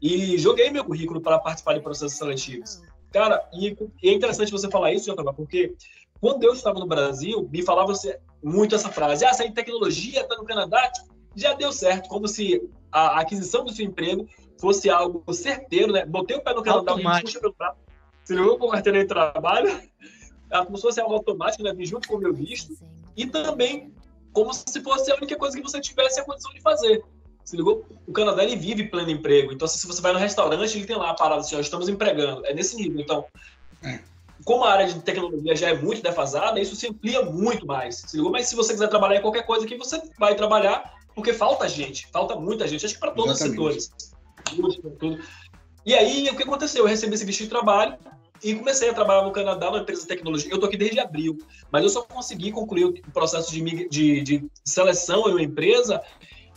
E 0.00 0.38
joguei 0.38 0.70
meu 0.70 0.84
currículo 0.84 1.20
para 1.20 1.38
participar 1.38 1.74
de 1.74 1.80
processos 1.80 2.16
seletivos. 2.16 2.80
Cara, 3.12 3.42
e, 3.52 3.76
e 4.02 4.08
é 4.10 4.12
interessante 4.12 4.52
você 4.52 4.70
falar 4.70 4.92
isso, 4.92 5.06
Jotava, 5.06 5.32
porque 5.32 5.74
quando 6.20 6.44
eu 6.44 6.52
estava 6.52 6.78
no 6.78 6.86
Brasil, 6.86 7.48
me 7.50 7.62
falava 7.62 7.92
muito 8.42 8.74
essa 8.74 8.90
frase: 8.90 9.24
ah, 9.24 9.32
sair 9.32 9.48
de 9.48 9.54
tecnologia, 9.54 10.20
está 10.20 10.36
no 10.36 10.44
Canadá, 10.44 10.90
já 11.34 11.54
deu 11.54 11.72
certo, 11.72 12.08
como 12.08 12.28
se 12.28 12.68
a 12.90 13.20
aquisição 13.20 13.64
do 13.64 13.72
seu 13.72 13.86
emprego 13.86 14.28
fosse 14.60 14.90
algo 14.90 15.22
certeiro, 15.32 15.92
né? 15.92 16.04
Botei 16.04 16.36
o 16.36 16.42
pé 16.42 16.54
no 16.54 16.62
Canadá, 16.62 16.96
me 16.96 17.20
puxa 17.22 17.40
pelo 17.40 17.54
braço, 17.56 17.78
se 18.24 18.34
ligou 18.34 18.58
com 18.58 18.68
carteira 18.68 19.00
de 19.00 19.06
trabalho, 19.06 19.70
como 20.66 20.76
se 20.76 20.82
fosse 20.82 21.00
algo 21.00 21.14
automático, 21.14 21.62
né? 21.62 21.72
Vim 21.72 21.86
junto 21.86 22.08
com 22.08 22.16
o 22.16 22.18
meu 22.18 22.34
visto, 22.34 22.74
e 23.16 23.26
também 23.26 23.92
como 24.38 24.54
se 24.54 24.80
fosse 24.82 25.10
a 25.10 25.16
única 25.16 25.36
coisa 25.36 25.56
que 25.56 25.62
você 25.62 25.80
tivesse 25.80 26.20
a 26.20 26.24
condição 26.24 26.52
de 26.52 26.60
fazer. 26.60 27.02
Se 27.44 27.56
ligou? 27.56 27.84
O 28.06 28.12
Canadá 28.12 28.44
ele 28.44 28.56
vive 28.56 28.84
pleno 28.84 29.10
emprego. 29.10 29.52
Então, 29.52 29.66
se 29.66 29.84
você 29.86 30.00
vai 30.00 30.12
no 30.12 30.18
restaurante, 30.18 30.76
ele 30.76 30.86
tem 30.86 30.96
lá 30.96 31.10
a 31.10 31.14
parada 31.14 31.40
assim, 31.40 31.56
ó, 31.56 31.60
estamos 31.60 31.88
empregando. 31.88 32.44
É 32.46 32.54
nesse 32.54 32.76
nível. 32.76 33.00
Então, 33.00 33.24
é. 33.82 34.00
como 34.44 34.64
a 34.64 34.72
área 34.72 34.86
de 34.86 35.00
tecnologia 35.00 35.56
já 35.56 35.70
é 35.70 35.74
muito 35.74 36.02
defasada, 36.02 36.60
isso 36.60 36.76
se 36.76 36.86
amplia 36.86 37.22
muito 37.22 37.66
mais. 37.66 37.96
Se 37.96 38.16
ligou? 38.16 38.30
Mas 38.30 38.46
se 38.46 38.54
você 38.54 38.72
quiser 38.72 38.88
trabalhar 38.88 39.16
em 39.16 39.22
qualquer 39.22 39.44
coisa 39.44 39.64
aqui, 39.64 39.76
você 39.76 40.00
vai 40.18 40.34
trabalhar 40.34 40.94
porque 41.14 41.32
falta 41.32 41.68
gente, 41.68 42.06
falta 42.12 42.36
muita 42.36 42.68
gente, 42.68 42.86
acho 42.86 42.94
que 42.94 43.00
para 43.00 43.10
todos 43.10 43.40
Exatamente. 43.40 43.78
os 43.78 43.84
setores. 43.84 45.28
E 45.84 45.94
aí, 45.94 46.28
o 46.30 46.36
que 46.36 46.44
aconteceu? 46.44 46.84
Eu 46.84 46.88
recebi 46.88 47.14
esse 47.14 47.24
visto 47.24 47.42
de 47.42 47.48
trabalho 47.48 47.98
e 48.42 48.54
comecei 48.54 48.90
a 48.90 48.94
trabalhar 48.94 49.22
no 49.22 49.32
Canadá, 49.32 49.66
numa 49.66 49.80
empresa 49.80 50.02
de 50.02 50.08
tecnologia. 50.08 50.50
Eu 50.50 50.56
estou 50.56 50.68
aqui 50.68 50.76
desde 50.76 51.00
abril, 51.00 51.38
mas 51.70 51.82
eu 51.82 51.88
só 51.88 52.02
consegui 52.02 52.52
concluir 52.52 52.84
o 52.84 53.12
processo 53.12 53.52
de, 53.52 53.88
de, 53.88 54.22
de 54.22 54.44
seleção 54.64 55.28
em 55.28 55.32
uma 55.32 55.42
empresa 55.42 56.02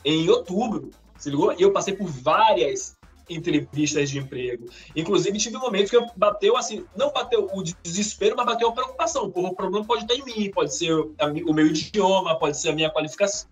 em 0.04 0.30
outubro, 0.30 0.90
se 1.18 1.30
ligou? 1.30 1.54
E 1.54 1.62
eu 1.62 1.72
passei 1.72 1.94
por 1.94 2.08
várias 2.08 2.98
entrevistas 3.30 4.10
de 4.10 4.20
emprego. 4.20 4.66
Inclusive, 4.96 5.38
tive 5.38 5.58
momentos 5.58 5.90
que 5.90 5.96
eu 5.96 6.06
bateu 6.16 6.58
assim, 6.58 6.86
não 6.96 7.12
bateu 7.12 7.50
o 7.54 7.64
desespero, 7.84 8.36
mas 8.36 8.46
bateu 8.46 8.70
a 8.70 8.74
preocupação. 8.74 9.30
Porra, 9.32 9.50
o 9.50 9.56
problema 9.56 9.86
pode 9.86 10.04
estar 10.04 10.16
em 10.16 10.26
mim, 10.26 10.52
pode 10.52 10.76
ser 10.76 10.92
o 10.94 11.54
meu 11.54 11.68
idioma, 11.68 12.38
pode 12.38 12.58
ser 12.58 12.70
a 12.70 12.74
minha 12.74 12.90
qualificação 12.90 13.50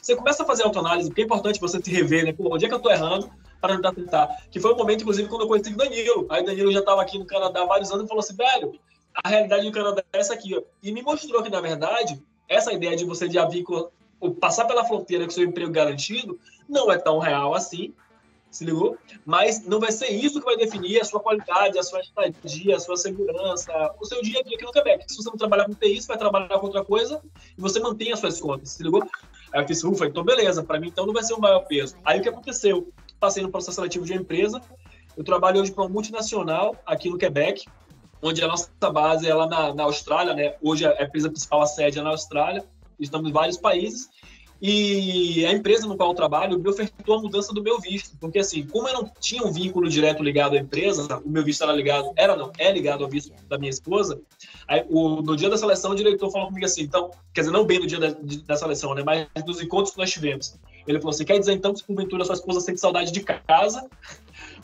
você 0.00 0.16
começa 0.16 0.42
a 0.42 0.46
fazer 0.46 0.62
autoanálise, 0.62 1.10
porque 1.10 1.20
é 1.20 1.24
importante 1.24 1.60
você 1.60 1.80
se 1.82 1.90
rever, 1.90 2.24
né? 2.24 2.32
Pô, 2.32 2.54
onde 2.54 2.64
é 2.64 2.68
que 2.68 2.74
eu 2.74 2.80
tô 2.80 2.90
errando 2.90 3.30
para 3.60 3.76
tentar 3.76 3.92
tentar? 3.92 4.44
Que 4.50 4.60
foi 4.60 4.72
o 4.72 4.76
momento, 4.76 5.02
inclusive, 5.02 5.28
quando 5.28 5.42
eu 5.42 5.48
conheci 5.48 5.72
o 5.72 5.76
Danilo. 5.76 6.26
Aí 6.30 6.42
o 6.42 6.46
Danilo 6.46 6.72
já 6.72 6.80
estava 6.80 7.02
aqui 7.02 7.18
no 7.18 7.26
Canadá 7.26 7.62
há 7.62 7.66
vários 7.66 7.90
anos 7.90 8.04
e 8.04 8.08
falou 8.08 8.20
assim, 8.20 8.36
velho, 8.36 8.78
a 9.14 9.28
realidade 9.28 9.66
do 9.66 9.72
Canadá 9.72 10.02
é 10.12 10.18
essa 10.18 10.34
aqui. 10.34 10.58
E 10.82 10.92
me 10.92 11.02
mostrou 11.02 11.42
que, 11.42 11.50
na 11.50 11.60
verdade, 11.60 12.20
essa 12.48 12.72
ideia 12.72 12.96
de 12.96 13.04
você 13.04 13.30
já 13.30 13.44
vir 13.44 13.64
passar 14.40 14.66
pela 14.66 14.84
fronteira 14.84 15.24
com 15.24 15.30
seu 15.30 15.44
emprego 15.44 15.70
garantido 15.70 16.38
não 16.68 16.90
é 16.90 16.98
tão 16.98 17.18
real 17.18 17.54
assim, 17.54 17.94
se 18.50 18.64
ligou? 18.64 18.98
Mas 19.24 19.64
não 19.64 19.78
vai 19.78 19.92
ser 19.92 20.08
isso 20.08 20.40
que 20.40 20.44
vai 20.44 20.56
definir 20.56 21.00
a 21.00 21.04
sua 21.04 21.20
qualidade, 21.20 21.78
a 21.78 21.82
sua 21.82 22.00
estadia, 22.00 22.76
a 22.76 22.80
sua 22.80 22.96
segurança, 22.96 23.94
o 24.00 24.04
seu 24.04 24.20
dia 24.22 24.40
a 24.40 24.42
dia 24.42 24.56
aqui 24.56 24.64
no 24.64 24.72
Quebec. 24.72 25.04
Se 25.06 25.16
você 25.16 25.30
não 25.30 25.36
trabalhar 25.36 25.66
com 25.66 25.74
TI, 25.74 26.00
você 26.00 26.08
vai 26.08 26.18
trabalhar 26.18 26.58
com 26.58 26.66
outra 26.66 26.84
coisa 26.84 27.22
e 27.56 27.60
você 27.60 27.78
mantém 27.78 28.12
as 28.12 28.18
suas 28.18 28.40
contas, 28.40 28.70
se 28.70 28.82
ligou? 28.82 29.02
Aí 29.52 29.62
eu 29.62 29.66
fiz, 29.66 29.82
ufa, 29.84 30.06
então 30.06 30.24
beleza, 30.24 30.62
para 30.62 30.80
mim 30.80 30.88
então 30.88 31.06
não 31.06 31.14
vai 31.14 31.22
ser 31.22 31.34
o 31.34 31.40
maior 31.40 31.60
peso. 31.60 31.96
Aí 32.04 32.18
o 32.18 32.22
que 32.22 32.28
aconteceu? 32.28 32.92
Passei 33.20 33.42
no 33.42 33.50
processo 33.50 33.76
seletivo 33.76 34.04
de 34.04 34.12
uma 34.12 34.20
empresa, 34.22 34.60
eu 35.16 35.22
trabalho 35.22 35.60
hoje 35.60 35.70
para 35.70 35.84
uma 35.84 35.90
multinacional 35.90 36.74
aqui 36.86 37.10
no 37.10 37.18
Quebec, 37.18 37.66
onde 38.22 38.42
a 38.42 38.48
nossa 38.48 38.70
base 38.90 39.28
é 39.28 39.34
lá 39.34 39.46
na, 39.46 39.74
na 39.74 39.82
Austrália, 39.84 40.34
né? 40.34 40.54
Hoje 40.62 40.86
a 40.86 41.02
empresa 41.02 41.28
principal, 41.28 41.62
a 41.62 41.66
sede 41.66 41.98
é 41.98 42.02
na 42.02 42.10
Austrália, 42.10 42.64
estamos 42.98 43.28
em 43.28 43.32
vários 43.32 43.58
países, 43.58 44.08
e 44.62 45.44
a 45.46 45.52
empresa 45.52 45.86
no 45.86 45.96
qual 45.96 46.10
eu 46.10 46.14
trabalho 46.14 46.58
me 46.58 46.68
ofertou 46.68 47.16
a 47.16 47.22
mudança 47.22 47.52
do 47.52 47.62
meu 47.62 47.80
visto, 47.80 48.16
porque 48.18 48.38
assim, 48.38 48.66
como 48.66 48.86
eu 48.88 48.94
não 48.94 49.10
tinha 49.18 49.42
um 49.42 49.50
vínculo 49.50 49.88
direto 49.88 50.22
ligado 50.22 50.54
à 50.54 50.58
empresa, 50.58 51.18
o 51.24 51.30
meu 51.30 51.42
visto 51.42 51.62
era 51.62 51.72
ligado, 51.72 52.12
era 52.14 52.36
não, 52.36 52.52
é 52.58 52.70
ligado 52.70 53.02
ao 53.02 53.08
visto 53.08 53.32
da 53.48 53.56
minha 53.56 53.70
esposa. 53.70 54.20
Aí, 54.68 54.84
o, 54.90 55.22
no 55.22 55.34
dia 55.34 55.48
da 55.48 55.56
seleção, 55.56 55.92
o 55.92 55.94
diretor 55.94 56.30
falou 56.30 56.48
comigo 56.48 56.66
assim, 56.66 56.82
então, 56.82 57.10
quer 57.32 57.40
dizer, 57.40 57.52
não 57.52 57.64
bem 57.64 57.78
no 57.78 57.86
dia 57.86 57.98
da, 57.98 58.14
da 58.46 58.56
seleção, 58.56 58.94
né, 58.94 59.02
mas 59.02 59.28
nos 59.46 59.62
encontros 59.62 59.92
que 59.92 59.98
nós 59.98 60.10
tivemos. 60.10 60.58
Ele 60.86 60.98
falou 60.98 61.10
assim: 61.10 61.24
quer 61.24 61.38
dizer 61.38 61.52
então 61.52 61.72
que 61.72 61.80
se 61.80 61.84
porventura 61.84 62.24
sua 62.24 62.34
esposa 62.34 62.60
sente 62.60 62.80
saudade 62.80 63.12
de 63.12 63.20
casa, 63.20 63.88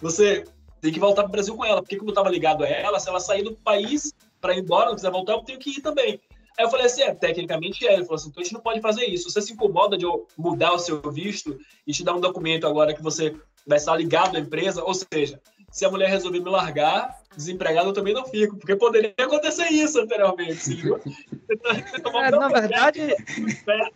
você 0.01 0.45
tem 0.81 0.93
que 0.93 1.01
voltar 1.01 1.23
para 1.23 1.29
o 1.29 1.33
Brasil 1.33 1.57
com 1.57 1.65
ela, 1.65 1.83
porque 1.83 1.97
como 1.97 2.11
eu 2.11 2.13
estava 2.13 2.31
ligado 2.31 2.65
a 2.65 2.69
ela, 2.69 2.99
se 3.01 3.09
ela 3.09 3.21
sair 3.21 3.43
do 3.43 3.55
país 3.55 4.13
para 4.41 4.55
ir 4.55 4.61
embora, 4.61 4.87
não 4.87 4.95
quiser 4.95 5.11
voltar, 5.11 5.33
eu 5.33 5.43
tenho 5.43 5.59
que 5.59 5.71
ir 5.71 5.81
também. 5.81 6.21
Aí 6.59 6.65
eu 6.65 6.71
falei 6.71 6.87
assim, 6.87 7.03
é, 7.03 7.15
tecnicamente 7.15 7.87
é. 7.87 7.95
Ele 7.95 8.05
falou 8.05 8.17
assim, 8.17 8.29
então 8.31 8.41
a 8.41 8.45
gente 8.45 8.55
não 8.55 8.61
pode 8.61 8.81
fazer 8.81 9.05
isso. 9.05 9.31
Você 9.31 9.43
se 9.43 9.53
incomoda 9.53 9.99
de 9.99 10.05
eu 10.05 10.27
mudar 10.39 10.73
o 10.73 10.79
seu 10.79 11.03
visto 11.11 11.59
e 11.87 11.93
te 11.93 12.03
dar 12.03 12.15
um 12.15 12.21
documento 12.21 12.67
agora 12.67 12.95
que 12.95 13.03
você 13.03 13.37
vai 13.67 13.77
estar 13.77 13.95
ligado 13.97 14.37
à 14.37 14.41
empresa? 14.41 14.83
Ou 14.83 14.95
seja, 14.95 15.41
se 15.77 15.85
a 15.85 15.91
mulher 15.91 16.09
resolver 16.09 16.41
me 16.41 16.49
largar, 16.49 17.21
desempregado 17.37 17.91
eu 17.91 17.93
também 17.93 18.15
não 18.15 18.25
fico, 18.25 18.57
porque 18.57 18.75
poderia 18.77 19.13
acontecer 19.19 19.69
isso 19.69 20.01
anteriormente, 20.01 20.75
viu? 20.75 20.99
É, 21.49 22.31
na 22.31 22.49
verdade, 22.49 23.15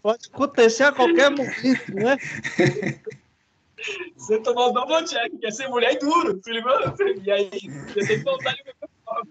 pode 0.03 0.29
acontecer 0.33 0.85
a 0.85 0.93
qualquer 0.93 1.31
momento, 1.31 1.95
né? 1.95 2.19
Você 4.15 4.39
tomar 4.41 4.67
o 4.67 4.73
double 4.73 5.05
check, 5.07 5.33
quer 5.41 5.51
ser 5.53 5.69
mulher 5.69 5.95
e 5.95 5.99
duro, 5.99 6.39
se 6.45 6.53
ligou? 6.53 6.73
E 7.25 7.31
aí, 7.31 7.51
você 7.89 8.07
tem 8.07 8.19
que 8.19 8.25
voltar 8.25 8.53
de 8.53 8.63
qualquer 8.63 8.89
forma. 9.05 9.31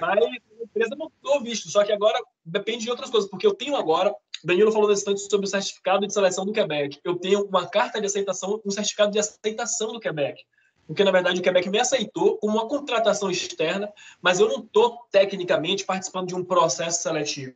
Mas 0.00 0.24
a 0.24 0.64
empresa 0.64 0.96
mudou 0.96 1.40
o 1.40 1.42
visto, 1.42 1.70
só 1.70 1.84
que 1.84 1.92
agora 1.92 2.20
depende 2.44 2.84
de 2.84 2.90
outras 2.90 3.10
coisas, 3.10 3.30
porque 3.30 3.46
eu 3.46 3.54
tenho 3.54 3.76
agora, 3.76 4.12
Danilo 4.44 4.72
falou 4.72 4.88
nesse 4.88 5.02
instante 5.02 5.20
sobre 5.20 5.46
o 5.46 5.50
certificado 5.50 6.06
de 6.06 6.12
seleção 6.12 6.44
do 6.44 6.52
Quebec. 6.52 6.98
Eu 7.04 7.16
tenho 7.16 7.44
uma 7.44 7.68
carta 7.68 8.00
de 8.00 8.06
aceitação, 8.06 8.60
um 8.66 8.70
certificado 8.70 9.12
de 9.12 9.20
aceitação 9.20 9.92
do 9.92 10.00
Quebec 10.00 10.42
porque 10.88 11.04
na 11.04 11.10
verdade 11.10 11.38
o 11.38 11.42
Quebec 11.42 11.68
me 11.68 11.78
aceitou 11.78 12.38
como 12.38 12.54
uma 12.54 12.66
contratação 12.66 13.30
externa, 13.30 13.92
mas 14.22 14.40
eu 14.40 14.48
não 14.48 14.60
estou 14.60 15.06
tecnicamente 15.12 15.84
participando 15.84 16.28
de 16.28 16.34
um 16.34 16.42
processo 16.42 17.02
seletivo. 17.02 17.52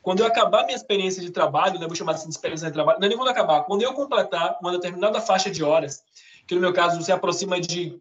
Quando 0.00 0.20
eu 0.20 0.26
acabar 0.26 0.64
minha 0.64 0.76
experiência 0.76 1.20
de 1.20 1.30
trabalho, 1.30 1.78
né, 1.78 1.86
vou 1.86 1.94
chamar 1.94 2.12
assim 2.12 2.28
de 2.28 2.34
experiência 2.34 2.68
de 2.68 2.72
trabalho, 2.72 2.98
não 2.98 3.04
é 3.04 3.08
nem 3.10 3.18
quando 3.18 3.28
acabar, 3.28 3.64
quando 3.64 3.82
eu 3.82 3.92
completar 3.92 4.56
uma 4.62 4.72
determinada 4.72 5.20
faixa 5.20 5.50
de 5.50 5.62
horas, 5.62 6.02
que 6.46 6.54
no 6.54 6.60
meu 6.62 6.72
caso 6.72 7.02
se 7.02 7.12
aproxima 7.12 7.60
de. 7.60 8.00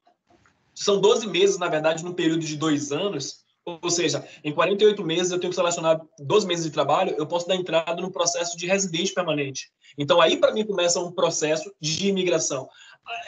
São 0.73 1.01
12 1.01 1.27
meses, 1.27 1.57
na 1.57 1.67
verdade, 1.67 2.05
num 2.05 2.13
período 2.13 2.45
de 2.45 2.55
dois 2.55 2.93
anos, 2.93 3.43
ou 3.65 3.89
seja, 3.89 4.25
em 4.45 4.53
48 4.53 5.03
meses 5.03 5.31
eu 5.31 5.39
tenho 5.39 5.51
que 5.51 5.55
selecionar 5.55 5.99
12 6.19 6.47
meses 6.47 6.63
de 6.63 6.71
trabalho, 6.71 7.13
eu 7.17 7.27
posso 7.27 7.45
dar 7.45 7.55
entrada 7.55 8.01
no 8.01 8.11
processo 8.11 8.57
de 8.57 8.65
residente 8.65 9.13
permanente. 9.13 9.69
Então 9.97 10.21
aí 10.21 10.37
para 10.37 10.53
mim 10.53 10.65
começa 10.65 11.01
um 11.01 11.11
processo 11.11 11.69
de 11.81 12.07
imigração 12.07 12.69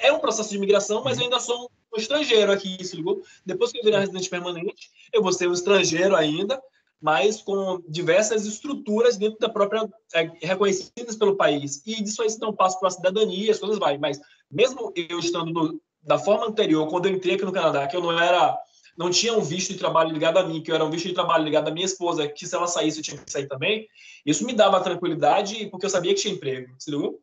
é 0.01 0.11
um 0.11 0.19
processo 0.19 0.49
de 0.49 0.57
imigração, 0.57 1.03
mas 1.03 1.17
eu 1.17 1.23
ainda 1.23 1.39
sou 1.39 1.69
um 1.93 1.97
estrangeiro 1.97 2.51
aqui, 2.51 2.83
se 2.83 2.95
ligou? 2.95 3.21
Depois 3.45 3.71
que 3.71 3.79
eu 3.79 3.83
virar 3.83 3.99
residente 3.99 4.29
permanente, 4.29 4.89
eu 5.11 5.21
vou 5.21 5.33
ser 5.33 5.47
um 5.47 5.53
estrangeiro 5.53 6.15
ainda, 6.15 6.61
mas 7.01 7.41
com 7.41 7.81
diversas 7.87 8.45
estruturas 8.45 9.17
dentro 9.17 9.39
da 9.39 9.49
própria 9.49 9.89
é, 10.13 10.29
reconhecidas 10.41 11.15
pelo 11.15 11.35
país. 11.35 11.81
E 11.85 12.01
disso 12.01 12.21
aí 12.21 12.29
se 12.29 12.39
não 12.39 12.53
passo 12.53 12.79
para 12.79 12.89
a 12.89 12.91
cidadania, 12.91 13.51
as 13.51 13.59
coisas 13.59 13.79
vai. 13.79 13.97
Mas 13.97 14.19
mesmo 14.49 14.93
eu 14.95 15.19
estando 15.19 15.51
no, 15.51 15.81
da 16.03 16.19
forma 16.19 16.47
anterior, 16.47 16.87
quando 16.87 17.07
eu 17.07 17.13
entrei 17.13 17.35
aqui 17.35 17.45
no 17.45 17.51
Canadá, 17.51 17.87
que 17.87 17.95
eu 17.95 18.01
não 18.01 18.17
era 18.19 18.57
não 18.97 19.09
tinha 19.09 19.33
um 19.33 19.41
visto 19.41 19.71
de 19.71 19.79
trabalho 19.79 20.11
ligado 20.11 20.37
a 20.37 20.43
mim, 20.43 20.61
que 20.61 20.69
eu 20.69 20.75
era 20.75 20.85
um 20.85 20.89
visto 20.89 21.07
de 21.07 21.13
trabalho 21.13 21.43
ligado 21.43 21.67
à 21.69 21.71
minha 21.71 21.85
esposa, 21.85 22.27
que 22.27 22.45
se 22.45 22.53
ela 22.53 22.67
saísse 22.67 22.99
eu 22.99 23.03
tinha 23.03 23.17
que 23.17 23.31
sair 23.31 23.47
também, 23.47 23.87
isso 24.25 24.45
me 24.45 24.53
dava 24.53 24.81
tranquilidade, 24.81 25.67
porque 25.67 25.85
eu 25.85 25.89
sabia 25.89 26.13
que 26.13 26.21
tinha 26.21 26.33
emprego, 26.33 26.71
se 26.77 26.91
ligou? 26.91 27.19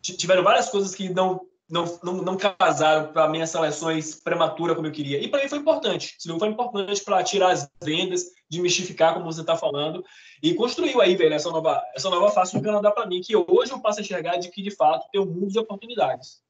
Tiveram 0.00 0.44
várias 0.44 0.70
coisas 0.70 0.94
que 0.94 1.08
não 1.08 1.40
não, 1.70 1.98
não, 2.02 2.14
não 2.14 2.36
casaram 2.36 3.12
para 3.12 3.28
minhas 3.28 3.50
seleções 3.50 4.14
prematura 4.14 4.74
como 4.74 4.86
eu 4.86 4.92
queria. 4.92 5.20
E 5.20 5.28
para 5.28 5.42
mim 5.42 5.48
foi 5.48 5.58
importante. 5.58 6.16
Isso 6.18 6.38
foi 6.38 6.48
importante 6.48 7.04
para 7.04 7.22
tirar 7.22 7.50
as 7.50 7.70
vendas, 7.82 8.24
desmistificar, 8.48 9.12
como 9.12 9.26
você 9.26 9.42
está 9.42 9.56
falando, 9.56 10.02
e 10.42 10.54
construiu 10.54 11.00
aí, 11.00 11.14
velho, 11.14 11.34
essa 11.34 11.50
nova, 11.50 11.82
essa 11.94 12.08
nova 12.08 12.30
face 12.30 12.56
do 12.56 12.62
Canadá 12.62 12.90
para 12.90 13.06
mim, 13.06 13.20
que 13.20 13.36
hoje 13.36 13.72
eu 13.72 13.80
passo 13.80 13.98
a 13.98 14.02
enxergar 14.02 14.38
de 14.38 14.50
que, 14.50 14.62
de 14.62 14.70
fato, 14.70 15.06
tem 15.12 15.20
um 15.20 15.26
mundo 15.26 15.48
de 15.48 15.58
oportunidades. 15.58 16.40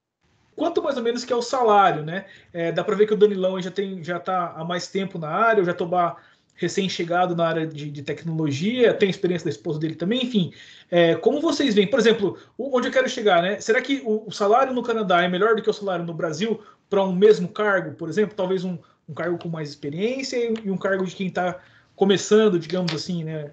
Quanto 0.55 0.83
mais 0.83 0.97
ou 0.97 1.03
menos 1.03 1.25
que 1.25 1.33
é 1.33 1.37
o 1.37 1.43
salário, 1.43 2.05
né? 2.05 2.27
É, 2.53 2.73
dá 2.73 2.83
para 2.83 2.97
ver 2.97 3.07
que 3.07 3.15
o 3.15 3.17
Danilão 3.17 3.61
já 3.61 3.71
tem 3.71 4.03
já 4.03 4.17
está 4.17 4.55
há 4.57 4.65
mais 4.65 4.89
tempo 4.89 5.17
na 5.17 5.29
área, 5.29 5.63
o 5.63 5.67
Jatobá 5.67 6.17
recém-chegado 6.59 7.37
na 7.37 7.47
área 7.47 7.67
de, 7.67 7.89
de, 7.89 8.03
tecnologia, 8.03 8.93
tem 8.93 9.09
experiência 9.09 9.45
da 9.45 9.51
esposa 9.51 9.79
dele 9.79 9.95
também, 9.95 10.25
enfim. 10.25 10.53
É, 10.91 11.15
como 11.15 11.41
vocês 11.41 11.75
veem, 11.75 11.87
por 11.87 12.01
exemplo, 12.01 12.37
onde 12.59 12.89
eu 12.89 12.93
quero 12.93 13.09
chegar, 13.09 13.41
né? 13.41 13.61
Será 13.61 13.81
que 13.81 14.03
o, 14.05 14.25
o 14.27 14.33
salário 14.33 14.75
no 14.75 14.83
Canadá 14.83 15.23
é 15.23 15.29
melhor 15.29 15.55
do 15.55 15.63
que 15.63 15.71
o 15.71 15.73
salário 15.73 16.05
no 16.05 16.13
Brasil 16.13 16.61
para 16.91 17.05
um 17.05 17.15
mesmo 17.15 17.49
cargo, 17.49 17.95
por 17.95 18.09
exemplo? 18.09 18.35
Talvez 18.35 18.65
um, 18.65 18.77
um 19.09 19.15
cargo 19.15 19.39
com 19.39 19.49
mais 19.49 19.69
experiência 19.69 20.37
e 20.37 20.71
um 20.71 20.77
cargo 20.77 21.07
de 21.07 21.15
quem 21.15 21.29
está 21.29 21.61
começando, 21.95 22.59
digamos 22.59 22.93
assim, 22.93 23.23
né, 23.23 23.53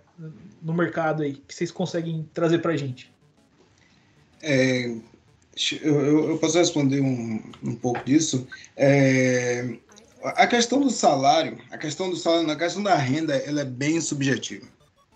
no 0.62 0.74
mercado 0.74 1.22
aí, 1.22 1.34
que 1.48 1.54
vocês 1.54 1.72
conseguem 1.72 2.28
trazer 2.34 2.60
para 2.60 2.74
a 2.74 2.78
gente? 2.78 3.12
É, 4.42 4.96
eu, 5.82 6.30
eu, 6.30 6.38
posso 6.38 6.58
responder 6.58 7.02
um, 7.02 7.42
um 7.64 7.76
pouco 7.76 8.04
disso. 8.04 8.48
É, 8.76 9.78
a 10.30 10.48
questão 10.48 10.80
do 10.80 10.90
salário, 10.90 11.58
a 11.72 11.78
questão 11.78 12.10
do 12.10 12.16
salário, 12.16 12.50
a 12.50 12.56
questão 12.56 12.82
da 12.82 12.96
renda, 12.96 13.36
ela 13.36 13.62
é 13.62 13.66
bem 13.66 14.00
subjetiva. 14.02 14.68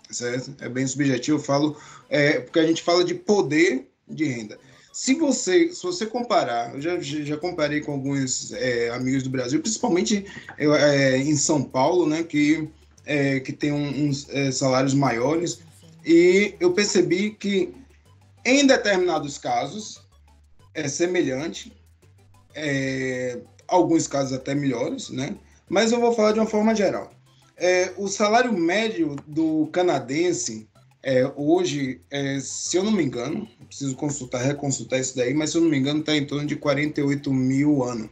Certo? 0.10 0.56
É 0.60 0.68
bem 0.68 0.88
subjetivo, 0.88 1.38
eu 1.38 1.44
falo, 1.44 1.78
é, 2.10 2.40
porque 2.40 2.60
a 2.60 2.66
gente 2.66 2.82
fala 2.82 3.04
de 3.04 3.14
poder 3.14 3.88
de 4.08 4.26
renda. 4.26 4.58
Se 4.92 5.14
você, 5.14 5.72
se 5.72 5.84
você 5.84 6.06
comparar, 6.06 6.74
eu 6.74 6.82
já, 6.82 7.00
já 7.00 7.38
comparei 7.38 7.80
com 7.82 7.94
alguns 7.94 8.52
é, 8.54 8.90
amigos 8.90 9.24
do 9.24 9.30
Brasil, 9.30 9.62
principalmente 9.62 10.26
é, 10.58 11.18
em 11.18 11.36
São 11.38 11.64
Paulo, 11.64 12.08
né, 12.08 12.24
que, 12.24 12.68
é, 13.06 13.40
que 13.40 13.54
tem 13.54 13.72
uns 13.72 14.28
é, 14.30 14.52
salários 14.52 14.96
maiores, 14.96 15.60
e 16.04 16.56
eu 16.60 16.74
percebi 16.74 17.32
que 17.32 17.72
em 18.44 18.66
determinados 18.66 19.38
casos 19.38 20.02
é 20.74 20.88
semelhante, 20.88 21.72
é, 22.56 23.40
alguns 23.70 24.08
casos 24.08 24.34
até 24.34 24.54
melhores, 24.54 25.10
né? 25.10 25.36
Mas 25.68 25.92
eu 25.92 26.00
vou 26.00 26.14
falar 26.14 26.32
de 26.32 26.40
uma 26.40 26.46
forma 26.46 26.74
geral. 26.76 27.12
É, 27.56 27.94
o 27.98 28.08
salário 28.08 28.54
médio 28.54 29.16
do 29.28 29.68
canadense 29.68 30.68
é, 31.04 31.32
hoje, 31.36 32.02
é, 32.10 32.40
se 32.40 32.78
eu 32.78 32.84
não 32.84 32.92
me 32.92 33.04
engano, 33.04 33.48
preciso 33.68 33.96
consultar, 33.96 34.42
reconsultar 34.42 35.00
isso 35.00 35.16
daí, 35.16 35.34
mas 35.34 35.52
se 35.52 35.58
eu 35.58 35.62
não 35.62 35.70
me 35.70 35.78
engano, 35.78 36.00
está 36.00 36.16
em 36.16 36.26
torno 36.26 36.46
de 36.46 36.56
48 36.56 37.32
mil 37.34 37.84
ano, 37.84 38.10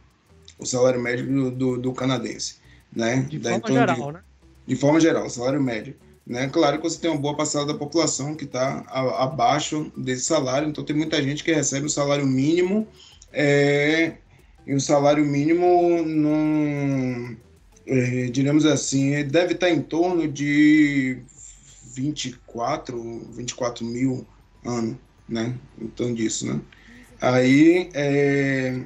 o 0.58 0.66
salário 0.66 1.00
médio 1.00 1.26
do, 1.26 1.50
do, 1.50 1.78
do 1.78 1.92
canadense. 1.92 2.56
Né? 2.94 3.26
De 3.28 3.38
forma 3.38 3.68
geral, 3.68 3.96
de, 3.96 4.12
né? 4.12 4.20
De 4.66 4.76
forma 4.76 5.00
geral, 5.00 5.26
o 5.26 5.30
salário 5.30 5.62
médio. 5.62 5.94
Né? 6.26 6.48
Claro 6.48 6.78
que 6.78 6.82
você 6.82 6.98
tem 6.98 7.10
uma 7.10 7.20
boa 7.20 7.36
parcela 7.36 7.66
da 7.66 7.74
população 7.74 8.34
que 8.34 8.44
está 8.44 8.80
abaixo 9.18 9.90
desse 9.96 10.24
salário, 10.24 10.68
então 10.68 10.84
tem 10.84 10.96
muita 10.96 11.22
gente 11.22 11.42
que 11.42 11.52
recebe 11.52 11.86
o 11.86 11.90
salário 11.90 12.26
mínimo 12.26 12.86
é, 13.32 14.14
e 14.68 14.74
o 14.74 14.80
salário 14.80 15.24
mínimo 15.24 16.04
não, 16.04 17.34
é, 17.86 18.30
assim, 18.70 19.24
deve 19.24 19.54
estar 19.54 19.70
em 19.70 19.80
torno 19.80 20.28
de 20.28 21.22
24, 21.94 23.26
24 23.32 23.82
mil 23.86 24.26
ano, 24.62 25.00
né? 25.26 25.54
Então 25.80 26.12
disso, 26.12 26.46
né? 26.46 26.60
Aí, 27.18 27.88
é... 27.94 28.82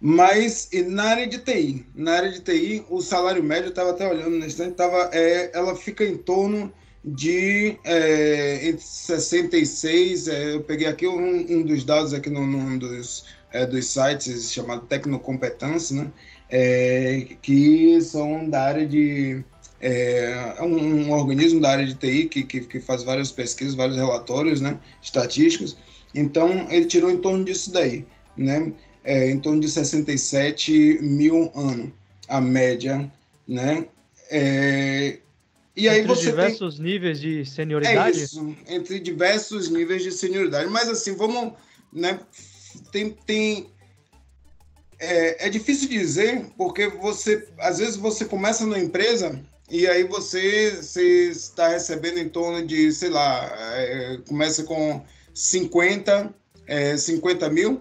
mas 0.00 0.70
na 0.88 1.04
área 1.04 1.28
de 1.28 1.38
TI, 1.38 1.86
na 1.94 2.14
área 2.14 2.32
de 2.32 2.40
TI, 2.40 2.84
o 2.90 3.00
salário 3.00 3.44
médio, 3.44 3.68
estava 3.68 3.90
até 3.90 4.08
olhando 4.08 4.30
nesse 4.30 4.54
instante, 4.54 4.74
tava, 4.74 5.08
é, 5.12 5.56
ela 5.56 5.76
fica 5.76 6.04
em 6.04 6.16
torno 6.16 6.72
de 7.04 7.78
é, 7.84 8.68
entre 8.68 8.84
66, 8.84 10.26
é, 10.26 10.54
eu 10.54 10.64
peguei 10.64 10.88
aqui 10.88 11.06
um, 11.06 11.58
um 11.58 11.62
dos 11.62 11.84
dados 11.84 12.12
aqui 12.12 12.28
num, 12.28 12.44
num 12.44 12.76
dos 12.76 13.24
é, 13.56 13.66
dos 13.66 13.86
sites 13.86 14.52
chamado 14.52 14.86
Tecnocompetência, 14.86 15.96
né? 15.96 16.12
É, 16.48 17.26
que 17.42 18.00
são 18.00 18.48
da 18.48 18.62
área 18.62 18.86
de 18.86 19.42
é, 19.80 20.54
é 20.58 20.62
um, 20.62 21.08
um, 21.08 21.10
organismo 21.10 21.60
da 21.60 21.70
área 21.70 21.86
de 21.86 21.94
TI 21.94 22.26
que, 22.28 22.42
que, 22.44 22.60
que, 22.60 22.80
faz 22.80 23.02
várias 23.02 23.32
pesquisas, 23.32 23.74
vários 23.74 23.96
relatórios, 23.96 24.60
né, 24.60 24.78
estatísticos. 25.02 25.76
Então 26.14 26.66
ele 26.70 26.86
tirou 26.86 27.10
em 27.10 27.18
torno 27.18 27.44
disso 27.44 27.72
daí, 27.72 28.06
né, 28.36 28.72
é, 29.02 29.28
em 29.30 29.40
torno 29.40 29.60
de 29.60 29.68
67 29.68 30.98
mil 31.02 31.50
ano 31.54 31.92
a 32.28 32.40
média, 32.40 33.10
né. 33.46 33.86
É, 34.30 35.18
e 35.76 35.88
aí 35.88 36.00
entre 36.00 36.14
você 36.14 36.30
diversos 36.30 36.76
tem... 36.76 36.84
níveis 36.84 37.20
de 37.20 37.44
senioridade. 37.44 38.20
É 38.20 38.22
isso, 38.22 38.56
entre 38.68 39.00
diversos 39.00 39.68
níveis 39.68 40.02
de 40.02 40.12
senioridade. 40.12 40.70
Mas 40.70 40.88
assim, 40.88 41.14
vamos 41.14 41.52
né, 41.92 42.18
tem, 42.92 43.10
tem 43.26 43.70
é, 44.98 45.46
é, 45.46 45.50
difícil 45.50 45.88
dizer 45.88 46.46
porque 46.56 46.88
você 46.88 47.46
às 47.58 47.78
vezes 47.78 47.96
você 47.96 48.24
começa 48.24 48.64
numa 48.64 48.78
empresa 48.78 49.40
e 49.70 49.86
aí 49.86 50.04
você, 50.04 50.76
você 50.76 51.28
está 51.30 51.68
recebendo 51.68 52.18
em 52.18 52.28
torno 52.28 52.64
de 52.66 52.92
sei 52.92 53.10
lá 53.10 53.50
é, 53.76 54.18
começa 54.28 54.62
com 54.64 55.04
50 55.34 56.34
é, 56.66 56.96
50 56.96 57.50
mil 57.50 57.80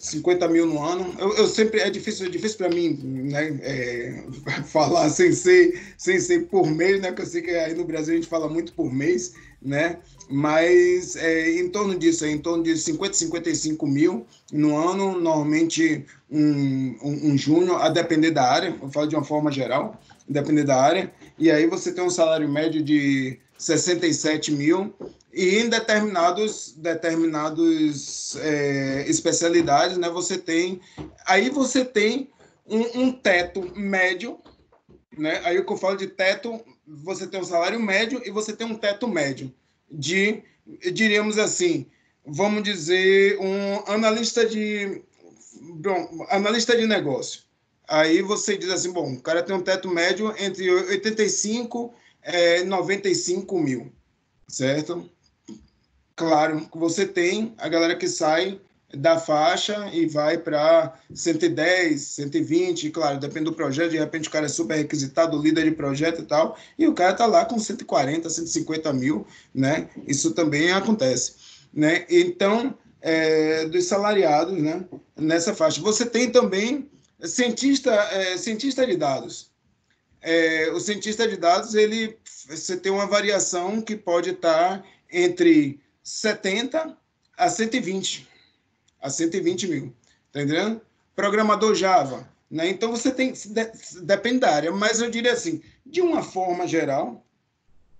50 0.00 0.48
mil 0.48 0.64
no 0.64 0.82
ano. 0.82 1.14
Eu, 1.18 1.36
eu 1.36 1.46
sempre 1.46 1.80
é 1.80 1.90
difícil 1.90 2.26
é 2.26 2.30
difícil 2.30 2.56
para 2.56 2.70
mim 2.70 2.98
né 3.02 3.58
é, 3.62 4.24
falar 4.64 5.10
sem 5.10 5.32
ser 5.32 5.78
sem 5.98 6.18
ser 6.18 6.46
por 6.46 6.66
mês 6.66 7.00
né 7.00 7.12
que 7.12 7.20
eu 7.20 7.26
sei 7.26 7.42
que 7.42 7.50
aí 7.50 7.74
no 7.74 7.84
Brasil 7.84 8.14
a 8.14 8.16
gente 8.16 8.28
fala 8.28 8.48
muito 8.48 8.72
por 8.72 8.92
mês 8.92 9.34
né 9.62 9.98
mas 10.30 11.16
é, 11.16 11.58
em 11.58 11.68
torno 11.68 11.98
disso, 11.98 12.24
em 12.24 12.38
torno 12.38 12.62
de 12.62 12.76
50, 12.76 13.14
55 13.14 13.84
mil 13.84 14.24
no 14.52 14.76
ano, 14.76 15.20
normalmente 15.20 16.06
um, 16.30 16.96
um, 17.02 17.32
um 17.32 17.36
júnior, 17.36 17.82
a 17.82 17.88
depender 17.88 18.30
da 18.30 18.48
área, 18.48 18.76
eu 18.80 18.88
falo 18.90 19.08
de 19.08 19.16
uma 19.16 19.24
forma 19.24 19.50
geral, 19.50 20.00
dependendo 20.28 20.68
da 20.68 20.80
área. 20.80 21.12
E 21.36 21.50
aí 21.50 21.66
você 21.66 21.90
tem 21.90 22.04
um 22.04 22.10
salário 22.10 22.48
médio 22.48 22.80
de 22.80 23.40
67 23.58 24.52
mil 24.52 24.94
e 25.34 25.58
em 25.58 25.68
determinados 25.68 26.74
determinados 26.76 28.36
é, 28.36 29.04
especialidades, 29.08 29.98
né? 29.98 30.08
Você 30.10 30.38
tem 30.38 30.80
aí 31.26 31.50
você 31.50 31.84
tem 31.84 32.30
um, 32.68 33.00
um 33.02 33.12
teto 33.12 33.68
médio, 33.74 34.38
né? 35.18 35.40
Aí 35.44 35.58
o 35.58 35.66
que 35.66 35.72
eu 35.72 35.76
falo 35.76 35.96
de 35.96 36.06
teto, 36.06 36.60
você 37.02 37.26
tem 37.26 37.40
um 37.40 37.44
salário 37.44 37.80
médio 37.80 38.20
e 38.24 38.30
você 38.30 38.52
tem 38.52 38.66
um 38.66 38.74
teto 38.74 39.06
médio 39.06 39.52
de, 39.90 40.42
diríamos 40.92 41.38
assim, 41.38 41.86
vamos 42.26 42.62
dizer, 42.62 43.38
um 43.38 43.84
analista 43.86 44.44
de 44.44 45.02
bom, 45.60 46.26
analista 46.28 46.76
de 46.76 46.86
negócio. 46.86 47.42
Aí 47.88 48.22
você 48.22 48.56
diz 48.56 48.70
assim, 48.70 48.92
bom, 48.92 49.14
o 49.14 49.20
cara 49.20 49.42
tem 49.42 49.54
um 49.54 49.62
teto 49.62 49.88
médio 49.88 50.34
entre 50.38 50.70
85 50.70 51.94
e 52.24 52.64
95 52.64 53.58
mil, 53.58 53.92
certo? 54.48 55.08
Claro 56.16 56.68
você 56.74 57.06
tem 57.06 57.54
a 57.56 57.68
galera 57.68 57.96
que 57.96 58.08
sai 58.08 58.60
da 58.92 59.18
faixa 59.18 59.88
e 59.92 60.06
vai 60.06 60.36
para 60.38 60.94
110, 61.14 62.00
120, 62.00 62.90
claro, 62.90 63.18
depende 63.18 63.44
do 63.44 63.52
projeto, 63.52 63.90
de 63.90 63.98
repente 63.98 64.28
o 64.28 64.32
cara 64.32 64.46
é 64.46 64.48
super 64.48 64.76
requisitado, 64.76 65.40
líder 65.40 65.64
de 65.64 65.72
projeto 65.72 66.22
e 66.22 66.24
tal, 66.24 66.56
e 66.78 66.86
o 66.86 66.94
cara 66.94 67.14
tá 67.14 67.26
lá 67.26 67.44
com 67.44 67.58
140, 67.58 68.28
150 68.28 68.92
mil, 68.92 69.26
né? 69.54 69.88
Isso 70.06 70.32
também 70.32 70.72
acontece, 70.72 71.34
né? 71.72 72.04
Então, 72.10 72.76
é, 73.00 73.66
dos 73.66 73.86
salariados, 73.86 74.60
né? 74.60 74.84
Nessa 75.16 75.54
faixa. 75.54 75.80
Você 75.80 76.04
tem 76.04 76.30
também 76.30 76.90
cientista, 77.22 77.92
é, 77.92 78.36
cientista 78.36 78.86
de 78.86 78.96
dados. 78.96 79.50
É, 80.22 80.70
o 80.72 80.80
cientista 80.80 81.26
de 81.26 81.36
dados, 81.36 81.74
ele, 81.74 82.18
você 82.48 82.76
tem 82.76 82.92
uma 82.92 83.06
variação 83.06 83.80
que 83.80 83.96
pode 83.96 84.30
estar 84.30 84.84
entre 85.10 85.80
70 86.02 86.96
a 87.36 87.48
120, 87.48 88.28
a 89.00 89.10
120 89.10 89.68
mil, 89.68 89.94
tá 90.32 90.42
entendendo? 90.42 90.80
Programador 91.14 91.74
Java, 91.74 92.28
né? 92.50 92.68
Então 92.68 92.90
você 92.90 93.10
tem, 93.10 93.32
depende 94.02 94.40
da 94.40 94.50
área, 94.50 94.72
mas 94.72 95.00
eu 95.00 95.10
diria 95.10 95.32
assim, 95.32 95.62
de 95.84 96.00
uma 96.00 96.22
forma 96.22 96.66
geral, 96.66 97.24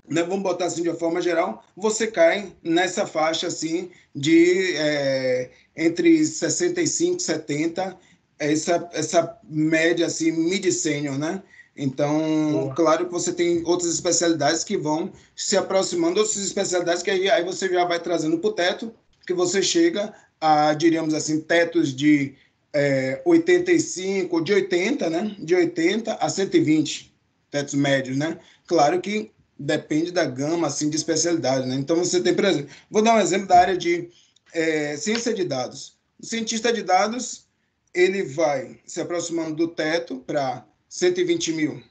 né, 0.09 0.23
vamos 0.23 0.43
botar 0.43 0.67
assim 0.67 0.83
de 0.83 0.89
uma 0.89 0.99
forma 0.99 1.21
geral, 1.21 1.65
você 1.77 2.07
cai 2.07 2.53
nessa 2.63 3.07
faixa 3.07 3.47
assim 3.47 3.91
de 4.15 4.75
é, 4.77 5.51
entre 5.77 6.25
65 6.25 7.19
e 7.19 7.23
70, 7.23 7.97
essa, 8.39 8.89
essa 8.93 9.39
média 9.45 10.07
assim, 10.07 10.33
mid-senior, 10.33 11.19
né? 11.19 11.43
Então, 11.77 12.73
claro 12.75 13.07
que 13.07 13.13
você 13.13 13.33
tem 13.33 13.63
outras 13.65 13.91
especialidades 13.95 14.65
que 14.65 14.77
vão 14.77 15.13
se 15.37 15.57
aproximando, 15.57 16.21
outras 16.21 16.37
especialidades 16.37 17.03
que 17.03 17.11
aí, 17.11 17.31
aí 17.31 17.45
você 17.45 17.69
já 17.69 17.85
vai 17.85 18.01
trazendo 18.01 18.39
para 18.39 18.51
o 18.51 18.53
teto, 18.53 18.93
que 19.27 19.33
você 19.33 19.63
chega 19.63 20.13
a, 20.41 20.75
diríamos 20.75 21.15
assim, 21.15 21.41
tetos 21.41 21.95
de 21.95 22.35
é, 22.73 23.21
85, 23.25 24.41
de 24.43 24.53
80, 24.53 25.11
né? 25.11 25.37
De 25.39 25.55
80 25.55 26.15
a 26.15 26.29
120 26.29 27.13
tetos 27.51 27.75
médios, 27.75 28.17
né? 28.17 28.39
Claro 28.67 29.01
que 29.01 29.31
depende 29.59 30.11
da 30.11 30.25
gama 30.25 30.69
assim 30.69 30.89
de 30.89 30.97
especialidade, 30.97 31.67
né? 31.67 31.75
Então 31.75 31.97
você 31.97 32.21
tem, 32.21 32.35
por 32.35 32.45
exemplo, 32.45 32.71
vou 32.91 33.03
dar 33.03 33.17
um 33.17 33.21
exemplo 33.21 33.47
da 33.47 33.59
área 33.59 33.77
de 33.77 34.09
é, 34.53 34.97
ciência 34.97 35.35
de 35.35 35.45
dados. 35.45 35.99
O 36.19 36.25
cientista 36.25 36.73
de 36.73 36.83
dados 36.83 37.47
ele 37.93 38.23
vai 38.23 38.79
se 38.87 39.01
aproximando 39.01 39.55
do 39.57 39.69
teto 39.69 40.19
para 40.21 40.65
120 40.89 41.53
mil 41.53 41.83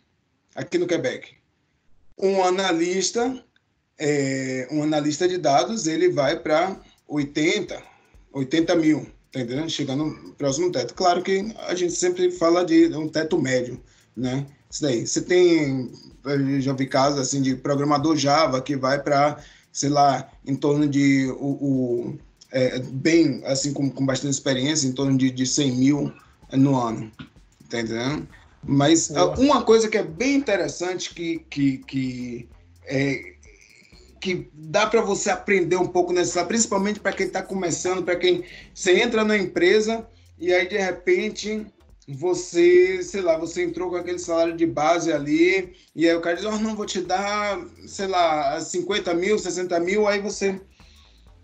aqui 0.56 0.78
no 0.78 0.88
Quebec. 0.88 1.36
Um 2.18 2.44
analista, 2.44 3.44
é, 3.98 4.68
um 4.72 4.82
analista 4.82 5.28
de 5.28 5.38
dados, 5.38 5.88
ele 5.88 6.10
vai 6.10 6.40
para 6.40 6.80
80, 7.08 7.82
80 8.40 8.76
mil, 8.76 9.06
tá 9.32 9.42
entendendo? 9.42 9.70
Chegando 9.70 10.34
próximo 10.38 10.68
do 10.68 10.74
teto. 10.74 10.94
Claro 10.94 11.22
que 11.22 11.54
a 11.68 11.76
gente 11.76 11.94
sempre 11.94 12.32
fala 12.32 12.66
de 12.66 12.88
um 12.96 13.08
teto 13.08 13.40
médio, 13.40 13.80
né? 14.16 14.46
Isso 14.70 14.82
daí. 14.82 15.06
Você 15.06 15.22
tem, 15.22 15.92
já 16.60 16.74
vi 16.74 16.86
casos 16.86 17.20
assim 17.20 17.42
de 17.42 17.56
programador 17.56 18.16
Java 18.16 18.62
que 18.62 18.76
vai 18.76 19.02
para, 19.02 19.38
sei 19.72 19.90
lá, 19.90 20.30
em 20.46 20.56
torno 20.56 20.88
de 20.88 21.28
o, 21.40 21.46
o 21.46 22.18
é, 22.52 22.80
bem, 22.80 23.42
assim, 23.46 23.74
com, 23.74 23.90
com 23.90 24.06
bastante 24.06 24.34
experiência, 24.34 24.88
em 24.88 24.92
torno 24.92 25.18
de, 25.18 25.30
de 25.32 25.46
100 25.46 25.72
mil 25.72 26.14
no 26.54 26.80
ano, 26.80 27.12
tá 27.70 27.80
entendendo? 27.80 28.28
Mas 28.64 29.08
Boa. 29.10 29.40
uma 29.40 29.64
coisa 29.64 29.88
que 29.88 29.98
é 29.98 30.04
bem 30.04 30.36
interessante 30.36 31.14
que, 31.14 31.40
que, 31.50 31.78
que, 31.80 32.50
é, 32.86 33.36
que 34.20 34.50
dá 34.54 34.88
para 34.88 35.02
você 35.02 35.30
aprender 35.30 35.78
um 35.78 35.88
pouco 35.88 36.12
nessa, 36.12 36.46
principalmente 36.46 37.00
para 37.00 37.14
quem 37.14 37.28
está 37.28 37.42
começando, 37.42 38.04
para 38.04 38.16
quem 38.16 38.44
você 38.74 39.00
entra 39.02 39.24
na 39.24 39.38
empresa 39.38 40.08
e 40.38 40.54
aí 40.54 40.68
de 40.68 40.78
repente 40.78 41.66
você, 42.08 43.04
sei 43.04 43.22
lá, 43.22 43.38
você 43.38 43.64
entrou 43.64 43.90
com 43.90 43.96
aquele 43.96 44.18
salário 44.18 44.58
de 44.58 44.66
base 44.66 45.14
ali, 45.14 45.76
e 45.96 46.10
aí 46.10 46.16
o 46.16 46.22
cara 46.22 46.36
diz, 46.36 46.46
oh, 46.46 46.58
não, 46.58 46.76
vou 46.76 46.86
te 46.86 47.02
dar, 47.02 47.60
sei 47.86 48.08
lá, 48.08 48.60
50 48.60 49.14
mil, 49.14 49.38
60 49.38 49.80
mil, 49.80 50.08
aí 50.08 50.20
você, 50.20 50.60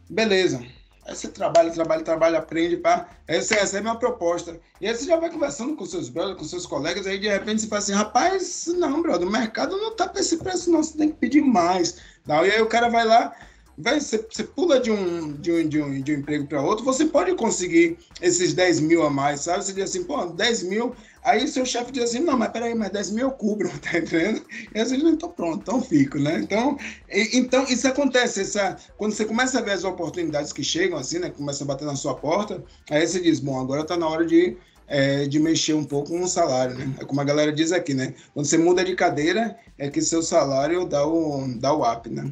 beleza. 0.10 0.66
Aí 1.06 1.16
você 1.16 1.28
trabalha, 1.28 1.72
trabalha, 1.72 2.04
trabalha, 2.04 2.40
aprende, 2.40 2.78
pá. 2.78 3.08
Aí 3.28 3.40
você 3.40 3.54
recebe 3.54 3.88
uma 3.88 4.00
proposta. 4.00 4.60
E 4.82 4.88
aí 4.88 4.96
você 4.96 5.06
já 5.06 5.18
vai 5.18 5.30
conversando 5.30 5.76
com 5.76 5.86
seus 5.86 6.10
brothers, 6.10 6.40
com 6.40 6.44
seus 6.44 6.66
colegas, 6.66 7.06
aí 7.06 7.20
de 7.20 7.28
repente 7.28 7.62
você 7.62 7.68
fala 7.68 7.80
assim, 7.80 7.94
rapaz, 7.94 8.66
não, 8.76 9.02
brother, 9.04 9.28
o 9.28 9.32
mercado 9.32 9.78
não 9.78 9.96
tá 9.96 10.08
para 10.08 10.20
esse 10.20 10.38
preço, 10.38 10.72
não, 10.72 10.82
você 10.82 10.98
tem 10.98 11.10
que 11.10 11.18
pedir 11.18 11.42
mais. 11.42 11.98
Não, 12.26 12.44
e 12.44 12.52
aí 12.52 12.62
o 12.62 12.66
cara 12.66 12.90
vai 12.90 13.06
lá, 13.06 13.36
vai, 13.78 14.00
você, 14.00 14.26
você 14.30 14.44
pula 14.44 14.80
de 14.80 14.90
um, 14.90 15.34
de 15.34 15.52
um, 15.52 15.68
de 15.68 15.82
um, 15.82 16.02
de 16.02 16.16
um 16.16 16.20
emprego 16.20 16.48
para 16.48 16.62
outro, 16.62 16.84
você 16.84 17.06
pode 17.06 17.36
conseguir 17.36 18.00
esses 18.20 18.54
10 18.54 18.80
mil 18.80 19.04
a 19.04 19.10
mais, 19.10 19.42
sabe? 19.42 19.64
Você 19.64 19.74
diz 19.74 19.84
assim, 19.84 20.04
pô, 20.04 20.26
10 20.26 20.64
mil. 20.64 20.96
Aí 21.26 21.48
seu 21.48 21.66
chefe 21.66 21.92
diz 21.92 22.04
assim, 22.04 22.20
não, 22.20 22.38
mas 22.38 22.50
peraí, 22.50 22.76
mas 22.76 22.92
10 22.92 23.12
mil 23.12 23.28
eu 23.28 23.32
cubro, 23.32 23.68
tá 23.82 23.98
entendendo? 23.98 24.46
E 24.74 24.80
aí 24.80 24.86
você 24.86 24.96
diz, 24.96 25.06
então 25.06 25.30
pronto, 25.30 25.58
então 25.62 25.82
fico, 25.82 26.20
né? 26.20 26.40
Então, 26.40 26.78
e, 27.12 27.38
então 27.38 27.64
isso 27.64 27.88
acontece, 27.88 28.42
essa, 28.42 28.78
quando 28.96 29.14
você 29.14 29.26
começa 29.26 29.60
a 29.60 29.62
ver 29.62 29.72
as 29.72 29.84
oportunidades 29.84 30.54
que 30.54 30.64
chegam, 30.64 30.98
assim, 30.98 31.20
né? 31.20 31.32
Começa 31.32 31.64
a 31.64 31.68
bater 31.68 31.86
na 31.86 31.96
sua 31.96 32.14
porta, 32.14 32.64
aí 32.90 33.06
você 33.06 33.20
diz, 33.20 33.40
bom, 33.40 33.60
agora 33.60 33.84
tá 33.84 33.98
na 33.98 34.08
hora 34.08 34.26
de 34.26 34.56
é, 34.88 35.26
de 35.26 35.40
mexer 35.40 35.74
um 35.74 35.84
pouco 35.84 36.10
com 36.10 36.22
o 36.22 36.28
salário, 36.28 36.76
né? 36.78 36.94
É 37.00 37.06
como 37.06 37.20
a 37.20 37.24
galera 37.24 37.52
diz 37.52 37.72
aqui, 37.72 37.96
né? 37.96 38.14
Quando 38.34 38.46
você 38.46 38.58
muda 38.58 38.84
de 38.84 38.96
cadeira, 38.96 39.58
é 39.80 39.90
que 39.90 40.02
seu 40.02 40.22
salário 40.22 40.86
dá 40.86 41.06
o, 41.06 41.48
dá 41.60 41.74
o 41.74 41.92
up, 41.92 42.08
né? 42.08 42.32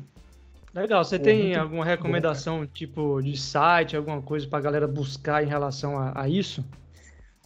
Legal, 0.73 1.03
você 1.03 1.19
tem 1.19 1.55
alguma 1.55 1.85
recomendação, 1.85 2.61
bom, 2.61 2.65
tipo, 2.65 3.21
de 3.21 3.37
site, 3.37 3.95
alguma 3.95 4.21
coisa 4.21 4.47
para 4.47 4.57
a 4.57 4.61
galera 4.61 4.87
buscar 4.87 5.43
em 5.43 5.47
relação 5.47 5.97
a, 5.97 6.21
a, 6.21 6.27
isso? 6.27 6.65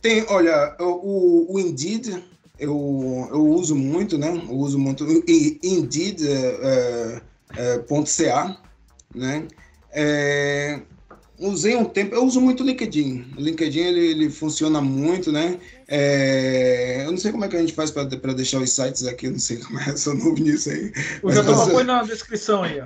Tem, 0.01 0.25
olha, 0.29 0.75
o, 0.79 1.53
o 1.53 1.59
Indeed 1.59 2.23
eu, 2.59 3.27
eu 3.31 3.47
uso 3.47 3.75
muito, 3.75 4.17
né? 4.17 4.29
Eu 4.29 4.55
uso 4.55 4.79
muito 4.79 5.05
Indeed.ca, 5.63 6.25
é, 7.55 7.67
é, 9.15 9.17
né? 9.17 9.47
É, 9.91 10.81
usei 11.39 11.75
um 11.75 11.85
tempo, 11.85 12.15
eu 12.15 12.25
uso 12.25 12.41
muito 12.41 12.63
o 12.63 12.65
LinkedIn. 12.65 13.33
O 13.37 13.41
LinkedIn 13.41 13.79
ele, 13.79 14.07
ele 14.07 14.29
funciona 14.29 14.81
muito, 14.81 15.31
né? 15.31 15.59
É, 15.87 17.03
eu 17.05 17.11
não 17.11 17.17
sei 17.17 17.31
como 17.31 17.45
é 17.45 17.47
que 17.47 17.55
a 17.55 17.59
gente 17.59 17.73
faz 17.73 17.91
para 17.91 18.33
deixar 18.33 18.59
os 18.59 18.71
sites 18.71 19.05
aqui, 19.05 19.27
eu 19.27 19.31
não 19.31 19.39
sei 19.39 19.57
como 19.57 19.79
é, 19.79 19.93
sou 19.97 20.15
novo 20.15 20.41
nisso 20.41 20.69
aí. 20.69 20.91
O 21.21 21.31
já 21.31 21.43
põe 21.43 21.83
na 21.83 22.03
descrição 22.03 22.63
aí, 22.63 22.81
ó. 22.81 22.85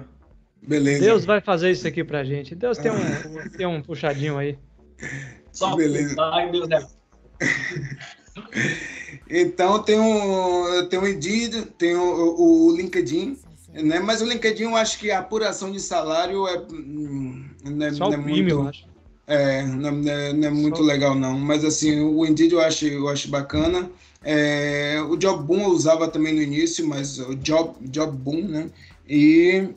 Beleza. 0.62 1.04
Deus 1.04 1.26
vai 1.26 1.42
fazer 1.42 1.72
isso 1.72 1.88
aqui 1.88 2.04
pra 2.04 2.24
gente. 2.24 2.54
Deus 2.54 2.78
tem 2.78 2.92
um, 2.92 3.50
tem 3.58 3.66
um 3.66 3.82
puxadinho 3.82 4.38
aí. 4.38 4.58
Só 5.52 5.76
Beleza. 5.76 6.16
Deus 6.52 6.70
é. 6.70 7.01
Então 9.30 9.82
tem 9.82 10.00
um, 10.00 10.88
tem 10.90 11.00
o 11.00 11.08
Indeed, 11.08 11.66
tem 11.78 11.96
o, 11.96 12.68
o, 12.68 12.76
LinkedIn, 12.76 13.38
né? 13.74 14.00
Mas 14.00 14.22
o 14.22 14.26
LinkedIn 14.26 14.64
eu 14.64 14.76
acho 14.76 15.00
que 15.00 15.12
a 15.12 15.20
apuração 15.20 15.72
de 15.72 15.80
salário 15.80 16.48
é, 16.48 16.60
hum, 16.60 17.46
não 17.64 17.86
é, 17.86 17.94
Só 17.94 18.06
não 18.06 18.14
é 18.14 18.18
muito. 18.18 18.50
eu 18.50 18.68
acho. 18.68 18.86
É, 19.28 19.64
não, 19.64 20.10
é, 20.10 20.34
não 20.34 20.48
é 20.48 20.52
muito 20.52 20.78
Só... 20.78 20.84
legal 20.84 21.16
não, 21.16 21.38
mas 21.38 21.64
assim, 21.64 22.02
o 22.02 22.26
Indeed 22.26 22.52
eu 22.52 22.62
acho, 22.62 22.86
eu 22.86 23.08
acho 23.08 23.30
bacana. 23.30 23.90
É, 24.24 25.02
o 25.10 25.16
Job 25.18 25.44
Boom 25.44 25.64
eu 25.64 25.70
usava 25.70 26.08
também 26.08 26.34
no 26.34 26.42
início, 26.42 26.86
mas 26.88 27.18
o 27.18 27.36
Job, 27.36 27.76
Job 27.82 28.16
Boom, 28.16 28.48
né? 28.48 28.70
E 29.08 29.70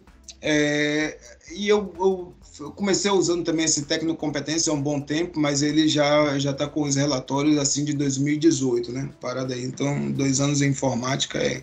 é, 0.42 1.18
e 1.52 1.68
eu, 1.68 1.92
eu, 1.98 2.34
comecei 2.76 3.10
usando 3.10 3.44
também 3.44 3.64
esse 3.64 3.82
técnico 3.84 4.16
competência 4.16 4.70
há 4.70 4.74
um 4.74 4.80
bom 4.80 5.00
tempo, 5.00 5.40
mas 5.40 5.62
ele 5.62 5.88
já 5.88 6.38
já 6.38 6.52
está 6.52 6.68
com 6.68 6.82
os 6.82 6.94
relatórios 6.94 7.58
assim 7.58 7.84
de 7.84 7.92
2018, 7.94 8.92
né? 8.92 9.10
Parada 9.20 9.54
aí. 9.54 9.64
Então, 9.64 10.10
dois 10.12 10.40
anos 10.40 10.62
em 10.62 10.68
informática 10.68 11.38
é, 11.38 11.62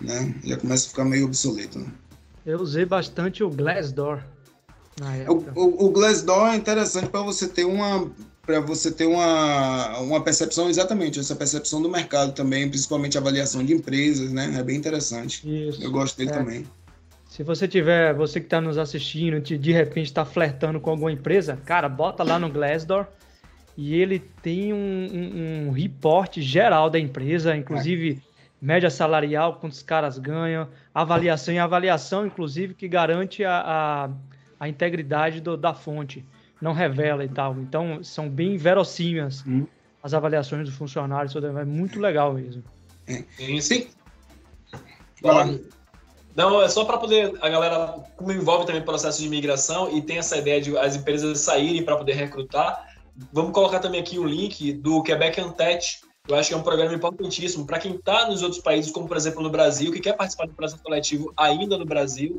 né? 0.00 0.34
Já 0.44 0.56
começa 0.56 0.86
a 0.86 0.90
ficar 0.90 1.04
meio 1.04 1.24
obsoleto. 1.24 1.78
Né? 1.78 1.86
Eu 2.44 2.60
usei 2.60 2.84
bastante 2.84 3.42
o 3.42 3.50
Glassdoor. 3.50 4.22
O, 5.28 5.34
o, 5.54 5.86
o 5.86 5.90
Glassdoor 5.90 6.48
é 6.48 6.56
interessante 6.56 7.08
para 7.08 7.22
você 7.22 7.48
ter 7.48 7.64
uma 7.64 8.10
para 8.44 8.60
você 8.60 8.90
ter 8.90 9.04
uma, 9.04 9.98
uma 9.98 10.22
percepção 10.22 10.70
exatamente, 10.70 11.20
essa 11.20 11.36
percepção 11.36 11.82
do 11.82 11.88
mercado 11.90 12.32
também, 12.32 12.66
principalmente 12.66 13.18
avaliação 13.18 13.62
de 13.62 13.74
empresas, 13.74 14.32
né? 14.32 14.54
É 14.58 14.62
bem 14.62 14.74
interessante. 14.74 15.42
Isso. 15.68 15.82
Eu 15.82 15.90
gosto 15.90 16.16
dele 16.16 16.30
É. 16.30 16.32
também. 16.32 16.66
Se 17.38 17.44
você 17.44 17.68
tiver, 17.68 18.12
você 18.14 18.40
que 18.40 18.46
está 18.46 18.60
nos 18.60 18.76
assistindo, 18.78 19.40
de, 19.40 19.56
de 19.56 19.70
repente 19.70 20.06
está 20.06 20.24
flertando 20.24 20.80
com 20.80 20.90
alguma 20.90 21.12
empresa, 21.12 21.56
cara, 21.56 21.88
bota 21.88 22.24
lá 22.24 22.36
no 22.36 22.50
Glassdoor 22.50 23.06
e 23.76 23.94
ele 23.94 24.18
tem 24.18 24.72
um, 24.72 24.76
um, 24.76 25.68
um 25.68 25.70
report 25.70 26.40
geral 26.40 26.90
da 26.90 26.98
empresa, 26.98 27.56
inclusive 27.56 28.20
média 28.60 28.90
salarial, 28.90 29.54
quantos 29.60 29.84
caras 29.84 30.18
ganham, 30.18 30.68
avaliação 30.92 31.54
e 31.54 31.60
avaliação, 31.60 32.26
inclusive, 32.26 32.74
que 32.74 32.88
garante 32.88 33.44
a, 33.44 33.60
a, 33.60 34.10
a 34.58 34.68
integridade 34.68 35.40
do- 35.40 35.56
da 35.56 35.72
fonte, 35.72 36.24
não 36.60 36.72
revela 36.72 37.24
e 37.24 37.28
tal. 37.28 37.56
Então, 37.60 38.02
são 38.02 38.28
bem 38.28 38.56
verossímiles 38.56 39.44
Hum. 39.46 39.64
as 40.02 40.12
avaliações 40.12 40.66
dos 40.68 40.76
funcionários, 40.76 41.32
tudo, 41.32 41.56
é 41.56 41.64
muito 41.64 42.00
legal 42.00 42.34
mesmo. 42.34 42.64
Sim, 43.36 43.60
Sim. 43.60 43.86
Vai 45.22 45.34
lá. 45.36 45.58
Não, 46.34 46.62
é 46.62 46.68
só 46.68 46.84
para 46.84 46.98
poder 46.98 47.34
a 47.40 47.48
galera, 47.48 47.94
como 48.16 48.32
envolve 48.32 48.64
também 48.64 48.80
o 48.80 48.84
processo 48.84 49.20
de 49.20 49.26
imigração 49.26 49.90
e 49.96 50.00
tem 50.00 50.18
essa 50.18 50.36
ideia 50.36 50.60
de 50.60 50.76
as 50.76 50.94
empresas 50.94 51.40
saírem 51.40 51.82
para 51.82 51.96
poder 51.96 52.12
recrutar, 52.12 52.86
vamos 53.32 53.52
colocar 53.52 53.80
também 53.80 54.00
aqui 54.00 54.18
o 54.18 54.24
link 54.24 54.72
do 54.72 55.02
Quebec 55.02 55.40
Untech. 55.40 56.00
Eu 56.28 56.36
acho 56.36 56.48
que 56.48 56.54
é 56.54 56.58
um 56.58 56.62
programa 56.62 56.94
importantíssimo 56.94 57.66
para 57.66 57.78
quem 57.78 57.94
está 57.94 58.28
nos 58.28 58.42
outros 58.42 58.60
países, 58.60 58.92
como 58.92 59.08
por 59.08 59.16
exemplo 59.16 59.42
no 59.42 59.50
Brasil, 59.50 59.90
que 59.90 60.00
quer 60.00 60.12
participar 60.12 60.46
do 60.46 60.52
processo 60.52 60.82
coletivo 60.82 61.32
ainda 61.36 61.76
no 61.76 61.86
Brasil 61.86 62.38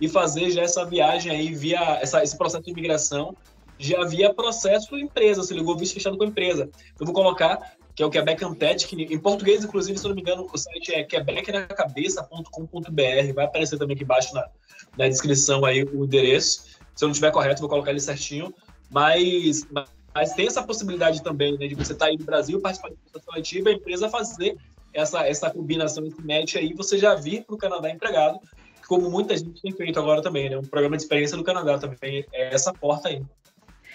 e 0.00 0.08
fazer 0.08 0.50
já 0.50 0.62
essa 0.62 0.84
viagem 0.84 1.32
aí 1.32 1.52
via 1.52 1.98
essa, 2.00 2.22
esse 2.22 2.36
processo 2.36 2.64
de 2.64 2.70
imigração 2.70 3.34
já 3.78 4.04
via 4.04 4.32
processo 4.32 4.94
empresa, 4.94 5.42
se 5.42 5.54
ligou 5.54 5.74
visto 5.74 5.94
fechado 5.94 6.18
com 6.18 6.24
a 6.24 6.26
empresa. 6.26 6.68
Eu 6.98 7.06
vou 7.06 7.14
colocar 7.14 7.58
que 8.00 8.04
é 8.04 8.06
o 8.06 8.10
Quebec 8.10 8.42
Untech, 8.42 8.86
que 8.86 8.96
em 8.96 9.18
português, 9.18 9.62
inclusive, 9.62 9.98
se 9.98 10.06
eu 10.06 10.08
não 10.08 10.14
me 10.14 10.22
engano, 10.22 10.48
o 10.50 10.56
site 10.56 10.94
é 10.94 11.04
quebecnacabeça.com.br. 11.04 13.34
Vai 13.34 13.44
aparecer 13.44 13.78
também 13.78 13.94
aqui 13.94 14.04
embaixo 14.04 14.34
na, 14.34 14.48
na 14.96 15.06
descrição 15.06 15.66
aí 15.66 15.84
o 15.84 16.06
endereço. 16.06 16.64
Se 16.94 17.04
eu 17.04 17.08
não 17.08 17.12
estiver 17.12 17.30
correto, 17.30 17.60
vou 17.60 17.68
colocar 17.68 17.90
ele 17.90 18.00
certinho. 18.00 18.54
Mas, 18.90 19.68
mas 20.14 20.32
tem 20.32 20.46
essa 20.46 20.62
possibilidade 20.62 21.22
também, 21.22 21.58
né, 21.58 21.66
de 21.66 21.74
você 21.74 21.92
estar 21.92 22.06
aí 22.06 22.16
no 22.16 22.24
Brasil, 22.24 22.58
participar 22.60 22.88
do 22.88 22.96
processo 22.96 23.26
coletivo, 23.26 23.68
e 23.68 23.72
a 23.72 23.74
empresa 23.74 24.08
fazer 24.08 24.56
essa, 24.94 25.26
essa 25.26 25.50
combinação, 25.50 26.06
esse 26.06 26.22
match 26.22 26.56
aí, 26.56 26.72
você 26.72 26.96
já 26.96 27.14
vir 27.14 27.44
para 27.44 27.54
o 27.54 27.58
Canadá 27.58 27.90
empregado, 27.90 28.40
como 28.88 29.10
muita 29.10 29.36
gente 29.36 29.60
tem 29.60 29.72
feito 29.72 30.00
agora 30.00 30.22
também, 30.22 30.48
né? 30.48 30.56
Um 30.56 30.64
programa 30.64 30.96
de 30.96 31.02
experiência 31.02 31.36
do 31.36 31.44
Canadá 31.44 31.76
também 31.78 32.24
é 32.32 32.54
essa 32.54 32.72
porta 32.72 33.10
aí. 33.10 33.22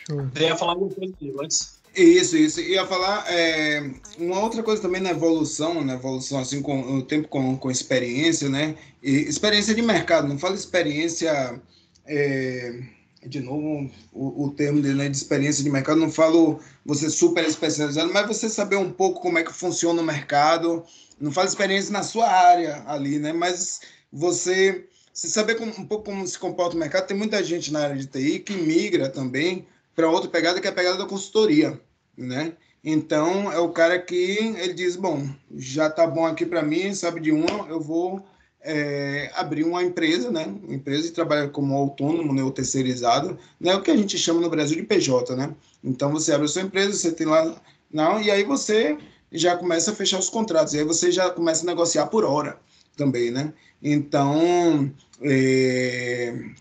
Show. 0.07 0.29
Você 0.31 0.43
ia 0.43 0.55
falar 0.55 0.73
alguma 0.73 0.93
coisa 0.93 1.15
antes? 1.41 1.81
Isso, 1.95 2.35
isso. 2.35 2.59
Ia 2.59 2.85
falar 2.85 3.25
é, 3.31 3.89
uma 4.17 4.39
outra 4.39 4.61
coisa 4.61 4.81
também 4.81 5.01
na 5.01 5.11
evolução, 5.11 5.83
na 5.83 5.93
evolução 5.93 6.39
assim 6.39 6.61
com 6.61 6.81
o 6.81 7.01
tempo 7.01 7.27
com, 7.27 7.57
com 7.57 7.71
experiência, 7.71 8.49
né? 8.49 8.75
E 9.01 9.11
experiência 9.21 9.73
de 9.73 9.81
mercado, 9.81 10.27
não 10.27 10.37
fala 10.37 10.55
experiência 10.55 11.61
é, 12.05 12.81
de 13.25 13.39
novo 13.39 13.89
o, 14.11 14.45
o 14.45 14.51
termo 14.51 14.81
dele, 14.81 14.95
né, 14.95 15.09
de 15.09 15.15
experiência 15.17 15.63
de 15.63 15.69
mercado, 15.69 15.99
não 15.99 16.11
falo 16.11 16.59
você 16.85 17.09
super 17.09 17.43
especializado, 17.45 18.11
mas 18.13 18.27
você 18.27 18.49
saber 18.49 18.75
um 18.75 18.91
pouco 18.91 19.21
como 19.21 19.39
é 19.39 19.43
que 19.43 19.53
funciona 19.53 20.01
o 20.01 20.05
mercado, 20.05 20.83
não 21.19 21.31
fala 21.31 21.47
experiência 21.47 21.91
na 21.91 22.03
sua 22.03 22.29
área 22.29 22.83
ali, 22.87 23.19
né? 23.19 23.31
Mas 23.31 23.81
você 24.11 24.85
se 25.13 25.29
saber 25.29 25.59
um 25.61 25.85
pouco 25.85 26.05
como 26.05 26.27
se 26.27 26.37
comporta 26.37 26.75
o 26.75 26.79
mercado, 26.79 27.07
tem 27.07 27.15
muita 27.15 27.41
gente 27.41 27.71
na 27.71 27.83
área 27.83 27.95
de 27.95 28.05
TI 28.05 28.39
que 28.39 28.53
migra 28.53 29.09
também 29.09 29.65
para 29.95 30.09
outra 30.09 30.29
pegada 30.29 30.59
que 30.59 30.67
é 30.67 30.69
a 30.69 30.73
pegada 30.73 30.97
da 30.97 31.05
consultoria, 31.05 31.79
né? 32.17 32.53
Então 32.83 33.51
é 33.51 33.57
o 33.57 33.69
cara 33.69 33.97
que 33.99 34.53
ele 34.57 34.73
diz, 34.73 34.95
bom, 34.95 35.27
já 35.55 35.89
tá 35.89 36.05
bom 36.05 36.25
aqui 36.25 36.45
para 36.45 36.61
mim, 36.61 36.93
sabe 36.93 37.19
de 37.19 37.31
uma, 37.31 37.67
eu 37.67 37.79
vou 37.79 38.23
é, 38.61 39.31
abrir 39.35 39.63
uma 39.63 39.83
empresa, 39.83 40.29
né? 40.29 40.45
Uma 40.45 40.75
empresa 40.75 41.07
e 41.07 41.11
trabalhar 41.11 41.49
como 41.49 41.75
autônomo, 41.75 42.33
né? 42.33 42.43
Ou 42.43 42.51
terceirizado, 42.51 43.37
né? 43.59 43.75
O 43.75 43.81
que 43.81 43.91
a 43.91 43.97
gente 43.97 44.17
chama 44.17 44.41
no 44.41 44.49
Brasil 44.49 44.77
de 44.77 44.83
PJ, 44.83 45.35
né? 45.35 45.53
Então 45.83 46.11
você 46.11 46.31
abre 46.31 46.45
a 46.45 46.49
sua 46.49 46.61
empresa, 46.61 46.93
você 46.93 47.11
tem 47.11 47.27
lá, 47.27 47.55
não, 47.91 48.21
e 48.21 48.29
aí 48.29 48.43
você 48.43 48.97
já 49.31 49.57
começa 49.57 49.91
a 49.91 49.95
fechar 49.95 50.19
os 50.19 50.29
contratos, 50.29 50.73
e 50.73 50.79
aí 50.79 50.83
você 50.83 51.11
já 51.11 51.29
começa 51.29 51.63
a 51.63 51.67
negociar 51.67 52.07
por 52.07 52.23
hora 52.23 52.59
também, 52.95 53.31
né? 53.31 53.53
Então, 53.81 54.91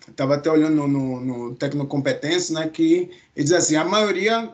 estava 0.09 0.35
até 0.35 0.51
olhando 0.51 0.87
no, 0.87 0.89
no, 0.89 1.20
no 1.20 1.55
Tecnocompetência, 1.55 2.55
né, 2.55 2.68
que 2.68 3.11
ele 3.35 3.45
diz 3.45 3.53
assim, 3.53 3.76
a 3.76 3.85
maioria, 3.85 4.51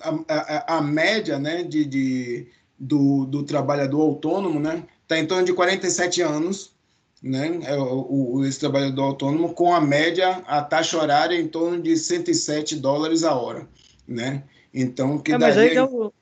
a, 0.00 0.18
a, 0.28 0.76
a 0.78 0.80
média, 0.82 1.38
né, 1.38 1.62
de, 1.62 1.84
de, 1.84 2.46
do, 2.78 3.26
do 3.26 3.42
trabalhador 3.42 4.00
autônomo, 4.00 4.58
né, 4.58 4.84
está 5.02 5.18
em 5.18 5.26
torno 5.26 5.44
de 5.44 5.52
47 5.52 6.22
anos, 6.22 6.74
né, 7.22 7.60
é 7.64 7.76
o, 7.76 8.34
o, 8.34 8.44
esse 8.46 8.60
trabalhador 8.60 9.02
autônomo, 9.02 9.52
com 9.52 9.74
a 9.74 9.80
média, 9.80 10.42
a 10.46 10.62
taxa 10.62 10.98
horária 10.98 11.38
em 11.38 11.48
torno 11.48 11.80
de 11.80 11.96
107 11.96 12.76
dólares 12.76 13.24
a 13.24 13.34
hora, 13.34 13.68
né? 14.06 14.42
Então, 14.72 15.18
que 15.18 15.32
É, 15.32 15.38
mas 15.38 15.54
daria... 15.54 15.70
aí 15.70 15.74
já, 15.74 15.84
o- 15.84 16.12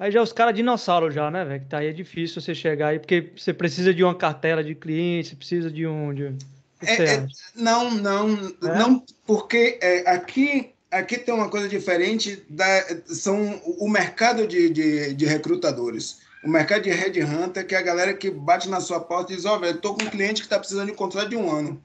aí 0.00 0.10
já 0.10 0.22
os 0.22 0.32
caras 0.32 0.54
dinossauro 0.54 1.10
já, 1.10 1.30
né, 1.30 1.44
velho? 1.44 1.60
Que 1.60 1.66
tá 1.66 1.78
aí 1.78 1.88
é 1.88 1.92
difícil 1.92 2.40
você 2.40 2.54
chegar 2.54 2.88
aí, 2.88 2.98
porque 2.98 3.30
você 3.36 3.52
precisa 3.52 3.92
de 3.92 4.02
uma 4.02 4.14
cartela 4.14 4.64
de 4.64 4.74
clientes, 4.74 5.34
precisa 5.34 5.70
de 5.70 5.86
um. 5.86 6.12
De... 6.12 6.34
É, 6.82 7.04
é? 7.04 7.26
Não, 7.54 7.90
não, 7.90 8.30
É? 8.62 8.78
não, 8.78 9.04
porque 9.26 9.78
é, 9.82 10.10
aqui, 10.10 10.72
aqui 10.90 11.18
tem 11.18 11.34
uma 11.34 11.50
coisa 11.50 11.68
diferente, 11.68 12.42
da, 12.48 12.64
são 13.06 13.60
o 13.78 13.88
mercado 13.88 14.46
de, 14.48 14.70
de, 14.70 15.14
de 15.14 15.26
recrutadores. 15.26 16.18
O 16.42 16.48
mercado 16.48 16.84
de 16.84 16.90
headhunter, 16.90 17.66
que 17.66 17.74
é 17.74 17.78
a 17.78 17.82
galera 17.82 18.14
que 18.14 18.30
bate 18.30 18.66
na 18.66 18.80
sua 18.80 18.98
porta 18.98 19.30
e 19.30 19.36
diz, 19.36 19.44
ó, 19.44 19.58
velho, 19.58 19.76
tô 19.76 19.92
com 19.94 20.04
um 20.04 20.08
cliente 20.08 20.40
que 20.40 20.46
está 20.46 20.58
precisando 20.58 20.86
de 20.86 20.92
um 20.92 20.96
contrato 20.96 21.28
de 21.28 21.36
um 21.36 21.54
ano. 21.54 21.78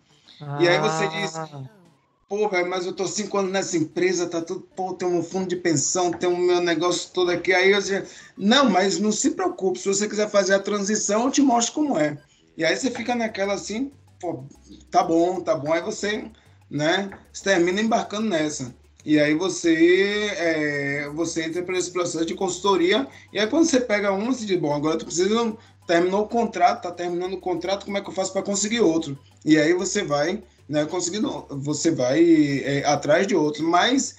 E 0.61 0.67
aí 0.67 0.79
você 0.79 1.07
diz, 1.09 1.35
Ah, 1.35 1.63
Pô, 2.27 2.49
velho, 2.49 2.67
mas 2.67 2.87
eu 2.87 2.93
tô 2.93 3.05
cinco 3.07 3.37
anos 3.37 3.51
nessa 3.51 3.77
empresa, 3.77 4.27
tá 4.27 4.41
tudo, 4.41 4.61
pô, 4.75 4.93
tem 4.93 5.07
um 5.07 5.21
fundo 5.21 5.47
de 5.47 5.55
pensão, 5.57 6.11
tem 6.11 6.27
o 6.27 6.35
meu 6.35 6.59
negócio 6.59 7.11
todo 7.13 7.29
aqui. 7.29 7.53
Aí 7.53 7.71
eu 7.71 7.77
dizia, 7.77 8.03
não, 8.35 8.67
mas 8.67 8.97
não 8.97 9.11
se 9.11 9.31
preocupe, 9.31 9.77
se 9.77 9.87
você 9.87 10.07
quiser 10.09 10.27
fazer 10.29 10.55
a 10.55 10.59
transição, 10.59 11.25
eu 11.25 11.31
te 11.31 11.41
mostro 11.43 11.75
como 11.75 11.99
é. 11.99 12.17
E 12.57 12.65
aí 12.65 12.75
você 12.75 12.89
fica 12.89 13.13
naquela 13.13 13.53
assim, 13.53 13.91
pô, 14.19 14.43
tá 14.89 15.03
bom, 15.03 15.39
tá 15.39 15.55
bom. 15.55 15.71
Aí 15.71 15.83
você, 15.83 16.25
né, 16.69 17.11
você 17.31 17.43
termina 17.43 17.79
embarcando 17.79 18.27
nessa. 18.27 18.73
E 19.05 19.19
aí 19.19 19.35
você, 19.35 20.31
é, 20.35 21.09
você 21.13 21.43
entra 21.43 21.61
para 21.61 21.77
esse 21.77 21.91
processo 21.91 22.25
de 22.25 22.33
consultoria. 22.33 23.07
E 23.31 23.39
aí 23.39 23.45
quando 23.45 23.65
você 23.65 23.79
pega 23.79 24.11
um, 24.11 24.33
você 24.33 24.47
diz, 24.47 24.59
bom, 24.59 24.73
agora 24.73 24.97
tu 24.97 25.05
precisa, 25.05 25.55
terminou 25.85 26.23
o 26.23 26.27
contrato, 26.27 26.81
tá 26.81 26.91
terminando 26.91 27.33
o 27.33 27.39
contrato, 27.39 27.85
como 27.85 27.99
é 27.99 28.01
que 28.01 28.09
eu 28.09 28.13
faço 28.13 28.33
para 28.33 28.41
conseguir 28.41 28.81
outro? 28.81 29.15
E 29.45 29.59
aí 29.59 29.73
você 29.73 30.03
vai 30.03 30.41
né, 30.67 30.85
conseguindo, 30.85 31.45
você 31.49 31.91
vai 31.91 32.61
é, 32.63 32.85
atrás 32.85 33.27
de 33.27 33.35
outros. 33.35 33.63
Mas 33.63 34.15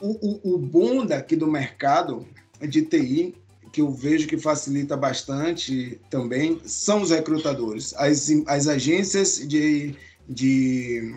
o, 0.00 0.52
o, 0.52 0.54
o 0.54 0.58
bom 0.58 1.04
daqui 1.06 1.36
do 1.36 1.46
mercado 1.46 2.26
de 2.60 2.82
TI, 2.82 3.34
que 3.72 3.80
eu 3.80 3.90
vejo 3.90 4.26
que 4.26 4.36
facilita 4.38 4.96
bastante 4.96 6.00
também, 6.10 6.60
são 6.64 7.02
os 7.02 7.10
recrutadores, 7.10 7.94
as, 7.96 8.28
as 8.46 8.66
agências 8.66 9.46
de, 9.46 9.94
de 10.28 11.14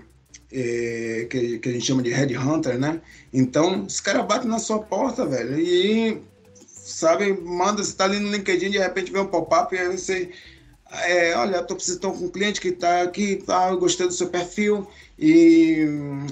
é, 0.52 1.28
que, 1.30 1.60
que 1.60 1.70
a 1.70 1.72
gente 1.72 1.86
chama 1.86 2.04
de 2.04 2.12
headhunter, 2.12 2.78
né? 2.78 3.02
Então, 3.34 3.86
os 3.86 4.00
caras 4.02 4.26
batem 4.26 4.50
na 4.50 4.60
sua 4.60 4.80
porta, 4.80 5.26
velho, 5.26 5.58
e 5.58 6.22
sabe, 6.66 7.34
manda, 7.34 7.84
você 7.84 7.96
tá 7.96 8.04
ali 8.04 8.20
no 8.20 8.32
LinkedIn, 8.32 8.72
de 8.72 8.78
repente 8.78 9.12
vem 9.12 9.22
um 9.22 9.28
pop-up 9.28 9.74
e 9.74 9.80
aí 9.80 9.88
você 9.88 10.32
é, 10.92 11.36
olha, 11.38 11.64
tô 11.64 11.76
precisando 11.76 12.12
com 12.12 12.26
um 12.26 12.30
cliente 12.30 12.60
que 12.60 12.68
está 12.68 13.02
aqui, 13.02 13.38
tá, 13.38 13.70
eu 13.70 13.78
gostei 13.78 14.08
do 14.08 14.14
seu 14.14 14.28
perfil, 14.28 14.86
e, 15.18 15.86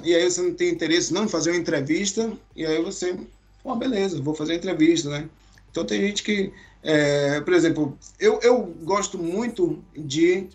e 0.03 0.13
aí 0.13 0.29
você 0.29 0.41
não 0.41 0.53
tem 0.53 0.69
interesse 0.69 1.13
não 1.13 1.23
em 1.23 1.29
fazer 1.29 1.51
uma 1.51 1.59
entrevista, 1.59 2.31
e 2.55 2.65
aí 2.65 2.81
você, 2.83 3.17
pô, 3.63 3.73
beleza, 3.75 4.21
vou 4.21 4.35
fazer 4.35 4.53
a 4.53 4.55
entrevista, 4.57 5.09
né? 5.09 5.29
Então 5.71 5.85
tem 5.85 6.01
gente 6.01 6.23
que, 6.23 6.51
é, 6.83 7.39
por 7.39 7.53
exemplo, 7.53 7.97
eu, 8.19 8.39
eu 8.41 8.63
gosto 8.83 9.17
muito 9.17 9.81
de, 9.95 10.47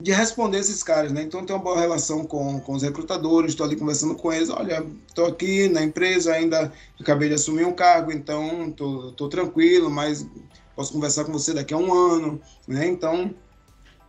de 0.00 0.10
responder 0.10 0.58
esses 0.58 0.82
caras, 0.82 1.12
né? 1.12 1.22
Então 1.22 1.46
tenho 1.46 1.56
uma 1.56 1.64
boa 1.64 1.78
relação 1.78 2.24
com, 2.24 2.58
com 2.58 2.72
os 2.72 2.82
recrutadores, 2.82 3.52
estou 3.52 3.66
ali 3.66 3.76
conversando 3.76 4.16
com 4.16 4.32
eles, 4.32 4.50
olha, 4.50 4.84
estou 5.06 5.26
aqui 5.26 5.68
na 5.68 5.82
empresa, 5.82 6.32
ainda 6.32 6.72
acabei 7.00 7.28
de 7.28 7.36
assumir 7.36 7.66
um 7.66 7.72
cargo, 7.72 8.10
então 8.10 8.72
tô 8.72 9.28
tranquilo, 9.28 9.88
mas 9.88 10.26
posso 10.74 10.92
conversar 10.92 11.24
com 11.24 11.32
você 11.32 11.54
daqui 11.54 11.72
a 11.72 11.78
um 11.78 11.94
ano, 11.94 12.40
né? 12.66 12.86
Então 12.88 13.32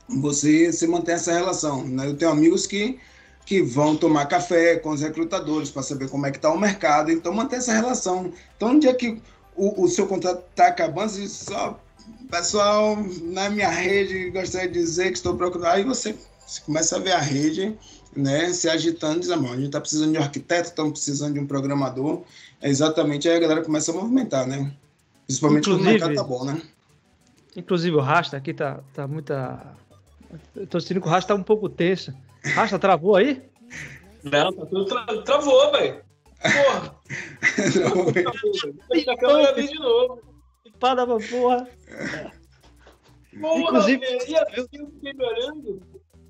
você 0.08 0.72
se 0.72 0.88
mantém 0.88 1.16
essa 1.16 1.34
relação. 1.34 1.84
Né? 1.86 2.08
Eu 2.08 2.16
tenho 2.16 2.32
amigos 2.32 2.66
que, 2.68 3.00
que 3.46 3.62
vão 3.62 3.96
tomar 3.96 4.26
café 4.26 4.78
com 4.78 4.90
os 4.90 5.02
recrutadores 5.02 5.70
para 5.70 5.84
saber 5.84 6.10
como 6.10 6.26
é 6.26 6.32
que 6.32 6.38
está 6.38 6.52
o 6.52 6.60
mercado, 6.60 7.12
então 7.12 7.34
mantém 7.34 7.60
essa 7.60 7.74
relação. 7.74 8.32
Então, 8.56 8.74
no 8.74 8.80
dia 8.80 8.94
que 8.94 9.22
o, 9.56 9.84
o 9.84 9.88
seu 9.88 10.06
contrato 10.08 10.44
está 10.50 10.68
acabando, 10.68 11.10
você 11.10 11.28
só, 11.28 11.80
pessoal, 12.30 12.98
na 13.24 13.50
minha 13.50 13.70
rede, 13.70 14.30
gostaria 14.30 14.68
de 14.68 14.80
dizer 14.80 15.12
que 15.12 15.18
estou 15.18 15.36
procurando, 15.36 15.68
aí 15.68 15.84
você 15.84 16.16
Você 16.46 16.62
começa 16.62 16.96
a 16.98 17.00
ver 17.00 17.14
a 17.14 17.20
rede 17.20 17.76
né, 18.16 18.54
se 18.54 18.70
agitando, 18.70 19.20
diz, 19.22 19.32
amor, 19.32 19.54
a 19.54 19.56
gente 19.56 19.66
está 19.66 19.82
precisando 19.82 20.12
de 20.12 20.20
um 20.20 20.22
arquiteto, 20.22 20.70
estamos 20.70 20.92
precisando 20.94 21.34
de 21.34 21.40
um 21.40 21.48
programador. 21.48 22.22
É 22.62 22.70
exatamente 22.70 23.28
aí 23.28 23.36
a 23.36 23.40
galera 23.40 23.62
começa 23.64 23.92
a 23.92 23.96
movimentar, 23.96 24.46
né? 24.48 24.72
Principalmente 25.26 25.66
quando 25.66 25.78
o 25.78 25.82
Inclusive- 25.82 26.06
mercado 26.06 26.16
tá 26.16 26.24
bom, 26.24 26.46
né? 26.46 26.62
Inclusive 27.58 27.96
o 27.96 28.00
Rasta 28.00 28.38
aqui 28.38 28.54
tá, 28.54 28.80
tá 28.94 29.08
muita. 29.08 29.76
Eu 30.56 30.68
tô 30.68 30.80
sentindo 30.80 31.02
que 31.02 31.08
o 31.08 31.10
Rasta 31.10 31.34
tá 31.34 31.40
um 31.40 31.44
pouco 31.44 31.70
tenso. 31.70 32.14
Rasta 32.54 32.78
travou 32.80 33.16
aí? 33.16 33.42
Não, 34.24 34.52
tá 34.54 34.66
tudo 34.66 34.86
tra- 34.86 35.22
travou, 35.24 35.72
velho. 35.72 36.02
Porra, 36.42 36.96
travou, 37.74 38.12
velho. 38.12 38.32
Deixa 38.90 39.12
a 39.14 39.18
câmera 39.18 39.50
ali 39.50 39.68
de 39.68 39.80
novo. 39.80 40.22
Para 40.80 41.06
pra 41.06 41.18
porra. 41.30 41.68
Porra, 43.40 43.60
Inclusive- 43.62 43.98
velho. 44.06 44.22
E 44.30 44.36
assim 44.38 44.68
eu 44.74 44.88
fiquei 44.92 45.14
olhando. 45.18 45.82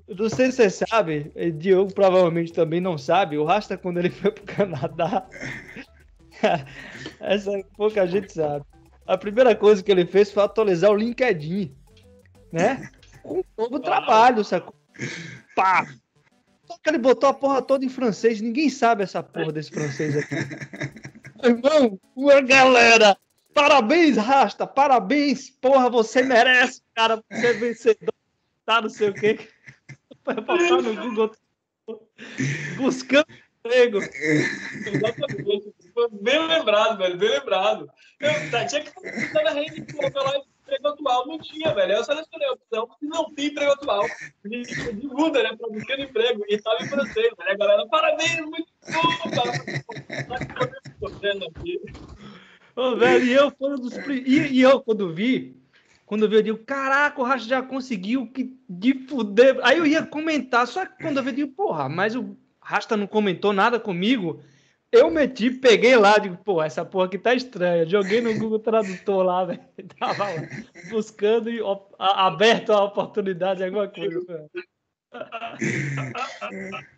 Não 0.08 0.28
sei 0.28 0.52
se 0.52 0.58
você 0.58 0.70
sabe, 0.70 1.32
e 1.34 1.50
Diogo 1.50 1.92
provavelmente 1.92 2.52
também 2.52 2.80
não 2.80 2.96
sabe, 2.96 3.36
o 3.38 3.44
Rasta 3.44 3.76
quando 3.76 3.98
ele 3.98 4.08
foi 4.10 4.30
pro 4.30 4.44
Canadá, 4.44 5.26
essa 7.20 7.50
pouca 7.76 8.06
gente 8.06 8.32
sabe. 8.32 8.64
A 9.04 9.18
primeira 9.18 9.54
coisa 9.56 9.82
que 9.82 9.90
ele 9.90 10.06
fez 10.06 10.30
foi 10.30 10.44
atualizar 10.44 10.92
o 10.92 10.96
LinkedIn, 10.96 11.74
né? 12.52 12.88
Com 13.26 13.42
todo 13.56 13.76
o 13.76 13.80
trabalho, 13.80 14.44
sacou? 14.44 14.74
Pá! 15.54 15.86
Só 16.64 16.78
que 16.82 16.90
ele 16.90 16.98
botou 16.98 17.28
a 17.28 17.34
porra 17.34 17.62
toda 17.62 17.84
em 17.84 17.88
francês, 17.88 18.40
ninguém 18.40 18.68
sabe 18.68 19.02
essa 19.02 19.22
porra 19.22 19.52
desse 19.52 19.70
francês 19.70 20.16
aqui. 20.16 20.34
Irmão, 21.42 22.00
uma 22.14 22.40
galera, 22.40 23.16
parabéns, 23.54 24.16
Rasta, 24.16 24.66
parabéns, 24.66 25.50
porra, 25.50 25.88
você 25.90 26.22
merece, 26.22 26.82
cara, 26.94 27.22
você 27.30 27.46
é 27.46 27.52
vencedor, 27.52 28.14
tá, 28.64 28.80
não 28.80 28.88
sei 28.88 29.10
o 29.10 29.14
quê. 29.14 29.38
Vai 30.24 30.36
botar 30.36 30.82
no 30.82 30.96
Google 30.96 31.32
buscando 32.76 33.26
emprego. 33.66 33.98
Exatamente. 33.98 35.74
Foi 35.92 36.08
bem 36.10 36.46
lembrado, 36.46 36.98
velho. 36.98 37.16
Bem 37.16 37.30
lembrado. 37.30 37.90
Eu, 38.20 38.50
tá, 38.50 38.64
tinha 38.64 38.82
que 38.82 39.08
estar 39.08 39.42
na 39.44 39.50
rede 39.50 39.84
lá 39.96 40.42
emprego 40.66 40.88
atual. 40.88 41.26
Não 41.26 41.38
tinha, 41.38 41.72
velho. 41.72 41.92
Eu 41.92 42.04
selecionei 42.04 42.48
a 42.48 42.52
opção 42.52 42.86
porque 42.86 43.06
não 43.06 43.32
tinha 43.34 43.48
emprego 43.48 43.72
atual. 43.72 44.04
De 44.44 45.06
muda, 45.06 45.42
né? 45.42 45.56
Pra 45.56 45.68
buscar 45.68 45.98
emprego. 45.98 46.44
E 46.48 46.58
tava 46.58 46.82
em 46.82 46.88
francês, 46.88 47.30
né? 47.38 47.46
A 47.50 47.56
galera, 47.56 47.86
parabéns, 47.86 48.40
muito 48.40 48.66
bom, 48.92 49.30
cara. 49.30 49.52
Ô, 52.74 52.96
velho, 52.96 53.24
e 53.24 53.32
eu 53.32 53.50
foi 53.50 53.72
um 53.72 53.76
dos 53.76 53.96
e, 54.08 54.58
e 54.58 54.60
eu, 54.60 54.80
quando 54.82 55.12
vi, 55.12 55.56
quando 56.04 56.28
vi, 56.28 56.36
eu 56.36 56.42
digo, 56.42 56.58
caraca, 56.58 57.20
o 57.20 57.24
Racha 57.24 57.48
já 57.48 57.62
conseguiu 57.62 58.26
que 58.26 58.54
de 58.68 59.06
fuder. 59.06 59.58
Aí 59.62 59.78
eu 59.78 59.86
ia 59.86 60.04
comentar, 60.04 60.66
só 60.66 60.84
que 60.84 61.02
quando 61.02 61.16
eu 61.16 61.22
vi, 61.22 61.30
eu 61.30 61.36
digo, 61.36 61.52
porra, 61.52 61.88
mas 61.88 62.14
o 62.14 62.36
Rasta 62.60 62.96
não 62.96 63.06
comentou 63.06 63.52
nada 63.52 63.80
comigo. 63.80 64.42
Eu 64.96 65.10
meti, 65.10 65.50
peguei 65.50 65.96
lá, 65.96 66.18
digo, 66.18 66.36
pô, 66.38 66.62
essa 66.62 66.84
porra 66.84 67.06
aqui 67.06 67.18
tá 67.18 67.34
estranha. 67.34 67.86
Joguei 67.86 68.20
no 68.20 68.32
Google 68.38 68.58
Tradutor 68.58 69.22
lá, 69.24 69.44
velho. 69.46 69.60
Tava 69.98 70.28
lá, 70.28 70.42
buscando 70.90 71.50
e 71.50 71.60
a- 71.98 72.26
aberto 72.26 72.72
a 72.72 72.84
oportunidade, 72.84 73.62
alguma 73.62 73.88
coisa. 73.88 74.48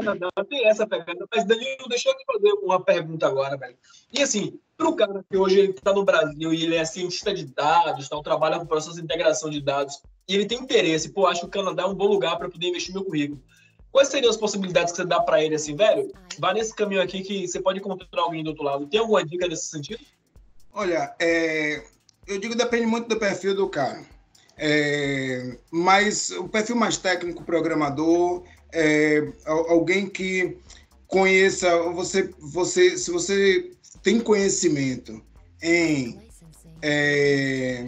Canadá 0.00 0.28
tem 0.48 0.66
essa 0.66 0.86
pegada. 0.86 1.26
Mas, 1.32 1.44
Danilo, 1.44 1.88
deixa 1.88 2.08
eu 2.08 2.16
te 2.16 2.24
fazer 2.24 2.52
uma 2.62 2.80
pergunta 2.80 3.26
agora, 3.26 3.56
velho. 3.56 3.76
E 4.12 4.22
assim, 4.22 4.58
para 4.76 4.88
o 4.88 4.96
cara 4.96 5.24
que 5.28 5.36
hoje 5.36 5.58
ele 5.58 5.72
está 5.72 5.92
no 5.92 6.04
Brasil 6.04 6.52
e 6.52 6.64
ele 6.64 6.76
é 6.76 6.84
cientista 6.84 7.32
de 7.32 7.46
dados, 7.46 8.06
então 8.06 8.22
trabalha 8.22 8.58
com 8.58 8.66
processo 8.66 8.96
de 8.96 9.02
integração 9.02 9.48
de 9.48 9.60
dados, 9.60 10.02
e 10.28 10.34
ele 10.34 10.46
tem 10.46 10.58
interesse, 10.58 11.10
pô, 11.10 11.26
acho 11.26 11.42
que 11.42 11.46
o 11.46 11.50
Canadá 11.50 11.82
é 11.82 11.86
um 11.86 11.94
bom 11.94 12.06
lugar 12.06 12.36
para 12.36 12.48
poder 12.48 12.68
investir 12.68 12.94
meu 12.94 13.04
currículo. 13.04 13.40
Quais 13.92 14.08
seriam 14.08 14.30
as 14.30 14.36
possibilidades 14.36 14.92
que 14.92 14.96
você 14.96 15.04
dá 15.04 15.20
para 15.20 15.42
ele, 15.42 15.54
assim, 15.54 15.76
velho? 15.76 16.10
Vai 16.38 16.54
nesse 16.54 16.74
caminho 16.74 17.00
aqui 17.00 17.22
que 17.22 17.46
você 17.46 17.60
pode 17.60 17.78
encontrar 17.78 18.22
alguém 18.22 18.42
do 18.42 18.50
outro 18.50 18.64
lado. 18.64 18.86
Tem 18.86 18.98
alguma 18.98 19.24
dica 19.24 19.46
nesse 19.46 19.66
sentido? 19.66 20.04
Olha, 20.72 21.14
é, 21.20 21.84
eu 22.26 22.40
digo 22.40 22.56
depende 22.56 22.86
muito 22.86 23.08
do 23.08 23.16
perfil 23.16 23.54
do 23.54 23.68
cara. 23.68 24.04
É, 24.56 25.56
mas 25.70 26.30
o 26.30 26.48
perfil 26.48 26.74
mais 26.74 26.96
técnico, 26.96 27.44
programador, 27.44 28.42
é, 28.74 29.32
al- 29.46 29.70
alguém 29.70 30.06
que 30.06 30.56
conheça, 31.06 31.70
você, 31.92 32.28
você, 32.40 32.98
se 32.98 33.10
você 33.10 33.70
tem 34.02 34.20
conhecimento 34.20 35.22
em, 35.62 36.18
é, 36.82 37.86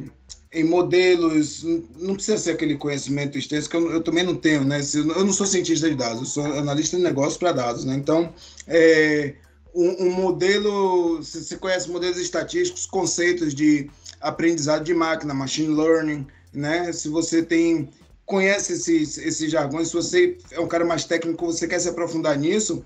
em 0.52 0.64
modelos, 0.64 1.64
não 1.98 2.14
precisa 2.14 2.38
ser 2.38 2.52
aquele 2.52 2.76
conhecimento 2.76 3.36
extenso, 3.36 3.68
que 3.68 3.76
eu, 3.76 3.90
eu 3.90 4.02
também 4.02 4.24
não 4.24 4.36
tenho, 4.36 4.64
né? 4.64 4.80
Eu 4.94 5.24
não 5.24 5.32
sou 5.32 5.44
cientista 5.46 5.90
de 5.90 5.96
dados, 5.96 6.20
eu 6.20 6.26
sou 6.26 6.44
analista 6.44 6.96
de 6.96 7.02
negócios 7.02 7.36
para 7.36 7.52
dados, 7.52 7.84
né? 7.84 7.94
Então, 7.94 8.32
é, 8.66 9.34
um, 9.74 10.06
um 10.06 10.10
modelo, 10.10 11.22
se 11.22 11.44
você 11.44 11.56
conhece 11.56 11.90
modelos 11.90 12.16
estatísticos, 12.16 12.86
conceitos 12.86 13.54
de 13.54 13.90
aprendizado 14.20 14.84
de 14.84 14.94
máquina, 14.94 15.34
machine 15.34 15.74
learning, 15.74 16.26
né? 16.54 16.90
Se 16.92 17.08
você 17.08 17.42
tem 17.42 17.90
conhece 18.26 18.72
esses, 18.72 19.16
esses 19.16 19.50
jargões, 19.50 19.88
se 19.88 19.94
você 19.94 20.36
é 20.50 20.60
um 20.60 20.66
cara 20.66 20.84
mais 20.84 21.04
técnico, 21.04 21.46
você 21.46 21.66
quer 21.68 21.78
se 21.78 21.88
aprofundar 21.88 22.36
nisso, 22.36 22.84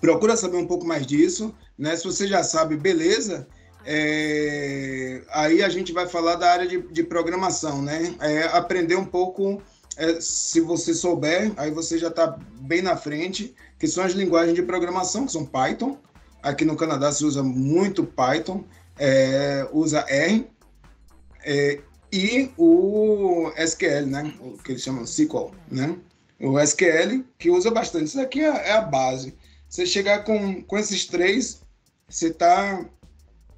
procura 0.00 0.36
saber 0.36 0.58
um 0.58 0.66
pouco 0.66 0.86
mais 0.86 1.06
disso, 1.06 1.54
né? 1.76 1.96
Se 1.96 2.04
você 2.04 2.28
já 2.28 2.44
sabe, 2.44 2.76
beleza. 2.76 3.48
É, 3.86 5.22
aí 5.30 5.62
a 5.62 5.68
gente 5.70 5.92
vai 5.92 6.06
falar 6.06 6.36
da 6.36 6.50
área 6.52 6.66
de, 6.68 6.78
de 6.78 7.02
programação, 7.02 7.80
né? 7.80 8.14
É, 8.20 8.42
aprender 8.48 8.96
um 8.96 9.04
pouco, 9.04 9.62
é, 9.96 10.20
se 10.20 10.60
você 10.60 10.92
souber, 10.92 11.50
aí 11.56 11.70
você 11.70 11.98
já 11.98 12.08
está 12.08 12.38
bem 12.60 12.82
na 12.82 12.96
frente, 12.98 13.54
que 13.78 13.88
são 13.88 14.04
as 14.04 14.12
linguagens 14.12 14.54
de 14.54 14.62
programação, 14.62 15.24
que 15.24 15.32
são 15.32 15.44
Python. 15.44 15.96
Aqui 16.42 16.66
no 16.66 16.76
Canadá 16.76 17.10
se 17.10 17.24
usa 17.24 17.42
muito 17.42 18.04
Python, 18.04 18.62
é, 18.98 19.66
usa 19.72 20.04
R, 20.08 20.46
é, 21.44 21.80
e 22.12 22.50
o 22.56 23.52
SQL, 23.56 24.06
né? 24.06 24.34
O 24.40 24.56
que 24.58 24.72
eles 24.72 24.82
chamam 24.82 25.04
SQL, 25.04 25.52
né? 25.70 25.96
O 26.40 26.58
SQL, 26.58 27.24
que 27.38 27.50
usa 27.50 27.70
bastante. 27.70 28.06
Isso 28.06 28.20
aqui 28.20 28.40
é, 28.40 28.68
é 28.68 28.72
a 28.72 28.80
base. 28.80 29.34
Você 29.68 29.84
chegar 29.84 30.24
com, 30.24 30.62
com 30.62 30.78
esses 30.78 31.04
três, 31.04 31.60
você 32.08 32.30
tá 32.30 32.84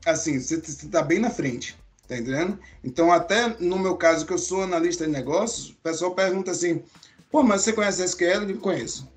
assim, 0.05 0.41
você 0.41 0.57
está 0.57 1.03
bem 1.03 1.19
na 1.19 1.31
frente, 1.31 1.77
tá 2.09 2.17
entendendo? 2.17 2.59
Então, 2.83 3.13
até 3.13 3.49
no 3.61 3.79
meu 3.79 3.97
caso, 3.97 4.27
que 4.27 4.33
eu 4.33 4.39
sou 4.39 4.63
analista 4.63 5.05
de 5.05 5.13
negócios, 5.13 5.71
o 5.71 5.77
pessoal 5.77 6.15
pergunta 6.15 6.51
assim, 6.51 6.83
pô, 7.31 7.43
mas 7.43 7.63
você 7.63 7.73
conhece 7.73 8.03
SQL? 8.03 8.41
Eu 8.41 8.47
digo, 8.47 8.61
conheço. 8.61 9.09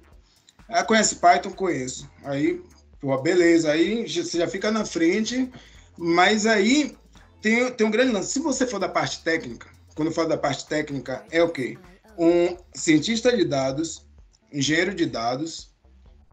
Ah, 0.67 0.84
conhece 0.84 1.15
Python? 1.15 1.51
Conheço. 1.51 2.09
Aí, 2.23 2.61
pô, 2.99 3.17
beleza, 3.17 3.71
aí 3.71 4.07
você 4.07 4.38
já 4.38 4.47
fica 4.47 4.71
na 4.71 4.86
frente, 4.86 5.51
mas 5.97 6.45
aí 6.45 6.95
tem, 7.43 7.69
tem 7.73 7.85
um 7.85 7.91
grande 7.91 8.13
lance. 8.13 8.31
Se 8.31 8.39
você 8.39 8.65
for 8.65 8.79
da 8.79 8.87
parte 8.87 9.21
técnica, 9.21 9.67
quando 9.93 10.07
eu 10.07 10.13
falo 10.13 10.29
da 10.29 10.37
parte 10.37 10.65
técnica, 10.65 11.25
é 11.29 11.43
o 11.43 11.49
quê? 11.49 11.77
Um 12.17 12.57
cientista 12.73 13.35
de 13.35 13.43
dados, 13.43 14.07
engenheiro 14.51 14.95
de 14.95 15.05
dados, 15.05 15.71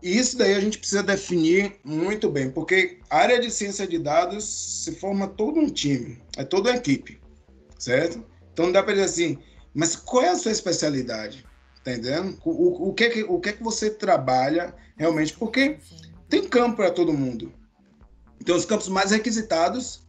e 0.00 0.16
isso 0.16 0.38
daí 0.38 0.54
a 0.54 0.60
gente 0.60 0.78
precisa 0.78 1.02
definir 1.02 1.78
muito 1.84 2.30
bem, 2.30 2.50
porque 2.50 3.00
a 3.10 3.18
área 3.18 3.40
de 3.40 3.50
ciência 3.50 3.86
de 3.86 3.98
dados 3.98 4.44
se 4.84 4.92
forma 4.92 5.26
todo 5.26 5.58
um 5.58 5.68
time, 5.68 6.22
é 6.38 6.44
toda 6.44 6.70
uma 6.70 6.76
equipe, 6.76 7.20
certo? 7.76 8.24
Então 8.52 8.66
não 8.66 8.72
dá 8.72 8.82
para 8.82 8.92
dizer 8.92 9.06
assim, 9.06 9.38
mas 9.74 9.96
qual 9.96 10.22
é 10.22 10.28
a 10.28 10.36
sua 10.36 10.52
especialidade? 10.52 11.44
Tá 11.84 11.92
entendendo? 11.92 12.38
O, 12.44 12.50
o, 12.50 12.88
o 12.90 12.94
que, 12.94 13.04
é 13.04 13.10
que, 13.10 13.24
o 13.24 13.40
que 13.40 13.48
é 13.48 13.52
que 13.52 13.62
você 13.62 13.90
trabalha 13.90 14.74
realmente? 14.96 15.34
Porque 15.34 15.78
tem 16.28 16.44
campo 16.44 16.76
para 16.76 16.90
todo 16.90 17.12
mundo. 17.12 17.52
Tem 18.44 18.54
os 18.54 18.64
campos 18.64 18.88
mais 18.88 19.10
requisitados 19.10 20.08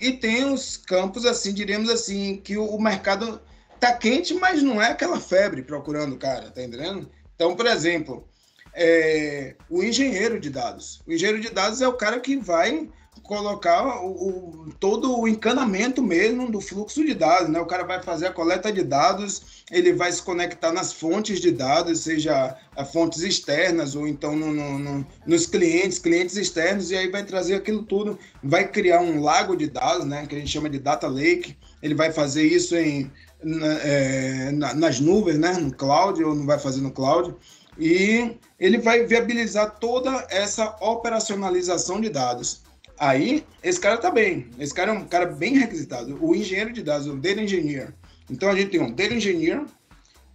e 0.00 0.12
tem 0.12 0.44
os 0.44 0.76
campos, 0.76 1.26
assim, 1.26 1.52
diríamos 1.52 1.90
assim, 1.90 2.36
que 2.36 2.56
o, 2.56 2.64
o 2.64 2.82
mercado 2.82 3.40
tá 3.78 3.92
quente, 3.92 4.34
mas 4.34 4.62
não 4.62 4.80
é 4.80 4.90
aquela 4.90 5.20
febre 5.20 5.62
procurando, 5.62 6.16
cara, 6.16 6.50
tá 6.50 6.62
entendendo? 6.62 7.10
Então, 7.34 7.54
por 7.54 7.66
exemplo, 7.66 8.26
é, 8.74 9.54
o 9.68 9.82
engenheiro 9.82 10.40
de 10.40 10.50
dados. 10.50 11.02
O 11.06 11.12
engenheiro 11.12 11.40
de 11.40 11.50
dados 11.50 11.82
é 11.82 11.88
o 11.88 11.92
cara 11.92 12.18
que 12.18 12.36
vai 12.36 12.88
colocar 13.30 14.02
o, 14.02 14.08
o, 14.10 14.72
todo 14.80 15.16
o 15.16 15.28
encanamento 15.28 16.02
mesmo 16.02 16.50
do 16.50 16.60
fluxo 16.60 17.06
de 17.06 17.14
dados, 17.14 17.48
né? 17.48 17.60
O 17.60 17.64
cara 17.64 17.84
vai 17.84 18.02
fazer 18.02 18.26
a 18.26 18.32
coleta 18.32 18.72
de 18.72 18.82
dados, 18.82 19.62
ele 19.70 19.92
vai 19.92 20.10
se 20.10 20.20
conectar 20.20 20.72
nas 20.72 20.92
fontes 20.92 21.38
de 21.38 21.52
dados, 21.52 22.00
seja 22.00 22.56
a 22.76 22.84
fontes 22.84 23.22
externas 23.22 23.94
ou 23.94 24.08
então 24.08 24.34
no, 24.34 24.52
no, 24.52 24.78
no, 24.80 25.06
nos 25.24 25.46
clientes, 25.46 26.00
clientes 26.00 26.36
externos, 26.36 26.90
e 26.90 26.96
aí 26.96 27.08
vai 27.08 27.24
trazer 27.24 27.54
aquilo 27.54 27.84
tudo, 27.84 28.18
vai 28.42 28.66
criar 28.66 29.00
um 29.00 29.22
lago 29.22 29.54
de 29.54 29.68
dados, 29.68 30.04
né? 30.04 30.26
Que 30.26 30.34
a 30.34 30.38
gente 30.40 30.50
chama 30.50 30.68
de 30.68 30.80
data 30.80 31.06
lake. 31.06 31.56
Ele 31.80 31.94
vai 31.94 32.10
fazer 32.10 32.42
isso 32.42 32.74
em 32.74 33.12
na, 33.44 33.72
é, 33.84 34.50
na, 34.50 34.74
nas 34.74 34.98
nuvens, 34.98 35.38
né? 35.38 35.52
No 35.52 35.72
cloud 35.72 36.20
ou 36.24 36.34
não 36.34 36.46
vai 36.46 36.58
fazer 36.58 36.80
no 36.80 36.90
cloud 36.90 37.32
e 37.78 38.36
ele 38.58 38.78
vai 38.78 39.06
viabilizar 39.06 39.78
toda 39.78 40.26
essa 40.30 40.76
operacionalização 40.80 42.00
de 42.00 42.10
dados. 42.10 42.68
Aí, 43.00 43.46
esse 43.62 43.80
cara 43.80 43.94
está 43.94 44.10
bem. 44.10 44.50
Esse 44.58 44.74
cara 44.74 44.90
é 44.90 44.94
um 44.94 45.06
cara 45.06 45.24
bem 45.24 45.56
requisitado. 45.56 46.22
O 46.22 46.36
engenheiro 46.36 46.70
de 46.70 46.82
dados, 46.82 47.06
o 47.06 47.16
data 47.16 47.40
engineer. 47.40 47.94
Então, 48.28 48.50
a 48.50 48.54
gente 48.54 48.72
tem 48.72 48.80
um 48.82 48.92
data 48.92 49.14
engineer, 49.14 49.64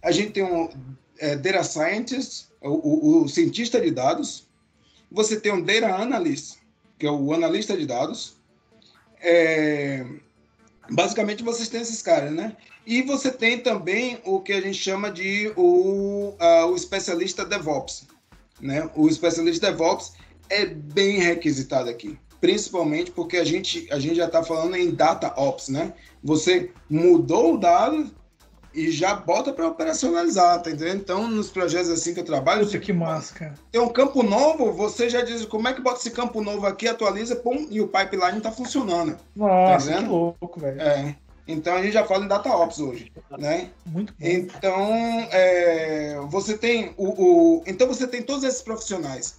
a 0.02 0.10
gente 0.10 0.32
tem 0.32 0.42
um 0.42 0.68
é, 1.20 1.36
data 1.36 1.62
scientist, 1.62 2.46
o, 2.60 2.70
o, 2.70 3.22
o, 3.22 3.28
cientista 3.28 3.80
de 3.80 3.92
dados. 3.92 4.48
Você 5.12 5.38
tem 5.38 5.52
um 5.52 5.62
data 5.62 5.94
analyst, 5.94 6.56
que 6.98 7.06
é 7.06 7.10
o 7.10 7.32
analista 7.32 7.76
de 7.76 7.86
dados. 7.86 8.34
É, 9.20 10.04
basicamente, 10.90 11.44
vocês 11.44 11.68
têm 11.68 11.82
esses 11.82 12.02
caras, 12.02 12.32
né? 12.32 12.56
E 12.84 13.02
você 13.02 13.30
tem 13.30 13.60
também 13.60 14.20
o 14.24 14.40
que 14.40 14.52
a 14.52 14.60
gente 14.60 14.78
chama 14.78 15.08
de 15.08 15.52
o, 15.54 16.34
uh, 16.40 16.66
o 16.66 16.74
especialista 16.74 17.44
DevOps. 17.44 18.08
Né? 18.60 18.90
O 18.96 19.08
especialista 19.08 19.70
DevOps 19.70 20.14
é 20.48 20.66
bem 20.66 21.18
requisitado 21.18 21.90
aqui, 21.90 22.18
principalmente 22.40 23.10
porque 23.10 23.36
a 23.36 23.44
gente, 23.44 23.86
a 23.90 23.98
gente 23.98 24.16
já 24.16 24.26
está 24.26 24.42
falando 24.42 24.76
em 24.76 24.90
Data 24.90 25.32
Ops. 25.36 25.68
Né? 25.68 25.92
Você 26.22 26.70
mudou 26.88 27.54
o 27.54 27.58
dado 27.58 28.10
e 28.76 28.90
já 28.90 29.14
bota 29.14 29.54
para 29.54 29.66
operacionalizar, 29.66 30.60
tá 30.60 30.70
entendendo? 30.70 31.00
Então, 31.00 31.26
nos 31.26 31.50
projetos 31.50 31.88
assim 31.88 32.12
que 32.12 32.20
eu 32.20 32.24
trabalho. 32.24 32.66
Puta, 32.66 32.78
que 32.78 32.92
máscara. 32.92 33.54
Tem 33.72 33.80
um 33.80 33.88
campo 33.88 34.22
novo, 34.22 34.70
você 34.70 35.08
já 35.08 35.22
diz 35.22 35.46
como 35.46 35.66
é 35.66 35.72
que 35.72 35.80
bota 35.80 35.98
esse 35.98 36.10
campo 36.10 36.42
novo 36.42 36.66
aqui, 36.66 36.86
atualiza, 36.86 37.36
pum, 37.36 37.66
e 37.70 37.80
o 37.80 37.88
pipeline 37.88 38.36
está 38.36 38.52
funcionando. 38.52 39.16
Nossa, 39.34 39.92
tá 39.92 40.02
que 40.02 40.04
louco, 40.04 40.60
velho. 40.60 40.80
É. 40.80 41.16
Então 41.48 41.74
a 41.74 41.82
gente 41.82 41.92
já 41.92 42.04
fala 42.04 42.24
em 42.24 42.28
data 42.28 42.50
ops 42.50 42.80
hoje, 42.80 43.12
né? 43.38 43.70
Muito 43.86 44.12
bom. 44.18 44.26
Então 44.26 44.84
é, 45.30 46.18
você 46.28 46.58
tem 46.58 46.92
o, 46.96 47.06
o, 47.06 47.62
então 47.66 47.86
você 47.86 48.06
tem 48.06 48.20
todos 48.22 48.42
esses 48.42 48.60
profissionais. 48.60 49.38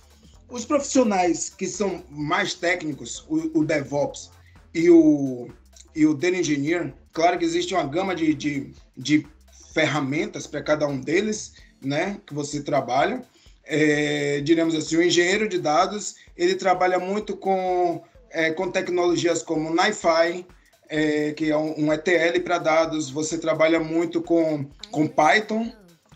Os 0.49 0.65
profissionais 0.65 1.49
que 1.49 1.67
são 1.67 2.03
mais 2.09 2.53
técnicos, 2.53 3.25
o, 3.27 3.59
o 3.59 3.65
DevOps 3.65 4.31
e 4.73 4.89
o 4.89 5.49
e 5.95 6.05
o 6.05 6.13
Data 6.13 6.37
Engineer, 6.37 6.93
claro 7.11 7.39
que 7.39 7.43
existe 7.43 7.73
uma 7.73 7.83
gama 7.83 8.15
de, 8.15 8.31
de, 8.35 8.71
de 8.95 9.25
ferramentas 9.73 10.45
para 10.45 10.61
cada 10.61 10.87
um 10.87 10.99
deles, 10.99 11.53
né? 11.81 12.21
Que 12.23 12.35
você 12.35 12.61
trabalha. 12.61 13.23
É, 13.63 14.39
diremos 14.41 14.75
assim, 14.75 14.95
o 14.95 15.01
engenheiro 15.01 15.49
de 15.49 15.57
dados 15.57 16.15
ele 16.37 16.53
trabalha 16.53 16.99
muito 16.99 17.35
com 17.35 18.03
é, 18.29 18.51
com 18.51 18.69
tecnologias 18.69 19.41
como 19.41 19.71
NiFi, 19.71 20.45
é, 20.89 21.31
que 21.33 21.49
é 21.49 21.57
um, 21.57 21.91
ETL 21.91 22.39
para 22.43 22.59
dados. 22.59 23.09
Você 23.09 23.37
trabalha 23.37 23.79
muito 23.79 24.21
com, 24.21 24.65
com 24.91 25.07
Python, 25.07 25.71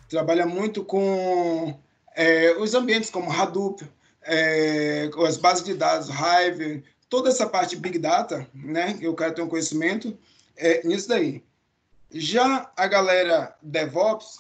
trabalha 0.10 0.46
muito 0.46 0.84
com 0.84 1.78
é, 2.16 2.56
os 2.58 2.74
ambientes 2.74 3.10
como 3.10 3.32
Hadoop, 3.32 3.84
é, 4.24 5.10
as 5.28 5.38
bases 5.38 5.64
de 5.64 5.74
dados, 5.74 6.10
Hive, 6.10 6.84
toda 7.10 7.30
essa 7.30 7.48
parte 7.48 7.76
Big 7.76 7.98
Data, 7.98 8.48
né? 8.54 8.94
Que 8.94 9.08
o 9.08 9.14
cara 9.14 9.34
tem 9.34 9.44
um 9.44 9.50
conhecimento 9.50 10.18
é, 10.56 10.86
nisso 10.86 11.10
daí. 11.10 11.44
Já 12.12 12.72
a 12.76 12.88
galera 12.88 13.56
DevOps 13.62 14.40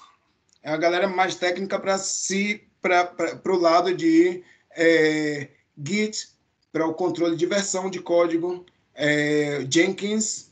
é 0.63 0.71
a 0.71 0.77
galera 0.77 1.07
mais 1.07 1.35
técnica 1.35 1.79
para 1.79 1.97
si, 1.97 2.63
para 2.81 3.41
o 3.45 3.57
lado 3.57 3.93
de 3.95 4.43
é, 4.75 5.47
Git, 5.83 6.29
para 6.71 6.85
o 6.85 6.93
controle 6.93 7.35
de 7.35 7.45
versão 7.45 7.89
de 7.89 7.99
código, 7.99 8.65
é, 8.93 9.65
Jenkins 9.69 10.51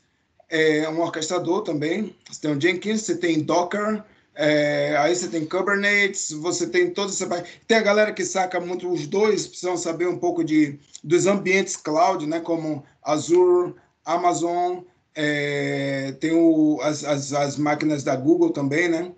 é 0.49 0.89
um 0.89 1.01
orquestrador 1.01 1.61
também. 1.61 2.15
Você 2.29 2.41
tem 2.41 2.51
o 2.51 2.59
Jenkins, 2.59 3.01
você 3.01 3.15
tem 3.15 3.41
Docker, 3.41 4.03
é, 4.41 4.95
aí 4.95 5.13
você 5.13 5.27
tem 5.27 5.45
Kubernetes, 5.45 6.31
você 6.31 6.65
tem 6.65 6.91
toda 6.91 7.11
essa 7.11 7.27
Tem 7.67 7.77
a 7.77 7.81
galera 7.81 8.13
que 8.13 8.23
saca 8.23 8.57
muito, 8.57 8.89
os 8.89 9.05
dois 9.05 9.45
precisam 9.45 9.75
saber 9.75 10.07
um 10.07 10.17
pouco 10.17 10.45
de, 10.45 10.79
dos 11.03 11.27
ambientes 11.27 11.75
cloud, 11.75 12.25
né, 12.25 12.39
como 12.39 12.85
Azure, 13.03 13.75
Amazon, 14.05 14.83
é, 15.13 16.13
tem 16.21 16.31
o, 16.31 16.79
as, 16.81 17.03
as, 17.03 17.33
as, 17.33 17.57
máquinas 17.57 18.01
da 18.01 18.15
Google 18.15 18.51
também, 18.51 18.87
né? 18.87 19.11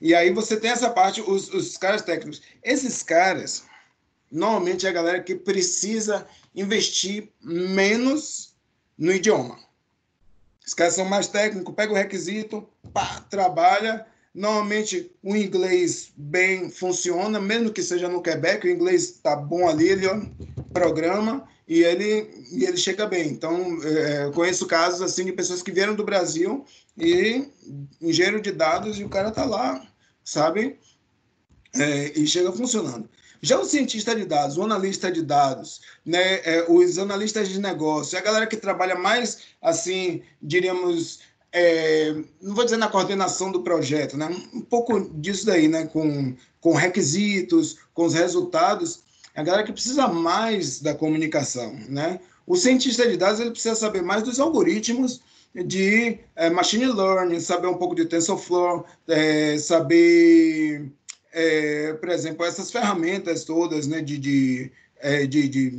E 0.00 0.14
aí 0.14 0.32
você 0.32 0.56
tem 0.56 0.70
essa 0.70 0.88
parte, 0.88 1.20
os, 1.20 1.52
os 1.52 1.76
caras 1.76 2.02
técnicos. 2.02 2.40
Esses 2.62 3.02
caras, 3.02 3.64
normalmente 4.30 4.86
é 4.86 4.90
a 4.90 4.92
galera 4.92 5.20
que 5.20 5.34
precisa 5.34 6.24
investir 6.54 7.28
menos 7.42 8.54
no 8.96 9.10
idioma. 9.10 9.58
Os 10.64 10.74
caras 10.74 10.94
são 10.94 11.06
mais 11.06 11.26
técnicos, 11.26 11.74
pega 11.74 11.92
o 11.92 11.96
requisito, 11.96 12.64
pá, 12.92 13.20
trabalha. 13.28 14.06
Normalmente 14.32 15.10
o 15.22 15.34
inglês 15.34 16.12
bem 16.16 16.70
funciona, 16.70 17.40
mesmo 17.40 17.72
que 17.72 17.82
seja 17.82 18.08
no 18.08 18.22
Quebec, 18.22 18.66
o 18.66 18.70
inglês 18.70 19.10
está 19.10 19.34
bom 19.34 19.68
ali, 19.68 19.88
ele 19.88 20.06
programa 20.72 21.48
e 21.66 21.82
ele, 21.82 22.30
e 22.52 22.64
ele 22.64 22.76
chega 22.76 23.06
bem. 23.06 23.28
Então, 23.28 23.78
é, 23.82 24.24
eu 24.24 24.32
conheço 24.32 24.66
casos 24.66 25.02
assim 25.02 25.24
de 25.24 25.32
pessoas 25.32 25.62
que 25.62 25.72
vieram 25.72 25.94
do 25.94 26.04
Brasil 26.04 26.64
e 26.96 27.44
engenheiro 28.00 28.40
de 28.40 28.52
dados 28.52 28.98
e 28.98 29.04
o 29.04 29.08
cara 29.08 29.30
tá 29.30 29.44
lá, 29.44 29.84
sabe? 30.24 30.78
É, 31.74 32.18
e 32.18 32.26
chega 32.26 32.52
funcionando. 32.52 33.08
Já 33.42 33.58
o 33.58 33.64
cientista 33.64 34.14
de 34.14 34.26
dados, 34.26 34.58
o 34.58 34.62
analista 34.62 35.10
de 35.10 35.22
dados, 35.22 35.80
né, 36.04 36.40
é, 36.44 36.66
os 36.68 36.98
analistas 36.98 37.48
de 37.48 37.58
negócio, 37.58 38.18
a 38.18 38.20
galera 38.20 38.46
que 38.46 38.56
trabalha 38.56 38.96
mais, 38.96 39.38
assim, 39.62 40.22
diríamos, 40.42 41.20
é, 41.52 42.14
não 42.40 42.54
vou 42.54 42.64
dizer 42.64 42.76
na 42.76 42.88
coordenação 42.88 43.50
do 43.50 43.62
projeto, 43.62 44.16
né, 44.16 44.28
um 44.54 44.60
pouco 44.60 45.00
disso 45.14 45.46
daí, 45.46 45.68
né, 45.68 45.86
com, 45.86 46.34
com 46.60 46.74
requisitos, 46.74 47.78
com 47.92 48.04
os 48.04 48.14
resultados, 48.14 49.02
a 49.34 49.42
galera 49.42 49.64
que 49.64 49.72
precisa 49.72 50.08
mais 50.08 50.80
da 50.80 50.94
comunicação, 50.94 51.72
né. 51.88 52.20
O 52.46 52.56
cientista 52.56 53.08
de 53.08 53.16
dados 53.16 53.40
ele 53.40 53.50
precisa 53.50 53.74
saber 53.74 54.02
mais 54.02 54.22
dos 54.22 54.40
algoritmos 54.40 55.20
de 55.54 56.18
é, 56.34 56.50
machine 56.50 56.86
learning, 56.86 57.40
saber 57.40 57.68
um 57.68 57.76
pouco 57.76 57.94
de 57.94 58.06
TensorFlow, 58.06 58.84
é, 59.08 59.56
saber 59.58 60.90
é, 61.32 61.92
por 61.94 62.08
exemplo, 62.08 62.44
essas 62.44 62.70
ferramentas 62.70 63.44
todas 63.44 63.86
né, 63.86 64.00
de, 64.00 64.18
de, 64.18 64.72
é, 65.02 65.26
de, 65.26 65.48
de, 65.48 65.70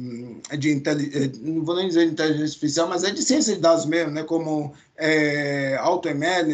de 0.57 0.71
é, 0.71 1.31
não 1.41 1.63
vou 1.63 1.75
nem 1.75 1.87
dizer 1.87 2.05
inteligência 2.05 2.45
artificial, 2.45 2.87
mas 2.87 3.03
é 3.03 3.11
de 3.11 3.21
ciência 3.21 3.55
de 3.55 3.61
dados 3.61 3.85
mesmo, 3.85 4.11
né, 4.11 4.23
como 4.23 4.73
é, 4.97 5.77
AutoML, 5.79 6.47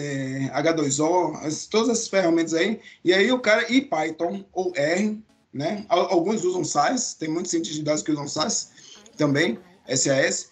H2O, 0.54 1.68
todas 1.70 1.90
essas 1.90 2.08
ferramentas 2.08 2.54
aí, 2.54 2.80
e 3.04 3.14
aí 3.14 3.32
o 3.32 3.40
cara, 3.40 3.72
e 3.72 3.82
Python 3.82 4.44
ou 4.54 4.74
R, 4.76 5.22
né, 5.54 5.86
alguns 5.88 6.44
usam 6.44 6.64
SAS, 6.64 7.14
tem 7.14 7.30
muitos 7.30 7.52
cientistas 7.52 7.78
de 7.78 7.86
dados 7.86 8.04
que 8.04 8.12
usam 8.12 8.28
SAS 8.28 8.70
também, 9.18 9.58
SAS, 9.96 10.50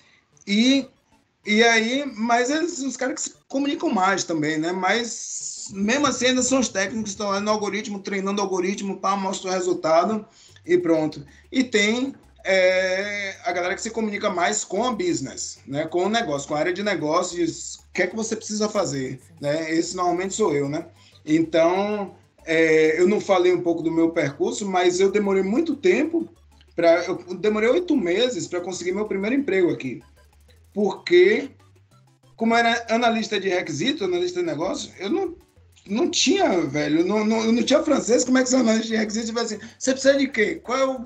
e, 0.48 0.88
e 1.46 1.64
aí, 1.64 2.06
mas 2.16 2.50
eles, 2.50 2.80
os 2.80 2.96
caras 2.96 3.16
que 3.16 3.22
se 3.22 3.36
comunicam 3.48 3.90
mais 3.90 4.24
também, 4.24 4.58
né, 4.58 4.72
mas 4.72 5.70
mesmo 5.74 6.08
assim, 6.08 6.28
ainda 6.28 6.44
são 6.44 6.60
os 6.60 6.70
técnicos 6.70 7.04
que 7.04 7.10
estão 7.10 7.30
lá 7.30 7.40
no 7.42 7.52
algoritmo, 7.52 8.00
treinando 8.00 8.40
o 8.40 8.44
algoritmo, 8.46 8.98
pá, 8.98 9.16
mostra 9.16 9.50
o 9.50 9.54
resultado 9.54 10.26
e 10.66 10.78
pronto. 10.78 11.26
E 11.52 11.64
tem 11.64 12.14
é, 12.46 13.36
a 13.44 13.52
galera 13.52 13.76
que 13.76 13.82
se 13.82 13.90
comunica 13.90 14.30
mais 14.30 14.64
com 14.64 14.84
a 14.84 14.92
business, 14.92 15.60
né, 15.66 15.86
com 15.86 16.06
o 16.06 16.10
negócio, 16.10 16.48
com 16.48 16.56
a 16.56 16.60
área 16.60 16.74
de 16.74 16.84
negócios, 16.84 17.76
o 17.76 17.94
que 17.94 18.04
é 18.04 18.08
que 18.08 18.16
você 18.16 18.36
precisa 18.36 18.70
fazer, 18.70 19.20
né? 19.42 19.72
Esse 19.74 19.96
normalmente 19.96 20.36
sou 20.36 20.54
eu, 20.54 20.70
né? 20.70 20.86
Então, 21.26 22.16
é, 22.46 23.00
eu 23.00 23.08
não 23.08 23.20
falei 23.20 23.52
um 23.54 23.62
pouco 23.62 23.82
do 23.82 23.92
meu 23.92 24.12
percurso, 24.12 24.68
mas 24.68 25.00
eu 25.00 25.12
demorei 25.12 25.42
muito 25.42 25.76
tempo 25.76 26.30
para, 26.76 27.04
eu 27.06 27.16
demorei 27.36 27.70
oito 27.70 27.96
meses 27.96 28.48
para 28.48 28.62
conseguir 28.62 28.92
meu 28.92 29.06
primeiro 29.06 29.36
emprego 29.36 29.72
aqui, 29.72 30.04
porque 30.74 31.50
como 32.36 32.54
era 32.54 32.86
analista 32.90 33.40
de 33.40 33.50
requisito, 33.50 34.04
analista 34.04 34.42
de 34.42 34.46
negócio, 34.46 34.92
eu 35.00 35.10
não 35.10 35.36
não 35.88 36.10
tinha, 36.10 36.62
velho, 36.62 37.06
não, 37.06 37.24
não, 37.24 37.52
não 37.52 37.64
tinha 37.64 37.84
francês, 37.84 38.24
como 38.24 38.38
é 38.38 38.44
que 38.44 38.50
você 38.50 38.56
analista 38.56 38.88
de 38.88 38.96
requisitos 38.96 39.30
tipo 39.30 39.40
assim, 39.40 39.60
você 39.78 39.92
precisa 39.92 40.18
de 40.18 40.28
quê? 40.28 40.56
Qual 40.64 40.78
é, 40.78 40.86
o, 40.86 41.06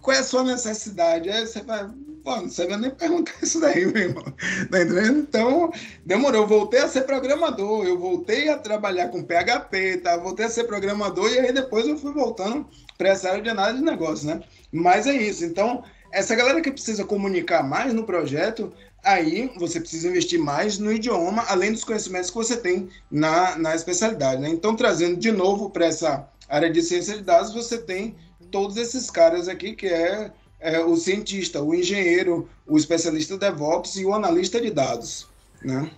qual 0.00 0.16
é 0.16 0.20
a 0.20 0.24
sua 0.24 0.42
necessidade? 0.42 1.28
Aí 1.28 1.46
você 1.46 1.60
vai, 1.62 1.88
pô, 2.22 2.36
não 2.36 2.48
sei 2.48 2.66
nem 2.76 2.90
perguntar 2.90 3.34
isso 3.42 3.60
daí, 3.60 3.84
meu 3.84 4.02
irmão. 4.02 4.24
Tá 4.70 4.82
entendendo? 4.82 5.18
Então, 5.18 5.72
demorou, 6.06 6.42
eu 6.42 6.48
voltei 6.48 6.80
a 6.80 6.88
ser 6.88 7.02
programador, 7.02 7.86
eu 7.86 7.98
voltei 7.98 8.48
a 8.48 8.56
trabalhar 8.56 9.08
com 9.08 9.22
PHP, 9.22 9.98
tá? 9.98 10.16
Voltei 10.16 10.46
a 10.46 10.50
ser 10.50 10.64
programador 10.64 11.30
e 11.30 11.38
aí 11.38 11.52
depois 11.52 11.86
eu 11.86 11.98
fui 11.98 12.12
voltando 12.12 12.66
para 12.96 13.10
essa 13.10 13.28
área 13.28 13.42
de 13.42 13.50
análise 13.50 13.80
de 13.80 13.84
negócio, 13.84 14.26
né? 14.26 14.40
Mas 14.72 15.06
é 15.06 15.12
isso, 15.12 15.44
então, 15.44 15.84
essa 16.10 16.34
galera 16.34 16.62
que 16.62 16.70
precisa 16.70 17.04
comunicar 17.04 17.62
mais 17.62 17.92
no 17.92 18.04
projeto, 18.04 18.72
aí 19.04 19.50
você 19.56 19.80
precisa 19.80 20.08
investir 20.08 20.38
mais 20.38 20.78
no 20.78 20.92
idioma, 20.92 21.44
além 21.48 21.72
dos 21.72 21.84
conhecimentos 21.84 22.30
que 22.30 22.36
você 22.36 22.56
tem 22.56 22.88
na, 23.10 23.56
na 23.56 23.74
especialidade. 23.74 24.40
Né? 24.40 24.48
Então, 24.48 24.74
trazendo 24.74 25.16
de 25.16 25.30
novo 25.30 25.70
para 25.70 25.86
essa 25.86 26.28
área 26.48 26.70
de 26.70 26.82
ciência 26.82 27.16
de 27.16 27.22
dados, 27.22 27.52
você 27.52 27.78
tem 27.78 28.16
todos 28.50 28.76
esses 28.76 29.10
caras 29.10 29.48
aqui, 29.48 29.74
que 29.74 29.86
é, 29.86 30.32
é 30.60 30.80
o 30.80 30.96
cientista, 30.96 31.62
o 31.62 31.74
engenheiro, 31.74 32.48
o 32.66 32.76
especialista 32.76 33.36
DevOps 33.36 33.96
e 33.96 34.04
o 34.04 34.14
analista 34.14 34.60
de 34.60 34.70
dados. 34.70 35.28
Né? 35.62 35.90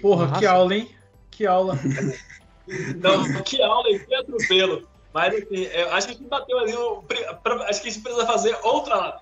Porra, 0.00 0.38
que 0.38 0.46
aula, 0.46 0.74
hein? 0.74 0.90
Que 1.30 1.46
aula. 1.46 1.78
Não, 2.98 3.42
que 3.42 3.62
aula 3.62 3.90
e 3.90 3.98
que 3.98 4.14
atropelo. 4.14 4.88
Mas 5.12 5.34
assim, 5.34 5.62
eu 5.62 5.92
acho 5.92 6.08
que 6.08 6.14
a 6.14 6.16
gente 6.16 6.28
bateu 6.28 6.58
ali. 6.58 6.74
o 6.74 7.02
acho 7.68 7.80
que 7.80 7.88
a 7.88 7.90
gente 7.90 8.02
precisa 8.02 8.26
fazer 8.26 8.58
outra. 8.62 9.20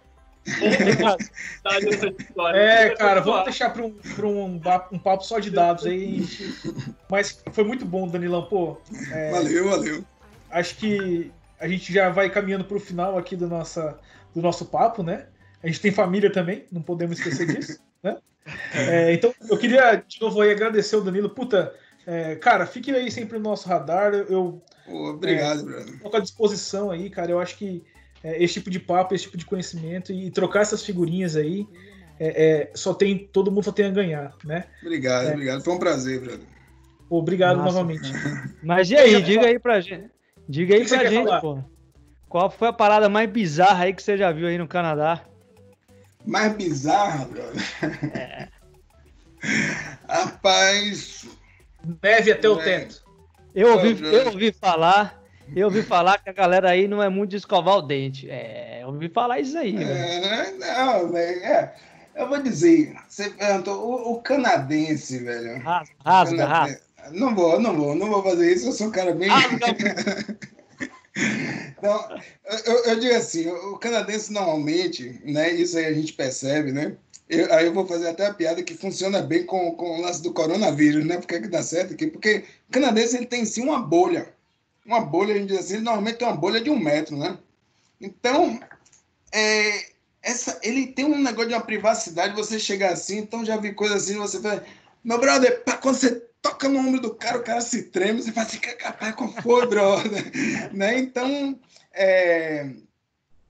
É, 2.55 2.91
cara, 2.91 3.21
vamos 3.21 3.45
deixar 3.45 3.71
para 3.71 3.83
um, 3.83 3.93
pra 3.93 4.27
um, 4.27 4.61
um 4.93 4.99
papo 4.99 5.25
só 5.25 5.39
de 5.39 5.51
dados 5.51 5.87
aí. 5.87 6.27
Mas 7.11 7.43
foi 7.53 7.65
muito 7.65 7.85
bom, 7.85 8.07
Danilão. 8.07 8.45
Pô, 8.47 8.77
é, 9.11 9.31
Valeu, 9.31 9.69
valeu. 9.71 10.05
acho 10.51 10.77
que 10.77 11.33
a 11.59 11.67
gente 11.67 11.93
já 11.93 12.11
vai 12.11 12.29
caminhando 12.29 12.65
para 12.65 12.77
o 12.77 12.81
final 12.81 13.17
aqui 13.17 13.37
do, 13.37 13.49
nossa, 13.49 13.99
do 14.35 14.43
nosso 14.43 14.67
papo, 14.67 15.03
né? 15.03 15.27
A 15.63 15.67
gente 15.67 15.81
tem 15.81 15.91
família 15.91 16.31
também, 16.31 16.67
não 16.71 16.83
podemos 16.83 17.19
esquecer 17.19 17.47
disso, 17.47 17.81
né? 18.03 18.19
É, 18.75 19.15
então, 19.15 19.35
eu 19.49 19.57
queria 19.57 19.97
de 20.07 20.21
novo 20.21 20.41
aí 20.43 20.51
agradecer 20.51 20.97
o 20.97 21.01
Danilo. 21.01 21.31
Puta, 21.31 21.75
é, 22.07 22.37
cara, 22.37 22.67
fique 22.67 22.91
aí 22.95 23.11
sempre 23.11 23.39
no 23.39 23.45
nosso 23.45 23.67
radar. 23.67 24.13
Eu 24.13 24.61
Pô, 24.85 25.11
obrigado, 25.11 25.65
brother. 25.65 25.95
estou 25.95 26.15
à 26.15 26.21
disposição 26.21 26.91
aí, 26.91 27.09
cara. 27.09 27.31
Eu 27.31 27.41
acho 27.41 27.57
que 27.57 27.83
é, 28.25 28.43
esse 28.43 28.55
tipo 28.55 28.71
de 28.71 28.81
papo, 28.81 29.15
esse 29.15 29.25
tipo 29.25 29.37
de 29.37 29.45
conhecimento 29.45 30.13
e 30.13 30.31
trocar 30.31 30.63
essas 30.63 30.83
figurinhas 30.83 31.37
aí, 31.37 31.69
é, 32.19 32.45
é, 32.45 32.71
só 32.75 32.95
tem 32.95 33.19
todo 33.19 33.53
mundo 33.53 33.65
só 33.65 33.73
tem 33.73 33.87
a 33.87 33.91
ganhar, 33.91 34.35
né? 34.45 34.65
Obrigado, 34.83 35.29
É. 35.29 35.33
obrigado. 35.33 35.63
Foi 35.63 35.75
um 35.75 35.79
prazer, 35.79 36.21
brother. 36.21 36.47
Obrigado 37.11 37.59
Nossa. 37.59 37.73
novamente. 37.73 38.11
Mas 38.65 38.91
e 38.91 38.97
aí, 38.97 39.21
diga 39.23 39.47
aí 39.47 39.59
pra 39.59 39.81
gente. 39.81 40.11
Diga 40.49 40.75
aí 40.75 40.83
que 40.85 40.89
pra 40.89 41.05
gente, 41.05 41.41
pô. 41.41 41.59
Qual 42.29 42.51
foi 42.51 42.69
a 42.69 42.73
parada 42.73 43.09
mais 43.09 43.31
bizarra 43.31 43.85
aí 43.85 43.93
que 43.95 44.03
você 44.03 44.17
já 44.17 44.33
viu 44.33 44.49
aí 44.49 44.59
no 44.59 44.67
Canadá? 44.67 45.23
Mais 46.27 46.53
bizarra, 46.57 47.27
brother. 47.27 47.63
Rapaz, 50.09 51.27
Neve 52.03 52.33
até 52.33 52.49
o 52.49 52.61
É. 52.61 52.65
teto. 52.65 53.03
Eu 53.55 53.73
ouvi, 53.75 54.03
eu 54.03 54.27
ouvi 54.27 54.53
falar, 54.53 55.23
eu 55.55 55.67
ouvi 55.67 55.83
falar 55.83 56.19
que 56.23 56.31
a 56.31 56.33
galera 56.33 56.71
aí 56.71 56.87
não 56.89 57.03
é 57.03 57.09
muito 57.09 57.31
de 57.31 57.37
escovar 57.37 57.77
o 57.77 57.83
dente. 57.83 58.29
É, 58.31 58.81
eu 58.83 58.89
ouvi 58.89 59.09
falar 59.09 59.41
isso 59.41 59.57
aí, 59.59 59.77
velho. 59.77 59.91
é, 59.93 60.53
não, 60.53 61.09
velho, 61.11 61.45
é. 61.45 61.75
Eu 62.15 62.29
vou 62.29 62.41
dizer, 62.41 62.95
você 63.09 63.29
perguntou, 63.31 63.77
o, 63.89 64.13
o 64.13 64.23
canadense, 64.23 65.19
velho. 65.19 65.61
Rasga, 65.63 65.95
rasga, 66.05 66.37
Canaden- 66.37 66.51
rasga. 66.73 66.81
Não 67.11 67.35
vou, 67.35 67.61
não 67.61 67.77
vou, 67.77 67.95
não 67.95 68.09
vou 68.09 68.23
fazer 68.23 68.53
isso, 68.55 68.69
eu 68.69 68.73
sou 68.73 68.87
um 68.87 68.91
cara 68.93 69.13
bem. 69.13 69.29
Rasga. 69.29 69.67
Então, 71.17 72.19
eu, 72.67 72.85
eu 72.87 72.99
digo 72.99 73.15
assim, 73.15 73.47
o 73.49 73.77
canadense 73.79 74.33
normalmente, 74.33 75.21
né, 75.25 75.53
isso 75.53 75.79
aí 75.79 75.85
a 75.87 75.93
gente 75.93 76.13
percebe, 76.13 76.73
né? 76.73 76.97
Eu- 77.29 77.53
aí 77.55 77.67
eu 77.67 77.73
vou 77.73 77.87
fazer 77.87 78.09
até 78.09 78.27
a 78.27 78.35
piada 78.35 78.63
que 78.65 78.75
funciona 78.75 79.23
bem 79.23 79.47
com, 79.47 79.71
com 79.77 79.99
o 79.99 80.01
lance 80.01 80.21
do 80.23 80.33
coronavírus, 80.33 81.05
né? 81.07 81.17
Porque 81.19 81.41
que 81.41 81.47
dá 81.49 81.63
certo 81.63 81.95
aqui? 81.95 82.09
Porque 82.09 82.45
o 82.69 82.73
canadense 82.73 83.17
ele 83.17 83.27
tem 83.27 83.45
sim 83.45 83.63
uma 83.63 83.81
bolha. 83.81 84.34
Uma 84.85 85.01
bolha, 85.01 85.35
a 85.35 85.39
gente 85.39 85.49
diz 85.49 85.59
assim, 85.59 85.79
normalmente 85.79 86.19
tem 86.19 86.29
uma 86.29 86.37
bolha 86.37 86.61
de 86.61 86.71
um 86.71 86.79
metro, 86.79 87.17
né? 87.17 87.39
Então, 88.01 88.61
é, 89.33 89.87
essa, 90.23 90.59
ele 90.63 90.89
tem 90.89 91.05
um 91.05 91.23
negócio 91.23 91.49
de 91.49 91.55
uma 91.55 91.61
privacidade, 91.61 92.35
você 92.35 92.59
chegar 92.59 92.93
assim, 92.93 93.19
então 93.19 93.45
já 93.45 93.57
vi 93.57 93.73
coisa 93.73 93.97
assim, 93.97 94.17
você 94.17 94.41
fala, 94.41 94.65
meu 95.03 95.19
brother, 95.19 95.63
pá, 95.65 95.77
quando 95.77 95.97
você 95.97 96.23
toca 96.43 96.69
no 96.69 96.79
ombro 96.79 97.01
do 97.01 97.15
cara, 97.15 97.39
o 97.39 97.43
cara 97.43 97.61
se 97.61 97.85
treme, 97.85 98.23
você 98.23 98.33
fala 98.33 98.47
assim, 98.47 98.59
capaz, 98.59 99.15
qual 99.15 99.33
foi, 99.43 99.67
brother? 99.67 100.73
né? 100.75 100.99
Então, 100.99 101.59
é, 101.93 102.71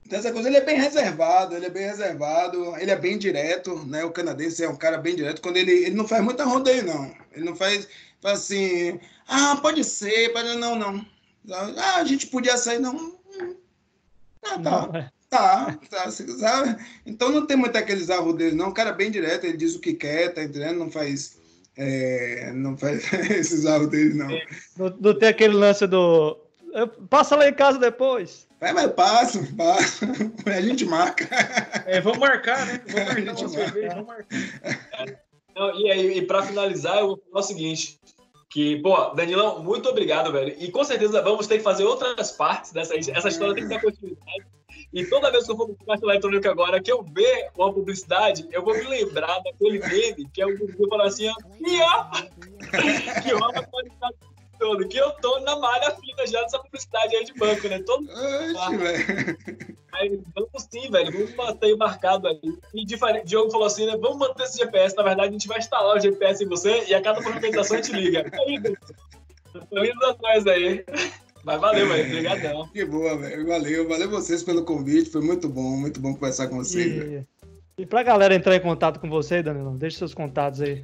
então, 0.05 0.19
essa 0.19 0.31
coisa, 0.31 0.47
ele 0.47 0.57
é 0.57 0.61
bem 0.61 0.77
reservado, 0.79 1.55
ele 1.55 1.65
é 1.65 1.69
bem 1.69 1.87
reservado, 1.87 2.77
ele 2.77 2.91
é 2.91 2.95
bem 2.95 3.17
direto, 3.17 3.75
né? 3.87 4.05
O 4.05 4.11
canadense 4.11 4.63
é 4.63 4.69
um 4.69 4.75
cara 4.75 4.99
bem 4.99 5.15
direto, 5.15 5.41
quando 5.41 5.57
ele, 5.57 5.71
ele 5.71 5.95
não 5.95 6.07
faz 6.07 6.23
muita 6.23 6.43
rodeio, 6.45 6.85
não. 6.85 7.11
Ele 7.33 7.43
não 7.43 7.55
faz, 7.55 7.87
faz 8.21 8.39
assim, 8.39 8.99
ah, 9.27 9.57
pode 9.61 9.83
ser, 9.83 10.31
pode 10.31 10.55
não, 10.57 10.75
não. 10.75 11.03
Ah, 11.51 11.95
a 11.97 12.03
gente 12.05 12.27
podia 12.27 12.57
sair, 12.57 12.79
não. 12.79 13.15
Ah, 14.43 14.59
tá. 14.59 14.87
Não, 14.87 14.95
é. 14.95 15.11
Tá, 15.29 15.77
tá, 15.89 16.09
sabe? 16.11 16.77
Então 17.05 17.29
não 17.29 17.45
tem 17.45 17.57
muito 17.57 17.75
aqueles 17.77 18.09
arrodeios, 18.09 18.53
não. 18.53 18.69
O 18.69 18.73
cara 18.73 18.91
é 18.91 18.93
bem 18.93 19.11
direto, 19.11 19.43
ele 19.45 19.57
diz 19.57 19.75
o 19.75 19.79
que 19.81 19.93
quer, 19.93 20.33
tá 20.33 20.41
entendendo? 20.43 20.77
Não 20.79 20.89
faz, 20.89 21.37
é, 21.75 22.51
não 22.53 22.77
faz 22.77 23.11
esses 23.31 23.65
arrodeios, 23.65 24.15
não. 24.15 24.27
Não, 24.77 24.97
não 25.01 25.17
tem 25.19 25.27
aquele 25.29 25.55
lance 25.55 25.85
do. 25.87 26.37
eu- 26.73 26.87
Passa 26.87 27.35
lá 27.35 27.49
em 27.49 27.53
casa 27.53 27.77
depois. 27.79 28.47
Vai, 28.61 28.71
mas 28.71 28.91
passa, 28.93 29.45
passa. 29.57 30.07
A 30.45 30.61
gente 30.61 30.85
marca. 30.85 31.27
É, 31.85 31.99
vamos 31.99 32.19
marcar, 32.19 32.65
né? 32.67 32.81
Vamos 32.87 33.05
marcar 33.05 33.21
Gente, 33.25 33.39
uma 33.45 33.49
cerveja, 33.49 33.89
vamos 33.89 34.07
marcar. 34.07 35.19
Não, 35.55 35.79
e 35.79 35.91
aí, 35.91 36.17
e 36.19 36.21
pra 36.21 36.43
finalizar, 36.43 36.99
eu 36.99 37.07
vou 37.07 37.23
falar 37.29 37.39
o 37.43 37.47
seguinte. 37.47 37.99
Que, 38.55 38.77
pô, 38.77 39.09
Danilão, 39.09 39.61
muito 39.61 39.89
obrigado, 39.89 40.31
velho. 40.31 40.55
E 40.57 40.71
com 40.71 40.81
certeza 40.81 41.21
vamos 41.21 41.45
ter 41.45 41.57
que 41.57 41.63
fazer 41.65 41.83
outras 41.83 42.31
partes 42.31 42.71
dessa 42.71 42.95
Essa 42.95 43.27
história 43.27 43.53
tem 43.53 43.67
que 43.67 43.69
ter 43.69 43.81
continuidade. 43.81 44.45
E 44.93 45.05
toda 45.07 45.29
vez 45.29 45.43
que 45.43 45.51
eu 45.51 45.57
for 45.57 45.67
pro 45.67 45.85
caixa 45.85 46.05
eletrônico 46.05 46.47
agora, 46.47 46.81
que 46.81 46.89
eu 46.89 47.03
ver 47.03 47.49
uma 47.57 47.73
publicidade, 47.73 48.47
eu 48.53 48.63
vou 48.63 48.73
me 48.73 48.83
lembrar 48.83 49.41
daquele 49.41 49.79
meme, 49.79 50.29
que 50.33 50.41
é 50.41 50.45
o 50.45 50.55
que 50.55 50.87
fala 50.87 51.05
assim, 51.05 51.27
ó, 51.27 51.33
que 53.21 53.33
rola 53.33 53.59
a 53.59 53.65
qualidade 53.65 54.15
todo, 54.59 54.87
que 54.87 54.97
eu 54.97 55.11
tô 55.13 55.39
na 55.39 55.57
malha 55.57 55.91
fina 55.91 56.27
já 56.27 56.41
dessa 56.41 56.59
publicidade 56.59 57.15
aí 57.15 57.25
de 57.25 57.33
banco, 57.33 57.67
né? 57.67 57.81
Todo 57.85 58.07
Oxe, 58.09 58.77
velho. 58.77 59.37
Mas 59.91 60.11
vamos 60.35 60.67
sim, 60.69 60.91
velho. 60.91 61.11
Vamos 61.11 61.35
manter 61.35 61.75
marcado 61.77 62.27
aí. 62.27 62.41
E 62.73 62.85
diferente, 62.85 63.27
Diogo 63.27 63.51
falou 63.51 63.67
assim, 63.67 63.85
né? 63.85 63.97
Vamos 63.97 64.17
manter 64.17 64.43
esse 64.43 64.57
GPS. 64.57 64.95
Na 64.95 65.03
verdade, 65.03 65.29
a 65.29 65.31
gente 65.31 65.47
vai 65.47 65.59
instalar 65.59 65.95
o 65.95 65.99
GPS 65.99 66.43
em 66.43 66.47
você 66.47 66.85
e 66.87 66.93
a 66.93 67.01
cada 67.01 67.21
movimentação 67.21 67.77
a 67.77 67.81
gente 67.81 67.95
liga. 67.95 68.29
Aí, 68.33 68.59
Tô 69.69 69.83
indo 69.83 70.05
atrás 70.05 70.45
aí. 70.47 70.83
Mas 71.43 71.61
valeu, 71.61 71.87
velho. 71.87 72.05
Obrigadão. 72.07 72.67
Que 72.69 72.85
boa, 72.85 73.17
velho. 73.17 73.47
Valeu, 73.47 73.87
valeu 73.87 74.09
vocês 74.09 74.43
pelo 74.43 74.65
convite. 74.65 75.09
Foi 75.09 75.21
muito 75.21 75.47
bom, 75.47 75.77
muito 75.77 75.99
bom 75.99 76.13
conversar 76.13 76.47
com 76.47 76.57
vocês, 76.57 76.93
velho. 76.93 77.27
E, 77.77 77.83
e 77.83 77.85
pra 77.85 78.03
galera 78.03 78.35
entrar 78.35 78.55
em 78.55 78.59
contato 78.59 78.99
com 78.99 79.09
você, 79.09 79.43
Danilão, 79.43 79.77
deixa 79.77 79.99
seus 79.99 80.13
contatos 80.13 80.61
aí. 80.61 80.83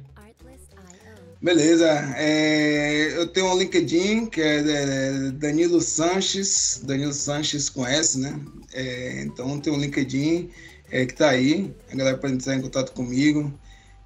Beleza. 1.42 1.88
É, 2.16 3.16
eu 3.16 3.26
tenho 3.26 3.46
um 3.52 3.58
LinkedIn 3.58 4.26
que 4.26 4.40
é, 4.40 4.58
é, 4.58 5.30
Danilo 5.32 5.80
Sanches, 5.80 6.80
Danilo 6.84 7.12
Sanches 7.12 7.72
S, 7.76 8.16
né? 8.18 8.40
É, 8.72 9.22
então 9.22 9.58
tem 9.58 9.72
um 9.72 9.76
LinkedIn 9.76 10.50
é, 10.90 11.04
que 11.04 11.14
tá 11.14 11.30
aí. 11.30 11.74
A 11.92 11.96
galera 11.96 12.16
pode 12.16 12.34
entrar 12.34 12.54
em 12.54 12.62
contato 12.62 12.92
comigo, 12.92 13.52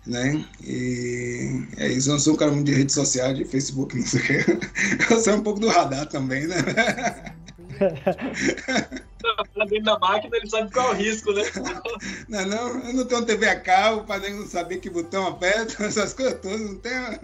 né? 0.06 0.46
E 0.64 1.62
é 1.76 1.88
isso. 1.88 2.08
Eu 2.08 2.14
não 2.14 2.20
sou 2.20 2.32
um 2.34 2.36
cara 2.36 2.52
muito 2.52 2.66
de 2.66 2.74
rede 2.74 2.92
social, 2.92 3.34
de 3.34 3.44
Facebook, 3.44 3.94
não 3.94 4.06
sei 4.06 4.20
o 4.20 4.24
quê. 4.24 4.44
Eu 5.10 5.20
sou 5.20 5.34
um 5.34 5.42
pouco 5.42 5.60
do 5.60 5.68
radar 5.68 6.06
também, 6.08 6.46
né? 6.46 6.56
Tá 7.78 9.64
dentro 9.64 9.84
da 9.84 9.98
máquina, 9.98 10.36
ele 10.36 10.48
sabe 10.48 10.72
qual 10.72 10.88
é 10.88 10.90
o 10.90 10.94
risco, 10.94 11.32
né? 11.32 11.42
Não, 12.28 12.46
não, 12.46 12.84
eu 12.84 12.94
não 12.94 13.06
tenho 13.06 13.24
TV 13.24 13.48
a 13.48 13.58
cabo 13.58 14.04
para 14.04 14.28
não 14.28 14.46
saber 14.46 14.78
que 14.78 14.90
botão 14.90 15.26
aperta, 15.26 15.82
essas 15.84 16.12
coisas 16.12 16.40
todas, 16.40 16.60
não 16.60 16.76
tenho. 16.76 17.18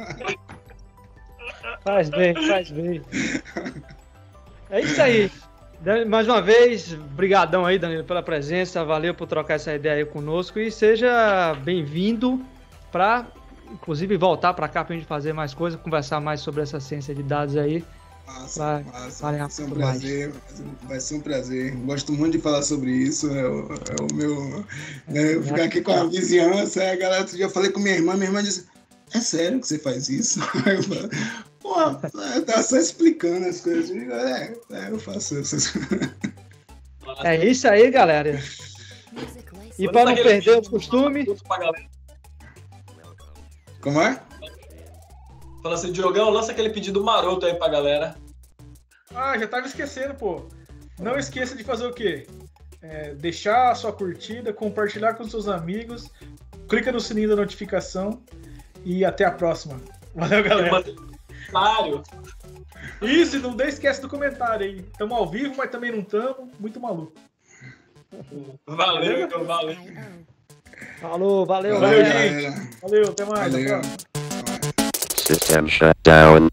Faz 1.85 2.09
bem, 2.09 2.35
faz 2.47 2.71
bem. 2.71 3.03
É 4.71 4.81
isso 4.81 5.01
aí. 5.01 5.31
Mais 6.09 6.29
uma 6.29 6.41
vez, 6.41 6.95
brigadão 6.95 7.67
aí, 7.67 7.79
Danilo, 7.79 8.05
pela 8.05 8.23
presença. 8.23 8.85
Valeu 8.85 9.15
por 9.15 9.27
trocar 9.27 9.55
essa 9.55 9.75
ideia 9.75 9.97
aí 9.97 10.05
conosco 10.05 10.59
e 10.59 10.71
seja 10.71 11.55
bem-vindo 11.63 12.41
para, 12.91 13.27
inclusive, 13.71 14.17
voltar 14.17 14.55
para 14.55 14.69
cá 14.69 14.85
para 14.85 14.95
a 14.95 14.99
gente 14.99 15.09
fazer 15.09 15.33
mais 15.33 15.53
coisas, 15.55 15.81
conversar 15.81 16.21
mais 16.21 16.41
sobre 16.41 16.63
essa 16.63 16.79
ciência 16.79 17.15
de 17.15 17.23
dados 17.23 17.57
aí. 17.57 17.85
Massa, 18.27 18.65
Vai, 18.65 18.85
massa. 18.85 19.23
vai 19.23 19.39
Vai 19.39 19.51
ser 19.51 19.63
um 19.65 19.71
prazer, 19.71 20.33
vai 20.85 21.01
ser 21.01 21.15
um 21.15 21.21
prazer. 21.21 21.77
Gosto 21.77 22.13
muito 22.13 22.37
de 22.37 22.43
falar 22.43 22.63
sobre 22.63 22.91
isso. 22.91 23.31
É 23.31 23.47
o, 23.49 23.69
é 23.73 24.03
o 24.03 24.15
meu. 24.15 24.65
né, 25.09 25.35
eu 25.35 25.43
ficar 25.43 25.65
aqui 25.65 25.81
com 25.81 25.93
a 25.93 26.05
vizinhança. 26.05 26.83
A 26.83 26.97
galera, 26.97 27.21
outro 27.23 27.37
dia 27.37 27.47
eu 27.47 27.51
falei 27.51 27.71
com 27.71 27.81
minha 27.81 27.97
irmã, 27.97 28.15
minha 28.15 28.27
irmã 28.27 28.43
disse: 28.43 28.67
É 29.13 29.21
sério 29.21 29.61
que 29.61 29.67
você 29.67 29.79
faz 29.79 30.09
isso? 30.09 30.41
Eu 30.67 30.83
Pô, 31.63 31.77
eu 31.81 32.45
tava 32.45 32.63
só 32.63 32.77
explicando 32.77 33.47
as 33.47 33.61
coisas. 33.61 33.89
Eu 33.91 33.99
digo, 34.01 34.13
é, 34.13 34.53
é, 34.73 34.91
eu 34.91 34.99
faço 34.99 35.39
essas 35.39 35.69
coisas. 35.69 36.11
É 37.25 37.45
isso 37.45 37.69
aí, 37.69 37.91
galera. 37.91 38.43
E 39.79 39.89
para 39.91 40.07
não 40.07 40.15
perder 40.15 40.59
o 40.59 40.71
costume, 40.71 41.25
Pra. 41.25 41.73
Como 43.81 44.01
é? 44.01 44.21
Fala 45.63 45.75
assim, 45.75 45.93
Diogão, 45.93 46.31
lança 46.31 46.53
aquele 46.53 46.71
pedido 46.71 47.03
maroto 47.03 47.47
aí 47.47 47.55
pra 47.55 47.69
galera. 47.69 48.17
Ah, 49.15 49.39
já 49.39 49.47
tava 49.47 49.67
esquecendo, 49.67 50.15
pô. 50.15 50.43
Não 50.99 51.19
esqueça 51.19 51.57
de 51.57 51.65
fazer 51.65 51.87
o 51.87 51.93
quê? 51.93 52.27
é, 52.83 53.15
deixar 53.15 53.71
a 53.71 53.75
sua 53.75 53.93
curtida, 53.93 54.53
compartilhar 54.53 55.15
com 55.15 55.25
seus 55.25 55.47
amigos, 55.47 56.11
clica 56.69 56.91
no 56.91 57.01
sininho 57.01 57.29
da 57.29 57.37
notificação 57.37 58.21
e 58.85 59.05
até 59.05 59.25
a 59.25 59.31
próxima. 59.31 59.81
Valeu, 60.15 60.43
galera. 60.43 60.85
Mário. 61.53 62.03
Isso, 63.01 63.37
e 63.37 63.39
não 63.39 63.55
deixe 63.55 63.75
esquece 63.75 64.01
do 64.01 64.09
comentário 64.09 64.67
aí. 64.67 64.83
Tamo 64.99 65.15
ao 65.15 65.29
vivo, 65.29 65.55
mas 65.57 65.71
também 65.71 65.93
não 65.93 66.03
tamo. 66.03 66.51
Muito 66.59 66.81
maluco. 66.81 67.13
Valeu, 68.67 69.29
valeu. 69.47 69.77
Falou, 71.01 71.47
valeu, 71.47 71.81
Valeu, 71.81 72.03
galera. 72.03 72.43
galera. 72.43 72.71
Valeu, 72.83 73.09
até 73.09 73.25
mais. 73.25 73.53
Valeu. 73.53 73.77
Até. 73.77 74.22
System 75.33 75.67
shut 75.67 75.97
down. 76.03 76.51